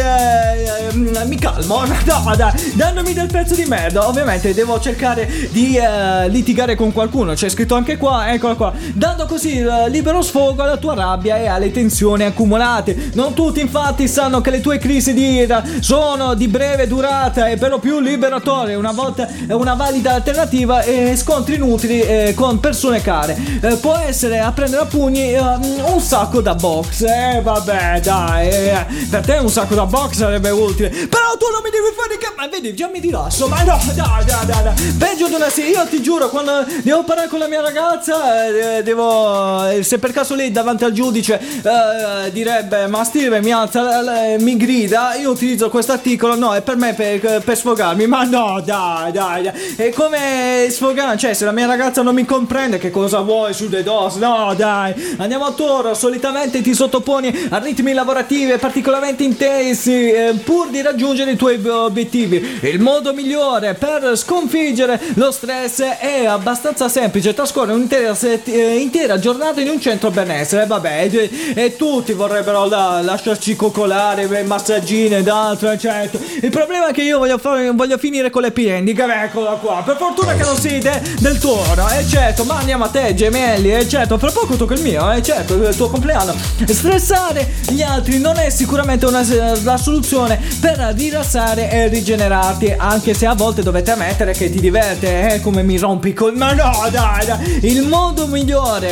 eh, 0.90 1.26
mi 1.26 1.38
calmo. 1.38 1.90
No, 2.12 2.36
dai, 2.36 2.52
dandomi 2.74 3.14
del 3.14 3.28
pezzo 3.28 3.56
di 3.56 3.66
merda. 3.66 4.08
Ovviamente 4.08 4.54
devo 4.54 4.80
cercare 4.80 5.30
di 5.52 5.78
eh, 5.78 6.28
litigare 6.30 6.76
con 6.76 6.92
qualcuno. 6.92 7.34
C'è 7.34 7.48
scritto 7.50 7.76
anche 7.76 7.98
qua, 7.98 8.32
eccolo 8.32 8.56
qua. 8.56 8.71
Dando 8.94 9.26
così 9.26 9.58
eh, 9.60 9.90
libero 9.90 10.22
sfogo 10.22 10.64
alla 10.64 10.78
tua 10.78 10.94
rabbia 10.96 11.38
e 11.38 11.48
alle 11.48 11.72
tensioni 11.72 12.24
accumulate. 12.24 13.12
Non 13.14 13.34
tutti, 13.34 13.60
infatti, 13.60 14.08
sanno 14.08 14.42
che 14.42 14.50
le 14.50 14.62
tue 14.62 14.78
crisi 14.78 15.14
di 15.14 15.32
ira 15.34 15.64
sono 15.80 16.34
di 16.34 16.48
breve 16.48 16.88
durata 16.88 17.48
e 17.48 17.58
per 17.58 17.70
lo 17.70 17.80
più 17.80 18.00
liberatorie. 18.00 18.76
Una 18.76 18.92
volta 18.92 19.28
è 19.48 19.54
una 19.54 19.74
valida 19.74 20.14
alternativa 20.14 20.82
e 20.82 21.16
scontri 21.16 21.56
inutili 21.56 22.02
eh, 22.02 22.34
con 22.36 22.60
persone 22.60 23.02
care. 23.02 23.38
Eh, 23.62 23.76
può 23.76 23.96
essere 23.98 24.40
a 24.40 24.52
prendere 24.52 24.84
a 24.84 24.86
pugni 24.86 25.34
eh, 25.34 25.40
un 25.40 26.00
sacco 26.00 26.42
da 26.42 26.56
box. 26.56 27.02
Eh, 27.02 27.42
vabbè, 27.42 28.00
dai. 28.02 28.48
eh, 28.50 28.86
per 29.10 29.26
te 29.26 29.34
un 29.38 29.50
sacco 29.50 29.76
da 29.76 29.86
box 29.86 30.14
sarebbe 30.16 30.50
utile. 30.50 30.90
Però 30.90 31.36
tu 31.38 31.46
non 31.52 31.62
mi 31.64 31.70
devi 31.70 31.94
fare 31.96 32.18
che. 32.18 32.30
Ma 32.36 32.48
vedi, 32.48 32.74
già 32.74 32.88
mi 32.88 33.00
rilasso. 33.00 33.48
Ma 33.48 33.62
no, 33.64 33.80
dai, 33.94 34.26
dai, 34.26 34.46
dai. 34.46 34.64
dai. 34.64 34.96
Peggio 34.98 35.28
di 35.28 35.34
una 35.36 35.50
sì. 35.50 35.70
Io 35.70 35.86
ti 35.88 36.02
giuro, 36.02 36.30
quando 36.30 36.66
devo 36.84 37.04
parlare 37.04 37.28
con 37.28 37.40
la 37.40 37.48
mia 37.48 37.62
ragazza, 37.62 38.46
eh, 38.62 38.84
devo. 38.84 39.68
eh, 39.68 39.84
Se 39.84 39.98
per 40.00 40.12
caso 40.12 40.36
lei 40.36 40.52
davanti 40.52 40.84
al 40.84 40.92
giudice 40.92 41.40
eh, 41.40 42.32
direbbe, 42.32 42.88
ma 42.88 43.04
Steve 43.04 43.42
mi 43.42 43.52
alza, 43.52 44.34
eh, 44.34 44.40
mi 44.40 44.58
grida, 44.58 45.16
io 45.16 45.32
utilizzo 45.32 45.70
questo 45.70 45.92
articolo. 45.92 46.36
No, 46.36 46.54
è 46.54 46.62
per 46.62 46.76
me 46.78 46.94
per, 46.94 47.42
per 47.44 47.58
sfogarmi. 47.58 48.08
Ma 48.08 48.24
no, 48.24 48.62
dai, 48.64 49.12
dai, 49.12 49.44
dai. 49.44 49.76
È 49.76 49.90
come 49.92 50.68
sfogare. 50.70 51.18
Cioè, 51.18 51.34
se 51.34 51.46
la 51.46 51.52
mia 51.52 51.66
ragazza 51.66 52.02
non 52.02 52.14
mi 52.16 52.26
comprende, 52.26 52.78
che 52.78 52.92
cosa 52.92 53.20
vuoi 53.20 53.54
su 53.54 53.70
The 53.70 53.84
DOS? 53.84 54.16
No, 54.16 54.54
dai. 54.56 55.16
Andiamo 55.18 55.46
a 55.46 55.52
toro. 55.52 55.94
Solitamente 55.94 56.62
ti 56.62 56.74
sottoponi 56.74 57.48
a 57.50 57.58
ritmi 57.58 57.94
lavorativi 57.94 58.58
particolarmente 58.58 59.24
intensi, 59.24 60.12
eh, 60.12 60.34
pur 60.44 60.70
di 60.70 60.82
raggiungere 60.82 61.32
i 61.32 61.36
tuoi 61.36 61.60
obiettivi. 61.68 62.60
Il 62.62 62.80
modo 62.80 63.14
migliore 63.14 63.74
per 63.74 64.16
sconfiggere 64.16 65.00
lo 65.16 65.32
stress 65.32 65.82
è 65.82 66.26
abbastanza 66.26 66.88
semplice: 66.90 67.34
trascorrere 67.34 67.74
un'intera 67.74 68.14
set- 68.16 68.48
eh, 68.54 68.78
intera 68.80 69.20
giornata 69.20 69.62
in 69.62 69.70
un 69.70 69.80
centro 69.80 70.12
benessere. 70.12 70.66
Vabbè, 70.66 71.10
e, 71.12 71.30
e 71.56 71.76
tutti 71.76 72.14
vorrebbero 72.14 72.68
la- 72.68 73.02
lasciarci 73.02 73.56
coccolare, 73.56 74.28
beh, 74.28 74.44
massaggine 74.44 75.18
ed 75.18 75.28
altro, 75.28 75.72
eh, 75.72 75.78
certo. 75.78 76.20
Il 76.42 76.50
problema 76.50 76.90
è 76.90 76.94
che 76.94 77.02
io 77.02 77.18
voglio, 77.18 77.38
fare, 77.38 77.72
voglio 77.72 77.98
finire 77.98 78.30
con 78.30 78.42
le 78.42 78.54
handicap, 78.56 79.10
eccola 79.10 79.52
qua. 79.52 79.82
Per 79.86 79.96
fortuna 79.98 80.34
che 80.36 80.44
non 80.44 80.56
sei 80.56 80.80
de- 80.80 81.02
del 81.20 81.38
toro, 81.38 81.88
eh 81.90 82.06
certo, 82.08 82.44
ma 82.44 82.58
andiamo 82.58 82.84
a 82.84 82.90
te, 82.90 83.14
gemelli, 83.14 83.74
eh 83.74 83.88
certo, 83.88 84.18
fra 84.18 84.30
poco 84.32 84.56
tocca 84.56 84.74
il 84.74 84.82
mio, 84.82 85.12
eh 85.12 85.22
certo, 85.24 85.56
il 85.56 85.76
tuo 85.76 85.90
compleanno. 85.90 86.36
Stressare 86.66 87.54
gli 87.70 87.82
altri 87.82 88.20
non 88.20 88.38
è 88.38 88.50
sicuramente 88.50 89.06
una, 89.06 89.26
la 89.64 89.78
soluzione 89.78 90.40
per 90.60 90.94
rilassare 90.96 91.70
e 91.72 91.88
rigenerarti, 91.88 92.74
anche 92.78 93.14
se 93.14 93.26
a 93.26 93.34
volte 93.34 93.64
dovete 93.64 93.92
ammettere 93.92 94.34
che 94.34 94.52
ti 94.52 94.60
diverte, 94.60 95.34
eh, 95.34 95.42
come 95.42 95.64
mi 95.64 95.78
rompi 95.78 96.14
col... 96.14 96.36
Ma 96.36 96.54
no, 96.54 96.72
dai, 96.92 97.26
dai. 97.26 97.60
Il 97.64 97.88
modo 97.88 98.28
migliore 98.28 98.40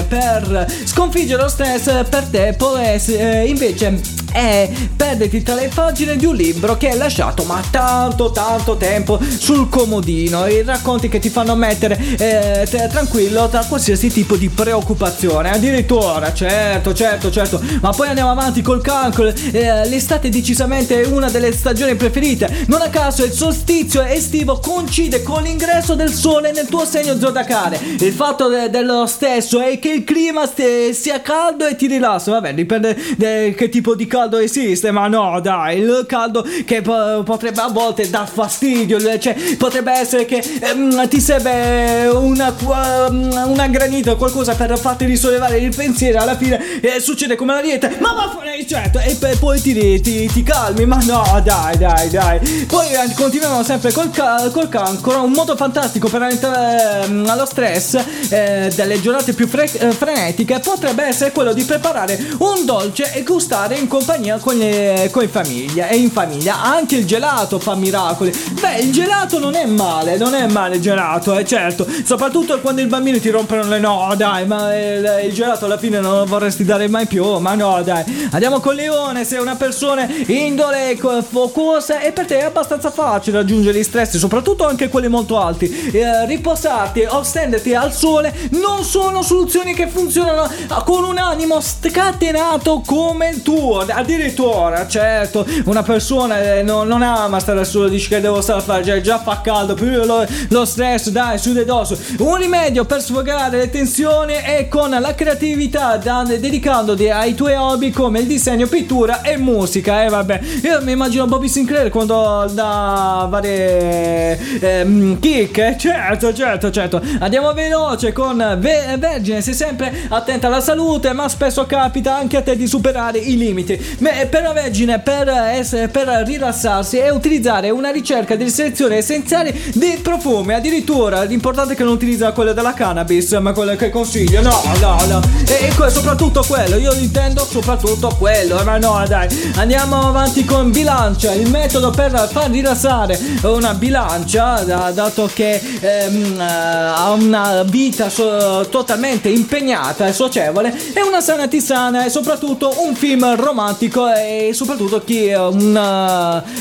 per 0.07 0.65
sconfiggere 0.85 1.41
lo 1.41 1.49
stress 1.49 1.85
per 2.07 2.25
te 2.25 2.53
può 2.57 2.77
essere, 2.77 3.43
eh, 3.43 3.47
invece, 3.47 3.99
è 4.31 4.69
perderti 4.95 5.41
tra 5.41 5.55
le 5.55 5.71
pagine 5.73 6.15
di 6.15 6.25
un 6.25 6.35
libro 6.35 6.77
che 6.77 6.89
hai 6.89 6.97
lasciato 6.97 7.43
ma 7.43 7.61
tanto 7.71 8.31
tanto 8.31 8.77
tempo 8.77 9.19
sul 9.37 9.69
comodino. 9.69 10.45
I 10.45 10.61
racconti 10.63 11.09
che 11.09 11.19
ti 11.19 11.29
fanno 11.29 11.55
mettere 11.55 11.97
eh, 11.97 12.67
te- 12.69 12.87
tranquillo 12.89 13.49
tra 13.49 13.65
qualsiasi 13.67 14.09
tipo 14.11 14.35
di 14.35 14.49
preoccupazione. 14.49 15.49
Addirittura 15.49 16.31
certo 16.33 16.93
certo 16.93 17.31
certo. 17.31 17.59
Ma 17.81 17.89
poi 17.91 18.07
andiamo 18.09 18.29
avanti 18.29 18.61
col 18.61 18.81
calcolo. 18.81 19.33
Eh, 19.51 19.87
l'estate 19.87 20.27
è 20.27 20.29
decisamente 20.29 21.01
una 21.01 21.29
delle 21.29 21.51
stagioni 21.51 21.95
preferite. 21.95 22.65
Non 22.67 22.81
a 22.81 22.89
caso 22.89 23.23
il 23.23 23.31
solstizio 23.31 24.03
estivo 24.03 24.59
coincide 24.59 25.23
con 25.23 25.41
l'ingresso 25.43 25.95
del 25.95 26.11
sole 26.11 26.51
nel 26.51 26.67
tuo 26.67 26.85
segno 26.85 27.17
zodiacale. 27.17 27.79
Il 27.99 28.13
fatto 28.13 28.47
de- 28.47 28.69
dello 28.69 29.07
stesso 29.07 29.38
è 29.39 29.79
che 29.79 29.89
il 29.91 30.03
clima 30.03 30.49
sia 30.91 31.21
caldo 31.21 31.65
e 31.67 31.75
ti 31.75 31.87
rilassa 31.87 32.31
vabbè 32.31 32.53
dipende 32.53 32.95
da 33.17 33.27
che 33.55 33.69
tipo 33.69 33.95
di 33.95 34.07
caldo 34.07 34.37
esiste 34.37 34.91
ma 34.91 35.07
no 35.07 35.39
dai 35.41 35.79
il 35.79 36.05
caldo 36.07 36.45
che 36.65 36.81
po- 36.81 37.23
potrebbe 37.23 37.61
a 37.61 37.67
volte 37.69 38.09
dar 38.09 38.27
fastidio 38.27 38.97
cioè 39.19 39.35
potrebbe 39.57 39.91
essere 39.91 40.25
che 40.25 40.43
ehm, 40.61 41.07
ti 41.07 41.19
serve 41.19 42.07
una, 42.07 42.51
qua- 42.51 43.07
una 43.09 43.67
granita 43.67 44.11
o 44.11 44.15
qualcosa 44.15 44.55
per 44.55 44.77
farti 44.77 45.05
risollevare 45.05 45.57
il 45.59 45.75
pensiero. 45.75 46.19
Alla 46.19 46.37
fine 46.37 46.81
eh, 46.81 46.99
succede 46.99 47.35
come 47.35 47.53
la 47.53 47.61
dieta 47.61 47.89
ma 47.99 48.13
va 48.13 48.29
fuori 48.31 48.65
certo 48.67 48.99
e 48.99 49.17
poi- 49.39 49.61
ti, 49.61 49.99
ti, 50.01 50.27
ti 50.27 50.43
calmi 50.43 50.85
ma 50.85 50.97
no 51.05 51.41
dai 51.43 51.77
dai 51.77 52.09
dai. 52.09 52.65
Poi 52.67 52.87
eh, 52.87 53.13
continuiamo 53.15 53.63
sempre 53.63 53.91
col, 53.91 54.09
ca- 54.11 54.49
col 54.51 54.69
cancro 54.69 55.23
un 55.23 55.31
modo 55.31 55.55
fantastico 55.55 56.07
per 56.07 56.21
allentare 56.21 57.03
ehm, 57.05 57.27
allo 57.27 57.45
stress 57.45 57.95
eh, 58.29 58.71
delle 58.75 59.01
giornate 59.01 59.28
più 59.33 59.47
fre- 59.47 59.71
eh, 59.71 59.91
frenetiche 59.91 60.59
potrebbe 60.59 61.03
essere 61.03 61.31
quello 61.31 61.53
di 61.53 61.63
preparare 61.63 62.17
un 62.39 62.65
dolce 62.65 63.13
e 63.13 63.23
gustare 63.23 63.75
in 63.75 63.87
compagnia 63.87 64.37
con, 64.37 64.57
le, 64.57 65.09
con 65.11 65.27
famiglia 65.27 65.87
e 65.87 65.97
in 65.97 66.11
famiglia 66.11 66.61
anche 66.61 66.95
il 66.95 67.05
gelato 67.05 67.59
fa 67.59 67.75
miracoli. 67.75 68.31
Beh 68.59 68.79
il 68.79 68.91
gelato 68.91 69.39
non 69.39 69.55
è 69.55 69.65
male 69.65 70.17
non 70.17 70.33
è 70.33 70.47
male 70.47 70.75
il 70.75 70.81
gelato 70.81 71.37
eh 71.37 71.45
certo. 71.45 71.87
Soprattutto 72.03 72.59
quando 72.59 72.81
i 72.81 72.85
bambini 72.85 73.19
ti 73.19 73.29
rompono 73.29 73.63
le 73.63 73.79
no 73.79 74.13
dai 74.15 74.45
ma 74.45 74.75
il, 74.75 75.21
il 75.25 75.33
gelato 75.33 75.65
alla 75.65 75.77
fine 75.77 75.99
non 75.99 76.17
lo 76.19 76.25
vorresti 76.25 76.63
dare 76.63 76.87
mai 76.87 77.05
più 77.05 77.37
ma 77.37 77.55
no 77.55 77.81
dai. 77.83 78.29
Andiamo 78.31 78.59
con 78.59 78.75
Leone 78.75 79.25
sei 79.25 79.39
una 79.39 79.55
persona 79.55 80.07
indole 80.27 80.97
focosa 81.27 81.99
e 81.99 82.11
per 82.11 82.25
te 82.25 82.39
è 82.39 82.43
abbastanza 82.45 82.91
facile 82.91 83.37
raggiungere 83.37 83.77
gli 83.77 83.83
stress 83.83 84.17
soprattutto 84.17 84.65
anche 84.65 84.89
quelli 84.89 85.07
molto 85.07 85.39
alti. 85.39 85.91
Eh, 85.91 86.25
riposarti 86.25 87.05
o 87.07 87.23
stenderti 87.23 87.73
al 87.73 87.93
sole 87.93 88.33
non 88.51 88.83
sono 88.83 89.18
soluzioni 89.21 89.73
che 89.73 89.87
funzionano 89.87 90.49
con 90.85 91.03
un 91.03 91.17
animo 91.17 91.59
scatenato 91.61 92.81
come 92.85 93.29
il 93.29 93.41
tuo 93.41 93.85
addirittura, 93.87 94.87
certo, 94.87 95.45
una 95.65 95.83
persona 95.83 96.55
eh, 96.55 96.63
non, 96.63 96.87
non 96.87 97.01
ama 97.01 97.39
stare 97.39 97.63
solo, 97.65 97.87
dice 97.87 98.09
che 98.09 98.21
devo 98.21 98.41
stare 98.41 98.59
a 98.59 98.61
fare, 98.61 98.83
già, 98.83 98.99
già 99.01 99.19
fa 99.19 99.41
caldo, 99.41 99.73
più 99.73 100.03
lo, 100.03 100.25
lo 100.49 100.65
stress, 100.65 101.09
dai, 101.09 101.37
su 101.37 101.53
de 101.53 101.65
dosso. 101.65 101.97
Un 102.19 102.35
rimedio 102.35 102.85
per 102.85 103.01
sfogare 103.01 103.57
le 103.57 103.69
tensioni 103.69 104.33
è 104.33 104.67
con 104.67 104.89
la 104.89 105.15
creatività, 105.15 105.97
da- 105.97 106.23
dedicandoti 106.23 107.09
ai 107.09 107.33
tuoi 107.35 107.53
hobby 107.55 107.91
come 107.91 108.19
il 108.19 108.27
disegno, 108.27 108.67
pittura 108.67 109.21
e 109.21 109.37
musica. 109.37 110.03
E 110.03 110.09
vabbè, 110.09 110.39
io 110.63 110.81
mi 110.83 110.91
immagino 110.91 111.25
Bobby 111.25 111.47
Sinclair 111.47 111.89
quando 111.89 112.49
dà 112.51 113.27
varie 113.29 114.59
ehm, 114.59 115.19
kick, 115.19 115.57
eh, 115.57 115.75
certo, 115.77 116.33
certo, 116.33 116.71
certo. 116.71 117.01
Andiamo 117.19 117.53
veloce 117.53 118.13
con 118.13 118.57
Ve- 118.59 118.97
Vergine, 118.99 119.41
sei 119.41 119.53
sempre 119.53 120.05
attenta 120.09 120.47
alla 120.47 120.61
salute, 120.61 121.13
ma 121.13 121.27
spesso 121.29 121.65
capita 121.65 122.15
anche 122.15 122.37
a 122.37 122.41
te 122.41 122.55
di 122.55 122.67
superare 122.67 123.17
i 123.17 123.37
limiti. 123.37 123.79
Me- 123.99 124.27
per 124.29 124.43
la 124.43 124.53
Vergine, 124.53 124.99
per, 124.99 125.27
essere, 125.29 125.87
per 125.87 126.07
rilassarsi, 126.25 126.97
è 126.97 127.09
utilizzare 127.09 127.69
una 127.69 127.89
ricerca 127.91 128.35
di 128.35 128.49
selezione 128.49 128.97
essenziale 128.97 129.53
di 129.73 129.99
profumi. 130.01 130.53
Addirittura 130.53 131.23
l'importante 131.23 131.73
è 131.73 131.75
che 131.75 131.83
non 131.83 131.93
utilizza 131.93 132.31
quelle 132.31 132.53
della 132.53 132.73
cannabis, 132.73 133.31
ma 133.33 133.53
quelle 133.53 133.75
che 133.75 133.89
consiglio. 133.89 134.41
No, 134.41 134.61
no, 134.79 134.97
no. 135.07 135.21
E, 135.47 135.67
e 135.67 135.89
soprattutto 135.89 136.43
quello, 136.47 136.75
io 136.77 136.93
intendo 136.93 137.45
soprattutto 137.49 138.15
quello. 138.17 138.59
eh, 138.59 138.63
Ma 138.63 138.77
no, 138.77 139.03
dai. 139.07 139.27
Andiamo 139.55 140.07
avanti 140.07 140.45
con 140.45 140.71
bilancia, 140.71 141.33
il 141.33 141.49
metodo 141.49 141.89
per 141.91 142.29
far 142.31 142.49
rilassare 142.49 143.19
una 143.43 143.73
bilancia, 143.73 144.61
da- 144.63 144.91
dato 144.93 145.29
che 145.33 145.59
ehm, 145.79 146.39
eh, 146.39 146.43
ha 146.43 147.11
una 147.11 147.63
vita 147.63 148.09
so- 148.09 148.67
totalmente 148.89 149.29
impegnata 149.29 150.07
e 150.07 150.13
socievole, 150.13 150.75
è 150.93 151.01
una 151.01 151.21
sana 151.21 151.47
tisana 151.47 152.05
e 152.05 152.09
soprattutto 152.09 152.73
un 152.87 152.95
film 152.95 153.35
romantico 153.35 154.11
e 154.11 154.49
soprattutto 154.51 155.03
chi 155.03 155.27
è 155.27 155.37
un, 155.37 155.75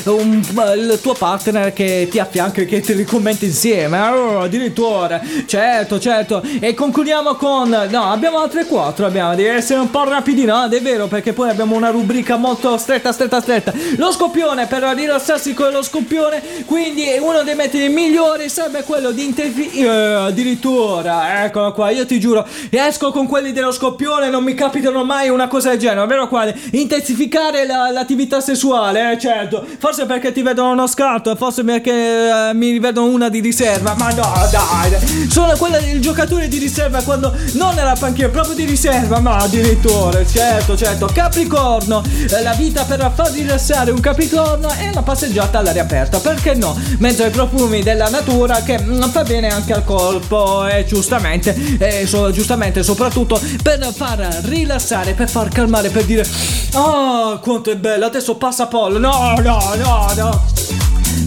eh, 0.04 0.10
un- 0.10 0.42
il 0.76 0.98
tuo 1.00 1.14
partner 1.14 1.72
che 1.72 2.06
ti 2.10 2.18
affianca 2.18 2.60
e 2.60 2.66
che 2.66 2.80
ti 2.80 2.92
ricommenta 2.92 3.46
insieme. 3.46 3.98
Oh, 3.98 4.40
addirittura, 4.40 5.22
certo, 5.46 5.98
certo. 5.98 6.42
E 6.60 6.74
concludiamo 6.74 7.34
con 7.36 7.70
no, 7.88 8.12
abbiamo 8.12 8.40
altre 8.40 8.66
quattro, 8.66 9.06
abbiamo 9.06 9.34
devi 9.34 9.48
essere 9.48 9.80
un 9.80 9.88
po' 9.88 10.04
rapidi, 10.04 10.44
no? 10.44 10.68
È 10.68 10.80
vero 10.82 11.06
perché 11.06 11.32
poi 11.32 11.48
abbiamo 11.48 11.76
una 11.76 11.88
rubrica 11.88 12.36
molto 12.36 12.76
stretta, 12.76 13.10
stretta, 13.10 13.40
stretta. 13.40 13.72
Lo 13.96 14.12
scoppione 14.12 14.66
per 14.66 14.82
rilassarsi 14.82 15.54
con 15.54 15.72
lo 15.72 15.82
scoppione, 15.82 16.42
quindi 16.66 17.06
uno 17.20 17.42
dei 17.42 17.54
metodi 17.54 17.88
migliori 17.88 18.50
sarebbe 18.50 18.82
quello 18.82 19.12
di 19.12 19.24
interferire 19.24 20.14
addirittura, 20.14 21.44
eccolo 21.44 21.72
qua, 21.72 21.88
io 21.88 22.04
ti 22.04 22.17
giuro, 22.18 22.46
esco 22.70 23.10
con 23.10 23.26
quelli 23.26 23.52
dello 23.52 23.72
scoppione, 23.72 24.30
non 24.30 24.42
mi 24.44 24.54
capitano 24.54 25.04
mai 25.04 25.28
una 25.28 25.48
cosa 25.48 25.70
del 25.70 25.78
genere, 25.78 26.00
ovvero 26.00 26.28
quale? 26.28 26.56
Intensificare 26.72 27.66
la- 27.66 27.90
l'attività 27.90 28.40
sessuale, 28.40 29.12
eh, 29.12 29.18
certo. 29.18 29.64
Forse 29.78 30.06
perché 30.06 30.32
ti 30.32 30.42
vedono 30.42 30.70
uno 30.72 30.86
scatto, 30.86 31.34
forse 31.36 31.64
perché 31.64 31.90
eh, 31.92 32.54
mi 32.54 32.78
vedono 32.78 33.06
una 33.08 33.28
di 33.28 33.40
riserva, 33.40 33.94
ma 33.98 34.08
no, 34.10 34.32
dai. 34.50 35.28
Sono 35.30 35.54
quella 35.56 35.78
del 35.78 36.00
giocatore 36.00 36.48
di 36.48 36.58
riserva 36.58 37.02
quando 37.02 37.34
non 37.52 37.74
nella 37.74 37.96
panchina, 37.98 38.28
proprio 38.28 38.54
di 38.54 38.64
riserva, 38.64 39.20
ma 39.20 39.36
addirittura, 39.36 40.24
certo, 40.26 40.76
certo. 40.76 41.08
Capricorno, 41.12 42.02
eh, 42.30 42.42
la 42.42 42.52
vita 42.52 42.84
per 42.84 43.10
far 43.14 43.30
rilassare 43.30 43.90
un 43.90 44.00
capricorno 44.00 44.68
è 44.70 44.88
una 44.88 45.02
passeggiata 45.02 45.58
all'aria 45.58 45.82
aperta, 45.82 46.18
perché 46.18 46.54
no? 46.54 46.76
Mentre 46.98 47.28
i 47.28 47.30
profumi 47.30 47.82
della 47.82 48.08
natura 48.08 48.62
che 48.62 48.80
mm, 48.80 49.02
fa 49.04 49.22
bene 49.22 49.48
anche 49.48 49.72
al 49.72 49.84
corpo 49.84 50.66
e 50.66 50.84
giustamente, 50.86 51.54
e 51.78 52.06
so- 52.08 52.30
giustamente 52.30 52.82
soprattutto 52.82 53.40
per 53.62 53.92
far 53.94 54.18
rilassare, 54.44 55.12
per 55.12 55.28
far 55.28 55.48
calmare, 55.48 55.90
per 55.90 56.04
dire 56.04 56.26
Oh, 56.74 57.38
quanto 57.40 57.70
è 57.70 57.76
bello, 57.76 58.06
adesso 58.06 58.36
passa 58.36 58.66
Paolo. 58.66 58.98
No, 58.98 59.34
no, 59.40 59.74
no, 59.76 60.12
no. 60.16 60.77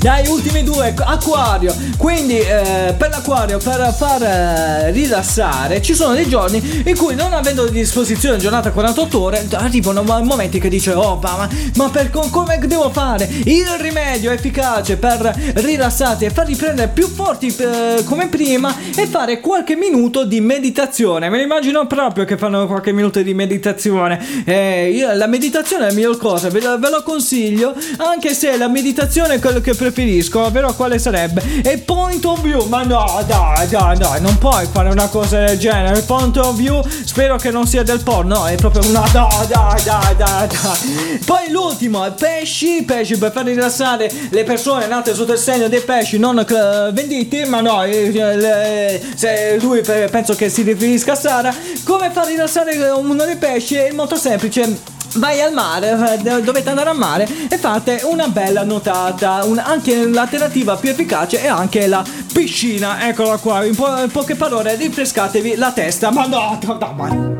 Dai, 0.01 0.27
ultimi 0.29 0.63
due, 0.63 0.95
acquario. 0.97 1.75
Quindi, 1.95 2.39
eh, 2.39 2.95
per 2.97 3.09
l'acquario, 3.11 3.59
per 3.59 3.93
far 3.95 4.23
eh, 4.23 4.91
rilassare, 4.91 5.79
ci 5.79 5.93
sono 5.93 6.15
dei 6.15 6.27
giorni 6.27 6.81
in 6.87 6.97
cui, 6.97 7.13
non 7.13 7.33
avendo 7.33 7.65
a 7.65 7.69
disposizione 7.69 8.37
giornata 8.37 8.71
48 8.71 9.21
ore, 9.21 9.47
arrivano 9.51 10.01
mo- 10.01 10.23
momenti 10.23 10.59
che 10.59 10.69
dice: 10.69 10.93
Oh, 10.93 11.19
ma, 11.21 11.47
ma, 11.75 11.89
per 11.91 12.09
co- 12.09 12.29
come 12.31 12.57
devo 12.57 12.89
fare? 12.89 13.29
Il 13.43 13.67
rimedio 13.77 14.31
efficace 14.31 14.97
per 14.97 15.19
rilassarti 15.57 16.25
e 16.25 16.31
far 16.31 16.47
riprendere 16.47 16.87
più 16.87 17.07
forti 17.07 17.55
eh, 17.55 18.03
come 18.05 18.27
prima 18.27 18.75
è 18.95 19.05
fare 19.05 19.39
qualche 19.39 19.75
minuto 19.75 20.25
di 20.25 20.41
meditazione. 20.41 21.29
Me 21.29 21.37
lo 21.37 21.43
immagino 21.43 21.85
proprio 21.85 22.25
che 22.25 22.37
fanno 22.37 22.65
qualche 22.65 22.91
minuto 22.91 23.21
di 23.21 23.35
meditazione. 23.35 24.19
Eh, 24.45 24.89
io- 24.89 25.13
la 25.13 25.27
meditazione 25.27 25.83
è 25.83 25.87
la 25.89 25.93
miglior 25.93 26.17
cosa, 26.17 26.49
ve 26.49 26.59
ve 26.59 26.89
lo 26.89 27.03
consiglio, 27.03 27.75
anche 27.97 28.33
se 28.33 28.57
la 28.57 28.67
meditazione 28.67 29.35
è 29.35 29.39
quello 29.39 29.61
che 29.61 29.69
preferisco, 29.73 29.89
però 29.91 30.73
quale 30.73 30.97
sarebbe? 30.99 31.61
E 31.63 31.77
point 31.77 32.23
of 32.25 32.41
view, 32.41 32.65
ma 32.67 32.83
no, 32.83 33.23
dai, 33.27 33.67
dai, 33.67 33.97
dai, 33.97 34.21
non 34.21 34.37
puoi 34.37 34.67
fare 34.71 34.89
una 34.89 35.07
cosa 35.07 35.45
del 35.45 35.57
genere. 35.57 36.01
Point 36.01 36.37
of 36.37 36.55
view, 36.55 36.81
spero 37.05 37.37
che 37.37 37.51
non 37.51 37.67
sia 37.67 37.83
del 37.83 38.01
porno, 38.01 38.31
no, 38.31 38.47
è 38.47 38.55
proprio 38.55 38.87
una 38.89 39.03
dai, 39.11 39.47
dai, 39.47 39.83
dai, 39.83 40.15
dai, 40.15 40.47
dai. 40.47 41.19
Poi 41.25 41.51
l'ultimo, 41.51 42.09
pesci, 42.11 42.83
pesci 42.83 43.17
per 43.17 43.31
far 43.31 43.45
rilassare 43.45 44.09
le 44.29 44.43
persone 44.43 44.87
nate 44.87 45.13
sotto 45.13 45.33
il 45.33 45.37
segno 45.37 45.67
dei 45.67 45.81
pesci, 45.81 46.17
non 46.17 46.39
eh, 46.39 46.91
venditi, 46.93 47.43
ma 47.45 47.59
no, 47.61 47.83
eh, 47.83 48.11
le- 48.11 49.01
se 49.15 49.57
lui 49.59 49.81
pe- 49.81 50.07
penso 50.09 50.33
che 50.35 50.49
si 50.49 50.61
riferisca 50.61 51.11
a 51.11 51.15
Sara, 51.15 51.53
come 51.83 52.09
far 52.11 52.27
rilassare 52.27 52.75
uno 52.91 53.25
dei 53.25 53.35
pesci 53.35 53.75
è 53.75 53.91
molto 53.91 54.15
semplice. 54.15 54.99
Vai 55.15 55.41
al 55.41 55.51
mare, 55.51 55.91
eh, 56.23 56.41
dovete 56.41 56.69
andare 56.69 56.89
al 56.89 56.97
mare 56.97 57.27
e 57.49 57.57
fate 57.57 58.01
una 58.03 58.27
bella 58.27 58.63
nuotata. 58.63 59.43
Un- 59.43 59.61
anche 59.63 60.07
l'alternativa 60.07 60.75
più 60.77 60.89
efficace 60.89 61.41
è 61.41 61.47
anche 61.47 61.87
la 61.87 62.03
piscina. 62.31 63.07
Eccola 63.07 63.37
qua. 63.37 63.65
In, 63.65 63.75
po- 63.75 64.01
in 64.01 64.09
poche 64.09 64.35
parole, 64.35 64.75
rinfrescatevi 64.75 65.55
la 65.55 65.71
testa. 65.71 66.11
Ma 66.11 66.25
no, 66.27 66.57
no, 66.63 66.77
no, 66.79 66.93
ma. 66.95 67.39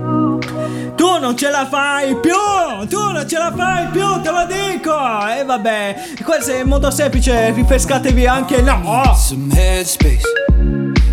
Tu 0.96 1.20
non 1.20 1.36
ce 1.38 1.50
la 1.50 1.66
fai 1.68 2.16
più! 2.18 2.88
Tu 2.88 3.00
non 3.00 3.28
ce 3.28 3.38
la 3.38 3.52
fai 3.56 3.88
più, 3.88 4.22
te 4.22 4.30
lo 4.30 4.46
dico! 4.46 4.94
E 5.36 5.44
vabbè, 5.44 6.02
questo 6.24 6.52
è 6.52 6.64
modo 6.64 6.92
semplice, 6.92 7.52
rinfrescatevi 7.52 8.28
anche 8.28 8.62
no! 8.62 9.16
some. 9.16 9.50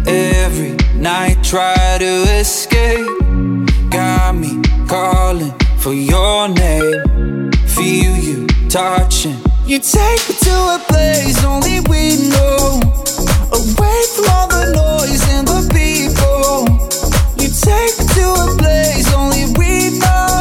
Every 0.04 0.74
night 0.96 1.40
try 1.42 1.96
to 1.98 2.24
escape. 2.30 3.06
Got 3.88 4.34
me 4.34 4.61
calling 4.86 5.54
for 5.79 5.93
your 5.93 6.49
name. 6.49 7.53
Feel 7.66 8.16
you 8.16 8.47
touching. 8.68 9.37
You 9.64 9.79
take 9.79 10.29
me 10.29 10.35
to 10.43 10.55
a 10.76 10.81
place 10.89 11.45
only 11.45 11.81
we 11.89 12.16
know. 12.29 12.81
Away 13.53 14.01
from 14.14 14.24
all 14.35 14.49
the 14.49 14.64
noise 14.74 15.22
and 15.35 15.47
the 15.47 15.62
people. 15.72 16.66
You 17.41 17.49
take 17.49 17.95
me 17.99 18.05
to 18.18 18.26
a 18.45 18.57
place 18.59 19.12
only 19.14 19.45
we 19.59 19.99
know. 19.99 20.38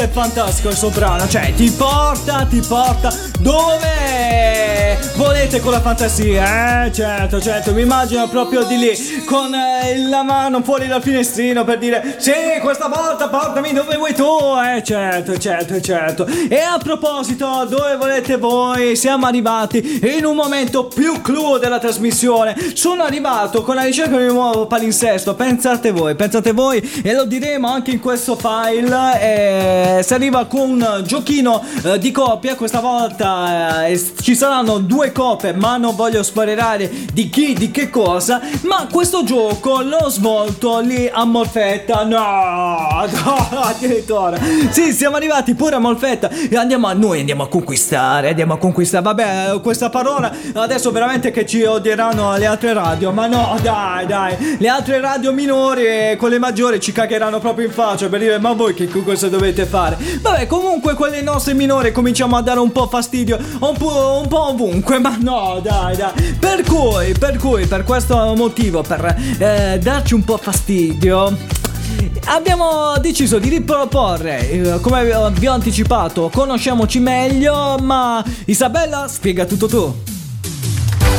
È 0.00 0.08
fantastico 0.08 0.68
questo 0.68 0.90
brano! 0.90 1.28
Cioè, 1.28 1.54
ti 1.54 1.70
porta, 1.70 2.46
ti 2.46 2.60
porta 2.60 3.12
dove 3.40 5.01
volete 5.16 5.60
con 5.60 5.72
la 5.72 5.80
fantasia, 5.80 6.84
eh? 6.84 6.92
Certo, 6.92 7.40
certo, 7.40 7.72
mi 7.72 7.82
immagino 7.82 8.28
proprio 8.28 8.64
di 8.64 8.76
lì 8.78 9.24
con 9.24 9.52
eh, 9.54 9.98
la 10.08 10.22
mano 10.22 10.62
fuori 10.62 10.86
dal 10.86 11.02
finestrino 11.02 11.64
per 11.64 11.78
dire 11.78 12.16
Sì, 12.18 12.32
questa 12.60 12.88
volta 12.88 13.28
portami 13.28 13.72
dove 13.72 13.96
vuoi 13.96 14.14
tu, 14.14 14.24
eh? 14.24 14.82
Certo, 14.82 15.38
certo, 15.38 15.80
certo. 15.80 16.26
E 16.26 16.60
a 16.60 16.78
proposito, 16.78 17.66
dove 17.68 17.96
volete 17.96 18.36
voi? 18.36 18.96
Siamo 18.96 19.26
arrivati 19.26 20.00
in 20.16 20.24
un 20.24 20.36
momento 20.36 20.86
più 20.86 21.20
clou 21.20 21.58
della 21.58 21.78
trasmissione. 21.78 22.56
Sono 22.74 23.02
arrivato 23.02 23.62
con 23.62 23.74
la 23.74 23.82
ricerca 23.82 24.16
di 24.16 24.26
un 24.26 24.34
nuovo 24.34 24.66
palinsesto. 24.66 25.34
Pensate 25.34 25.90
voi, 25.90 26.14
pensate 26.14 26.52
voi, 26.52 26.80
e 27.02 27.12
lo 27.14 27.24
diremo 27.24 27.68
anche 27.68 27.90
in 27.90 28.00
questo 28.00 28.36
file. 28.36 29.20
eh, 29.20 30.02
si 30.02 30.14
arriva 30.14 30.46
con 30.46 30.70
un 30.70 31.02
giochino 31.04 31.62
eh, 31.84 31.98
di 31.98 32.10
coppia. 32.10 32.54
Questa 32.54 32.80
volta 32.80 33.86
eh, 33.86 34.00
ci 34.20 34.34
saranno 34.34 34.78
due 34.78 35.01
coppie, 35.10 35.52
ma 35.54 35.76
non 35.76 35.96
voglio 35.96 36.22
spoilerare 36.22 36.88
di 37.12 37.28
chi, 37.28 37.54
di 37.54 37.70
che 37.72 37.90
cosa. 37.90 38.40
Ma 38.62 38.86
questo 38.90 39.24
gioco 39.24 39.80
l'ho 39.80 40.08
svolto 40.08 40.78
lì 40.78 41.10
a 41.12 41.24
Molfetta. 41.24 42.04
No, 42.04 43.06
no, 43.50 43.60
addirittura. 43.60 44.38
Sì, 44.70 44.92
siamo 44.92 45.16
arrivati 45.16 45.54
pure 45.54 45.76
a 45.76 45.78
Molfetta. 45.78 46.30
E 46.30 46.56
andiamo 46.56 46.86
a 46.86 46.92
noi, 46.92 47.20
andiamo 47.20 47.42
a 47.42 47.48
conquistare, 47.48 48.28
andiamo 48.28 48.52
a 48.52 48.58
conquistare. 48.58 49.02
Vabbè, 49.02 49.60
questa 49.60 49.90
parola 49.90 50.32
adesso 50.54 50.92
veramente 50.92 51.30
che 51.30 51.44
ci 51.46 51.62
odieranno 51.62 52.36
le 52.36 52.46
altre 52.46 52.72
radio. 52.72 53.10
Ma 53.10 53.26
no, 53.26 53.56
dai, 53.62 54.06
dai. 54.06 54.56
Le 54.58 54.68
altre 54.68 55.00
radio 55.00 55.32
minori 55.32 55.86
e 55.86 56.16
quelle 56.18 56.38
maggiori 56.38 56.78
ci 56.80 56.92
cagheranno 56.92 57.40
proprio 57.40 57.66
in 57.66 57.72
faccia 57.72 58.08
per 58.08 58.20
dire 58.20 58.38
ma 58.38 58.52
voi 58.52 58.74
che 58.74 58.86
cosa 58.88 59.28
dovete 59.28 59.64
fare? 59.64 59.96
Vabbè, 60.20 60.46
comunque 60.46 60.94
quelle 60.94 61.22
nostre 61.22 61.54
minori 61.54 61.92
cominciamo 61.92 62.36
a 62.36 62.42
dare 62.42 62.60
un 62.60 62.70
po' 62.70 62.86
fastidio 62.86 63.38
un 63.60 63.76
po', 63.76 64.20
un 64.22 64.28
po' 64.28 64.48
ovunque. 64.48 64.91
Ma 65.00 65.16
no, 65.20 65.60
dai, 65.62 65.96
dai. 65.96 66.36
Per 66.38 66.62
cui, 66.64 67.14
per 67.18 67.38
cui, 67.38 67.66
per 67.66 67.84
questo 67.84 68.34
motivo, 68.36 68.82
per 68.82 69.16
eh, 69.38 69.78
darci 69.82 70.14
un 70.14 70.24
po' 70.24 70.36
fastidio. 70.36 71.36
Abbiamo 72.26 72.96
deciso 73.00 73.38
di 73.38 73.48
riproporre, 73.48 74.50
eh, 74.50 74.80
come 74.80 75.04
vi 75.32 75.46
ho 75.46 75.52
anticipato, 75.52 76.30
conosciamoci 76.32 77.00
meglio, 77.00 77.76
ma 77.78 78.24
Isabella 78.46 79.08
spiega 79.08 79.44
tutto 79.44 79.66
tu. 79.66 80.11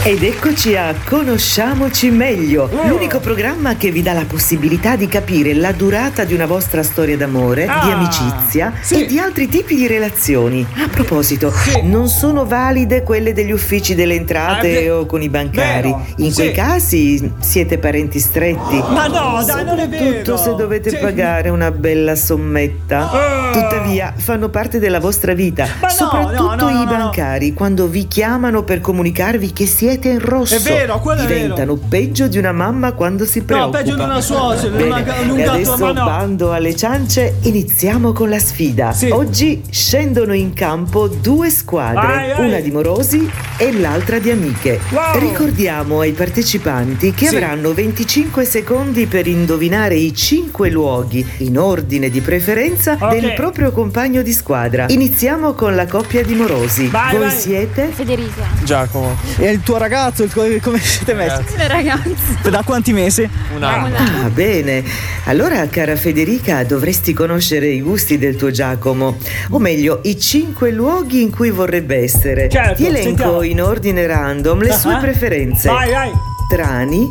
Ed 0.06 0.22
eccoci 0.22 0.76
a 0.76 0.94
Conosciamoci 1.06 2.12
meglio, 2.12 2.70
l'unico 2.88 3.22
programma 3.22 3.78
che 3.78 3.90
vi 3.90 4.02
dà 4.02 4.12
la 4.12 4.26
possibilità 4.28 4.98
di 4.98 5.08
capire 5.08 5.54
la 5.54 5.72
durata 5.72 6.26
di 6.26 6.34
una 6.34 6.46
vostra 6.46 6.84
storia 6.84 7.16
d'amore, 7.16 7.68
Ah, 7.68 7.86
di 7.86 7.92
amicizia 7.92 8.74
sì. 8.82 9.04
e 9.04 9.06
di 9.06 9.18
altri 9.18 9.48
tipi 9.48 9.76
di 9.76 9.88
relazioni. 9.88 10.66
A 10.76 10.90
proposito, 10.90 11.50
Sì. 11.52 11.84
non 11.84 12.10
sono 12.10 12.46
valide 12.46 13.02
quelle 13.04 13.32
degli 13.32 13.52
uffici 13.52 13.96
delle 13.96 14.16
entrate 14.16 14.90
Ah, 14.90 14.98
o 14.98 15.06
con 15.06 15.22
i 15.22 15.30
bancari. 15.30 15.88
vero, 15.90 16.06
In 16.18 16.32
sì. 16.32 16.42
quei 16.42 16.52
casi 16.52 17.32
siete 17.40 17.78
parenti 17.78 18.20
stretti. 18.20 18.84
Ma 18.90 19.08
no, 19.08 19.42
dai, 19.46 19.64
non 19.64 19.80
è 19.80 19.88
vero. 19.88 20.18
Tutto 20.18 20.36
se 20.36 20.54
dovete 20.56 20.90
Sì. 20.90 20.98
pagare 20.98 21.48
una 21.48 21.72
bella 21.72 22.16
sommetta. 22.18 23.10
Ah. 23.10 23.52
Tuttavia, 23.54 24.14
fanno 24.18 24.50
parte 24.50 24.80
della 24.80 25.00
vostra 25.00 25.34
vita, 25.34 25.66
Ma 25.80 25.88
soprattutto 25.88 26.44
no, 26.44 26.56
no, 26.56 26.70
no, 26.72 26.82
i 26.82 26.86
bancari, 26.86 27.54
quando 27.54 27.88
vi 27.88 28.06
chiamano 28.08 28.64
per 28.64 28.82
comunicarvi 28.82 29.54
che 29.54 29.66
siete 29.66 29.92
in 30.10 30.20
rosso. 30.20 30.56
È 30.56 30.60
vero, 30.60 31.00
quello 31.00 31.22
è 31.22 31.26
Diventano 31.26 31.76
peggio 31.76 32.28
di 32.28 32.38
una 32.38 32.52
mamma 32.52 32.94
quando 32.94 33.26
si 33.26 33.42
preoccupa. 33.42 33.78
peggio 33.80 33.96
di 33.96 34.02
una 34.02 34.22
suocera, 34.22 34.76
di 34.76 34.84
Bene, 34.84 35.36
e 35.42 35.44
adesso 35.48 35.78
ma 35.78 35.92
no. 35.92 36.06
bando 36.06 36.52
alle 36.52 36.76
ciance, 36.76 37.36
iniziamo 37.42 38.12
con 38.14 38.30
la 38.30 38.40
sfida. 38.40 38.92
Sì. 38.92 39.10
Oggi 39.10 39.62
scendono 39.70 40.34
in 40.34 40.54
campo 40.54 41.08
due 41.08 41.50
squadre, 41.50 42.08
Vai, 42.08 42.32
vai. 42.34 42.48
una 42.48 42.60
di 42.60 42.72
morosi 42.72 43.30
e 43.58 43.72
l'altra 43.80 44.20
di 44.20 44.30
amiche. 44.32 44.80
Wow. 44.90 45.20
Ricordiamo 45.20 46.00
ai 46.02 46.12
partecipanti 46.12 47.14
che 47.14 47.28
Sì. 47.28 47.36
avranno 47.36 47.74
25 47.74 48.46
secondi 48.46 49.06
per 49.06 49.28
indovinare 49.28 49.96
i 49.96 50.14
5 50.14 50.70
luoghi 50.70 51.26
in 51.40 51.58
ordine 51.58 52.10
di 52.10 52.22
preferenza 52.22 52.98
Ok. 53.00 53.20
del 53.20 53.34
proprio 53.34 53.72
compagno 53.72 54.22
di 54.22 54.32
squadra. 54.34 54.86
Iniziamo 54.90 55.54
con 55.54 55.76
la 55.76 55.86
coppia 55.88 56.24
di 56.24 56.34
morosi. 56.36 56.88
Vai, 56.88 57.12
Voi 57.18 57.28
vai. 57.28 57.36
siete? 57.38 57.90
Federica, 57.94 58.44
Giacomo, 58.64 59.16
E 59.38 59.50
il 59.50 59.62
tuo 59.62 59.78
ragazzo, 59.84 60.24
il 60.24 60.32
tuo- 60.32 60.46
come 60.62 60.80
siete 60.80 61.14
messi? 61.14 61.44
le 61.58 61.68
ragazze. 61.68 62.50
Da 62.50 62.64
quanti 62.64 62.94
mesi? 62.94 63.28
un 63.56 63.64
anno. 63.64 63.96
Ah, 63.96 64.30
bene. 64.30 64.84
Allora, 65.26 65.66
cara 65.68 65.96
Federica, 65.96 66.64
dovresti 66.64 67.14
conoscere 67.14 67.68
i 67.68 67.82
gusti 67.82 68.18
del 68.18 68.36
tuo 68.36 68.50
Giacomo. 68.52 69.18
O 69.50 69.60
meglio, 69.60 70.00
i 70.04 70.20
cinque 70.20 70.72
luoghi 70.72 71.22
in 71.22 71.32
cui 71.32 71.50
vorrebbe 71.52 71.98
essere. 71.98 72.50
Certo, 72.50 72.76
Ti 72.76 72.86
elenco 72.88 73.08
sentiamo. 73.08 73.42
in 73.44 73.62
ordine 73.62 74.08
random 74.08 74.62
le 74.62 74.74
sue 74.74 74.94
Ah. 74.94 74.98
preferenze. 75.00 75.70
Vai, 75.70 75.92
vai. 75.92 76.12
Trani, 76.50 77.10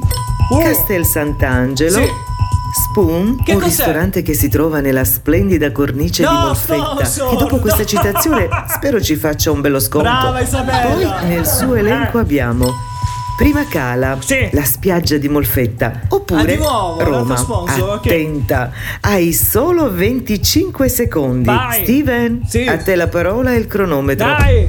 Uh. 0.51 0.59
Castel 0.63 1.05
Sant'Angelo. 1.07 1.99
Sì. 1.99 2.09
Spoon, 2.75 3.43
Che 3.45 3.53
un 3.53 3.61
cos'è? 3.61 3.69
ristorante 3.69 4.23
che 4.23 4.33
si 4.35 4.49
trova 4.49 4.81
nella 4.81 5.05
splendida 5.05 5.71
cornice 5.73 6.23
No, 6.23 6.31
di 6.31 6.37
Molfetta. 6.47 6.85
Fonso, 6.95 7.31
E 7.33 7.37
dopo 7.37 7.59
questa 7.59 7.81
no. 7.81 7.87
citazione 7.87 8.49
spero 8.69 9.01
ci 9.01 9.17
faccia 9.17 9.51
un 9.51 9.61
bello 9.61 9.79
sconto. 9.79 10.09
Brava, 10.09 10.41
Isabella. 10.41 10.81
Poi 11.21 11.29
nel 11.29 11.47
suo 11.47 11.75
elenco 11.75 12.19
Eh. 12.19 12.23
abbiamo 12.23 12.73
Prima 13.37 13.67
Cala, 13.67 14.17
Sì. 14.21 14.49
la 14.53 14.63
spiaggia 14.65 15.17
di 15.17 15.29
Molfetta, 15.29 15.87
Ah, 15.87 16.01
oppure 16.11 16.45
di 16.45 16.57
nuovo, 16.57 17.03
Roma. 17.03 17.37
sponsor. 17.37 17.97
Attenta, 17.97 18.71
hai 19.01 19.33
solo 19.33 19.91
25 19.91 20.89
secondi. 20.89 21.47
Vai. 21.47 21.83
Steven, 21.83 22.43
Sì. 22.47 22.67
a 22.67 22.77
te 22.77 22.95
la 22.95 23.09
parola 23.09 23.53
e 23.53 23.57
il 23.57 23.67
cronometro. 23.67 24.27
Dai, 24.27 24.69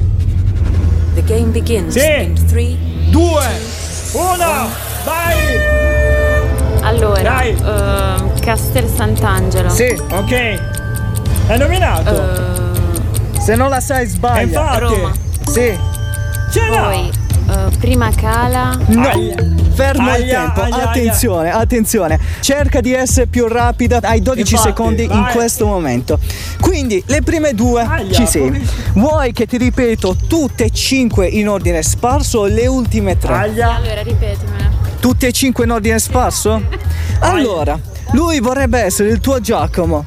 The 1.14 1.22
game 1.24 1.50
begins 1.52 1.96
Sì. 1.96 2.22
in 2.22 2.46
three. 2.46 2.76
due, 3.10 3.46
uno, 4.14 4.68
vai. 5.04 5.73
Allora, 6.94 7.22
Dai. 7.22 7.50
ehm, 7.50 8.40
Castel 8.40 8.88
Sant'Angelo. 8.88 9.68
Sì, 9.68 9.96
ok. 10.10 10.60
Hai 11.48 11.58
nominato. 11.58 12.10
Ehm, 12.10 13.38
Se 13.40 13.54
non 13.56 13.68
la 13.68 13.80
sai 13.80 14.06
sbaglia. 14.06 14.42
Infatti. 14.42 14.78
Roma. 14.80 15.12
Sì. 15.46 15.78
Ce 16.50 16.68
l'ha. 16.68 16.80
poi 16.82 17.10
eh, 17.50 17.76
Prima 17.78 18.10
Cala. 18.14 18.78
No, 18.86 19.08
Aia. 19.08 19.34
fermo 19.74 20.08
il 20.16 20.22
Aia, 20.22 20.40
tempo. 20.44 20.60
aia, 20.62 20.74
aia. 20.76 20.88
attenzione, 20.88 21.50
attenzione. 21.52 22.18
Cerca 22.40 22.80
di 22.80 22.94
essere 22.94 23.26
più 23.26 23.46
rapida. 23.48 23.98
Hai 24.02 24.22
12 24.22 24.52
Infatti, 24.54 24.68
secondi 24.68 25.02
in 25.02 25.08
vai. 25.08 25.32
questo 25.32 25.66
momento. 25.66 26.18
Quindi, 26.60 27.02
le 27.06 27.20
prime 27.22 27.52
due 27.52 27.82
Aia, 27.82 28.12
ci 28.12 28.26
sei. 28.26 28.42
come- 28.42 28.62
Vuoi 28.94 29.32
che 29.32 29.46
ti 29.46 29.58
ripeto 29.58 30.16
tutte 30.26 30.64
e 30.64 30.70
cinque 30.70 31.26
in 31.26 31.48
ordine 31.48 31.82
sparso 31.82 32.38
o 32.40 32.46
le 32.46 32.66
ultime 32.66 33.18
tre? 33.18 33.34
Aia. 33.34 33.74
Allora, 33.74 34.00
ripetimela. 34.02 34.73
Tutte 35.04 35.26
e 35.26 35.32
cinque 35.32 35.64
in 35.64 35.70
ordine 35.70 35.98
sparso? 35.98 36.62
Allora, 37.20 37.78
lui 38.12 38.40
vorrebbe 38.40 38.80
essere 38.80 39.10
il 39.10 39.20
tuo 39.20 39.38
Giacomo. 39.38 40.02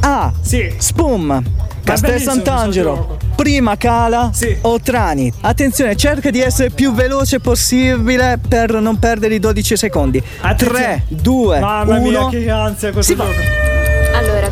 A. 0.00 0.32
Sì. 0.40 0.74
Spum. 0.78 1.40
Castel 1.84 2.20
Sant'Angelo. 2.20 3.18
Prima 3.36 3.76
Cala 3.76 4.30
Sì. 4.32 4.56
o 4.62 4.80
Trani. 4.80 5.32
Attenzione, 5.42 5.94
cerca 5.94 6.30
di 6.30 6.40
essere 6.40 6.70
più 6.70 6.92
veloce 6.92 7.38
possibile 7.38 8.40
per 8.48 8.72
non 8.80 8.98
perdere 8.98 9.36
i 9.36 9.38
12 9.38 9.76
secondi. 9.76 10.20
Attenzione. 10.40 11.04
3, 11.06 11.16
2, 11.16 11.60
Mamma 11.60 11.98
1. 12.00 12.00
mia, 12.10 12.28
che 12.28 12.50
ansia 12.50 12.90
questo 12.90 13.12
Si 13.12 13.16
va. 13.16 13.24
gioco. 13.24 13.36
Allora, 13.36 13.71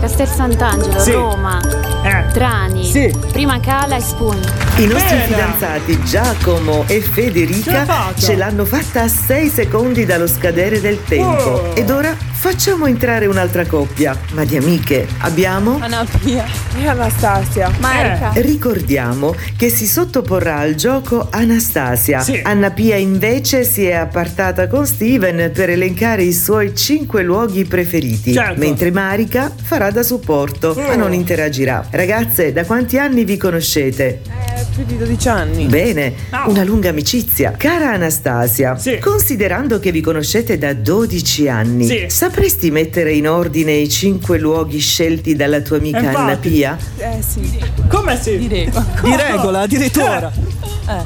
Castel 0.00 0.26
Sant'Angelo, 0.26 0.98
Sì. 0.98 1.12
Roma, 1.12 1.60
Eh. 2.02 2.32
Trani, 2.32 2.84
Sì. 2.84 3.14
Prima 3.32 3.60
Cala 3.60 3.96
e 3.96 4.00
Spoon. 4.00 4.38
I 4.76 4.86
nostri 4.86 5.16
Bene. 5.16 5.26
fidanzati 5.26 6.02
Giacomo 6.04 6.84
e 6.86 7.00
Federica 7.02 8.12
ce 8.16 8.34
l'hanno 8.36 8.64
fatta 8.64 9.02
a 9.02 9.08
6 9.08 9.48
secondi 9.48 10.06
dallo 10.06 10.26
scadere 10.26 10.80
del 10.80 11.02
tempo. 11.04 11.42
Oh. 11.42 11.74
Ed 11.74 11.90
ora 11.90 12.16
facciamo 12.40 12.86
entrare 12.86 13.26
un'altra 13.26 13.66
coppia, 13.66 14.18
ma 14.32 14.44
di 14.46 14.56
amiche. 14.56 15.06
Abbiamo? 15.18 15.76
Anapia 15.78 16.46
e 16.78 16.86
Anastasia. 16.88 17.70
Marica. 17.80 18.30
Ricordiamo 18.36 19.34
che 19.58 19.68
si 19.68 19.86
sottoporrà 19.86 20.56
al 20.56 20.74
gioco 20.74 21.28
Anastasia. 21.30 22.20
Sì. 22.20 22.40
Anna 22.42 22.70
Pia 22.70 22.96
invece 22.96 23.64
si 23.64 23.84
è 23.84 23.92
appartata 23.92 24.68
con 24.68 24.86
Steven 24.86 25.50
per 25.52 25.68
elencare 25.68 26.22
i 26.22 26.32
suoi 26.32 26.74
cinque 26.74 27.22
luoghi 27.22 27.66
preferiti, 27.66 28.32
Certo. 28.32 28.58
mentre 28.58 28.90
Marica 28.90 29.52
farà 29.62 29.90
da 29.90 30.02
supporto, 30.02 30.74
ma 30.74 30.94
non 30.94 31.12
interagirà. 31.12 31.86
Ragazze, 31.90 32.52
da 32.54 32.64
quanti 32.64 32.96
anni 32.96 33.24
vi 33.24 33.36
conoscete? 33.36 34.22
Eh, 34.56 34.64
più 34.74 34.84
di 34.86 34.96
12 34.96 35.28
anni. 35.28 35.66
Bene, 35.66 36.14
Ah. 36.30 36.48
una 36.48 36.64
lunga 36.64 36.88
amicizia. 36.88 37.52
Cara 37.54 37.92
Anastasia, 37.92 38.78
Sì. 38.78 38.98
considerando 38.98 39.78
che 39.78 39.92
vi 39.92 40.00
conoscete 40.00 40.56
da 40.56 40.72
12 40.72 41.46
anni, 41.50 41.84
Sì. 41.86 42.04
Sapresti 42.30 42.70
mettere 42.70 43.12
in 43.12 43.28
ordine 43.28 43.72
i 43.72 43.88
cinque 43.88 44.38
luoghi 44.38 44.78
scelti 44.78 45.34
dalla 45.34 45.60
tua 45.60 45.78
amica 45.78 45.98
Infatti. 45.98 46.16
Anna 46.16 46.36
Pia? 46.36 46.78
Eh 46.98 47.18
sì, 47.26 47.58
Come 47.88 48.16
si? 48.20 48.38
direi. 48.38 48.70
Di 49.02 49.16
regola, 49.16 49.60
addirittura. 49.62 50.30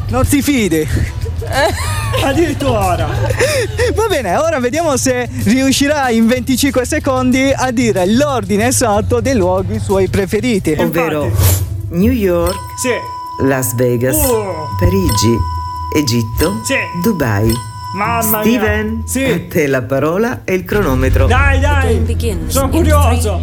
Non 0.08 0.26
ti 0.26 0.42
fidi. 0.42 0.86
Addirittura. 2.22 3.08
Va 3.94 4.06
bene, 4.06 4.36
ora 4.36 4.60
vediamo 4.60 4.96
se 4.98 5.28
riuscirà 5.44 6.10
in 6.10 6.26
25 6.26 6.84
secondi 6.84 7.50
a 7.54 7.70
dire 7.70 8.06
l'ordine 8.06 8.66
esatto 8.66 9.20
dei 9.20 9.34
luoghi 9.34 9.78
suoi 9.78 10.08
preferiti. 10.08 10.76
Ovvero 10.78 11.30
New 11.90 12.12
York, 12.12 12.54
Sì. 12.82 13.46
Las 13.46 13.74
Vegas, 13.76 14.14
Oh. 14.16 14.68
Parigi, 14.78 15.36
Egitto, 15.96 16.60
Sì. 16.66 16.74
Dubai. 17.02 17.50
Mamma 17.94 18.40
Steven, 18.42 18.86
mia. 18.88 19.02
Sì. 19.06 19.24
a 19.24 19.40
te 19.48 19.66
la 19.68 19.82
parola 19.82 20.40
e 20.44 20.54
il 20.54 20.64
cronometro. 20.64 21.26
Dai, 21.26 21.60
dai. 21.60 22.16
Sono 22.48 22.68
curioso. 22.68 23.40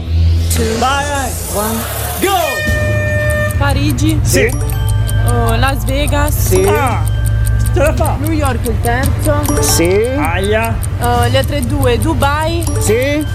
Vai, 0.78 1.06
vai. 1.10 1.76
Go. 2.20 3.58
Parigi, 3.58 4.20
Sì. 4.24 4.52
oh, 5.28 5.56
Las 5.56 5.86
Vegas, 5.86 6.52
Ah. 6.68 7.02
Ce 7.74 7.80
la 7.80 7.94
fa. 7.94 8.18
New 8.20 8.32
York 8.32 8.66
il 8.68 8.82
terzo, 8.82 9.42
Sì, 9.62 9.90
Aia. 10.18 10.76
oh, 11.00 11.26
le 11.30 11.38
altre 11.38 11.62
due 11.66 11.98
Dubai 12.00 12.66
sì. 12.80 12.92
e 12.94 13.26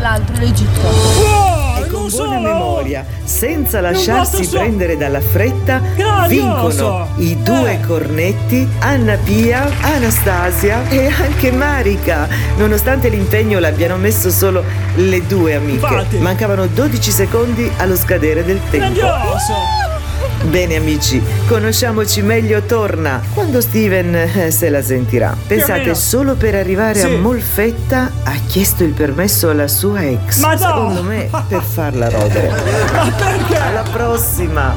l'altro 0.00 0.34
l'Egitto. 0.38 1.65
E 1.78 1.86
con 1.88 2.08
buona 2.08 2.08
solo. 2.08 2.40
memoria, 2.40 3.04
senza 3.24 3.80
lasciarsi 3.80 4.44
so- 4.44 4.58
prendere 4.58 4.96
dalla 4.96 5.20
fretta, 5.20 5.80
Grandioso! 5.94 6.26
vincono 6.28 7.08
i 7.16 7.42
due 7.42 7.72
Eh. 7.72 7.80
cornetti, 7.86 8.68
Anna 8.80 9.16
Pia, 9.22 9.68
Anastasia 9.82 10.88
e 10.88 11.06
anche 11.08 11.50
Marica. 11.52 12.28
Nonostante 12.56 13.08
l'impegno 13.08 13.58
l'abbiano 13.58 13.96
messo 13.96 14.30
solo 14.30 14.62
le 14.96 15.26
due 15.26 15.54
amiche. 15.54 15.72
Infatti. 15.86 16.18
Mancavano 16.18 16.66
12 16.66 17.10
secondi 17.10 17.70
allo 17.78 17.96
scadere 17.96 18.44
del 18.44 18.60
tempo. 18.70 18.76
Grandioso. 19.00 19.95
Bene 20.44 20.76
amici, 20.76 21.20
conosciamoci 21.48 22.22
meglio 22.22 22.62
torna 22.62 23.20
quando 23.34 23.60
Steven 23.60 24.14
eh, 24.14 24.50
se 24.52 24.68
la 24.70 24.80
sentirà. 24.80 25.36
Pensate 25.46 25.94
solo 25.94 26.34
per 26.34 26.54
arrivare 26.54 27.00
Sì. 27.00 27.06
a 27.06 27.18
Molfetta 27.18 28.10
ha 28.22 28.34
chiesto 28.46 28.84
il 28.84 28.92
permesso 28.92 29.50
alla 29.50 29.66
sua 29.66 30.02
ex. 30.04 30.38
Ma 30.40 30.52
no! 30.52 30.58
Secondo 30.58 31.02
me 31.02 31.28
per 31.48 31.62
farla 31.62 32.08
rodere. 32.08 32.48
Ma 32.92 33.10
perché? 33.10 33.56
Alla 33.56 33.82
prossima! 33.90 34.74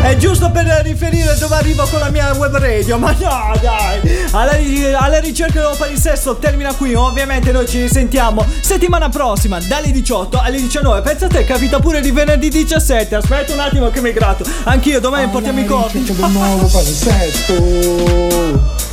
È 0.00 0.16
giusto 0.16 0.50
per 0.50 0.64
riferire 0.82 1.36
dove 1.38 1.54
arrivo 1.54 1.84
con 1.90 1.98
la 2.00 2.08
mia 2.08 2.32
web 2.34 2.56
radio, 2.56 2.96
ma 2.96 3.10
no, 3.10 3.52
dai! 3.60 4.00
Alla, 4.30 4.52
alla 4.98 5.18
ricerca 5.18 5.52
del 5.54 5.62
nuovo 5.62 5.76
palinsesto 5.76 6.36
termina 6.36 6.72
qui. 6.72 6.94
Ovviamente 6.94 7.52
noi 7.52 7.68
ci 7.68 7.82
risentiamo 7.82 8.46
settimana 8.60 9.10
prossima 9.10 9.58
dalle 9.60 9.90
18 9.90 10.40
alle 10.40 10.56
19. 10.58 11.02
Pensate, 11.02 11.44
capita 11.44 11.78
pure 11.80 12.00
di 12.00 12.10
venerdì 12.12 12.48
17. 12.48 13.14
Aspetta 13.14 13.52
un 13.52 13.60
attimo 13.60 13.90
che 13.90 14.00
mi 14.00 14.12
gratto. 14.12 14.44
Anch'io 14.64 14.99
domani 15.00 15.28
portiamo 15.28 15.60
i 15.60 15.64
corpi. 15.64 16.02
C'è 16.02 16.12
del 16.12 16.30
nuovo 16.30 16.66
palinsesto 16.66 17.54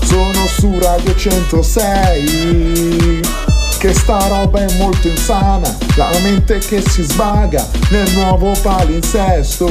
Sono 0.03 0.47
su 0.47 0.79
Radio 0.79 1.13
106 1.15 3.21
Che 3.77 3.93
sta 3.93 4.27
roba 4.27 4.65
è 4.65 4.77
molto 4.77 5.07
insana. 5.07 5.77
La 5.95 6.09
mente 6.21 6.59
che 6.59 6.81
si 6.81 7.03
svaga 7.03 7.67
Nel 7.89 8.09
nuovo 8.13 8.53
palinsesto 8.61 9.65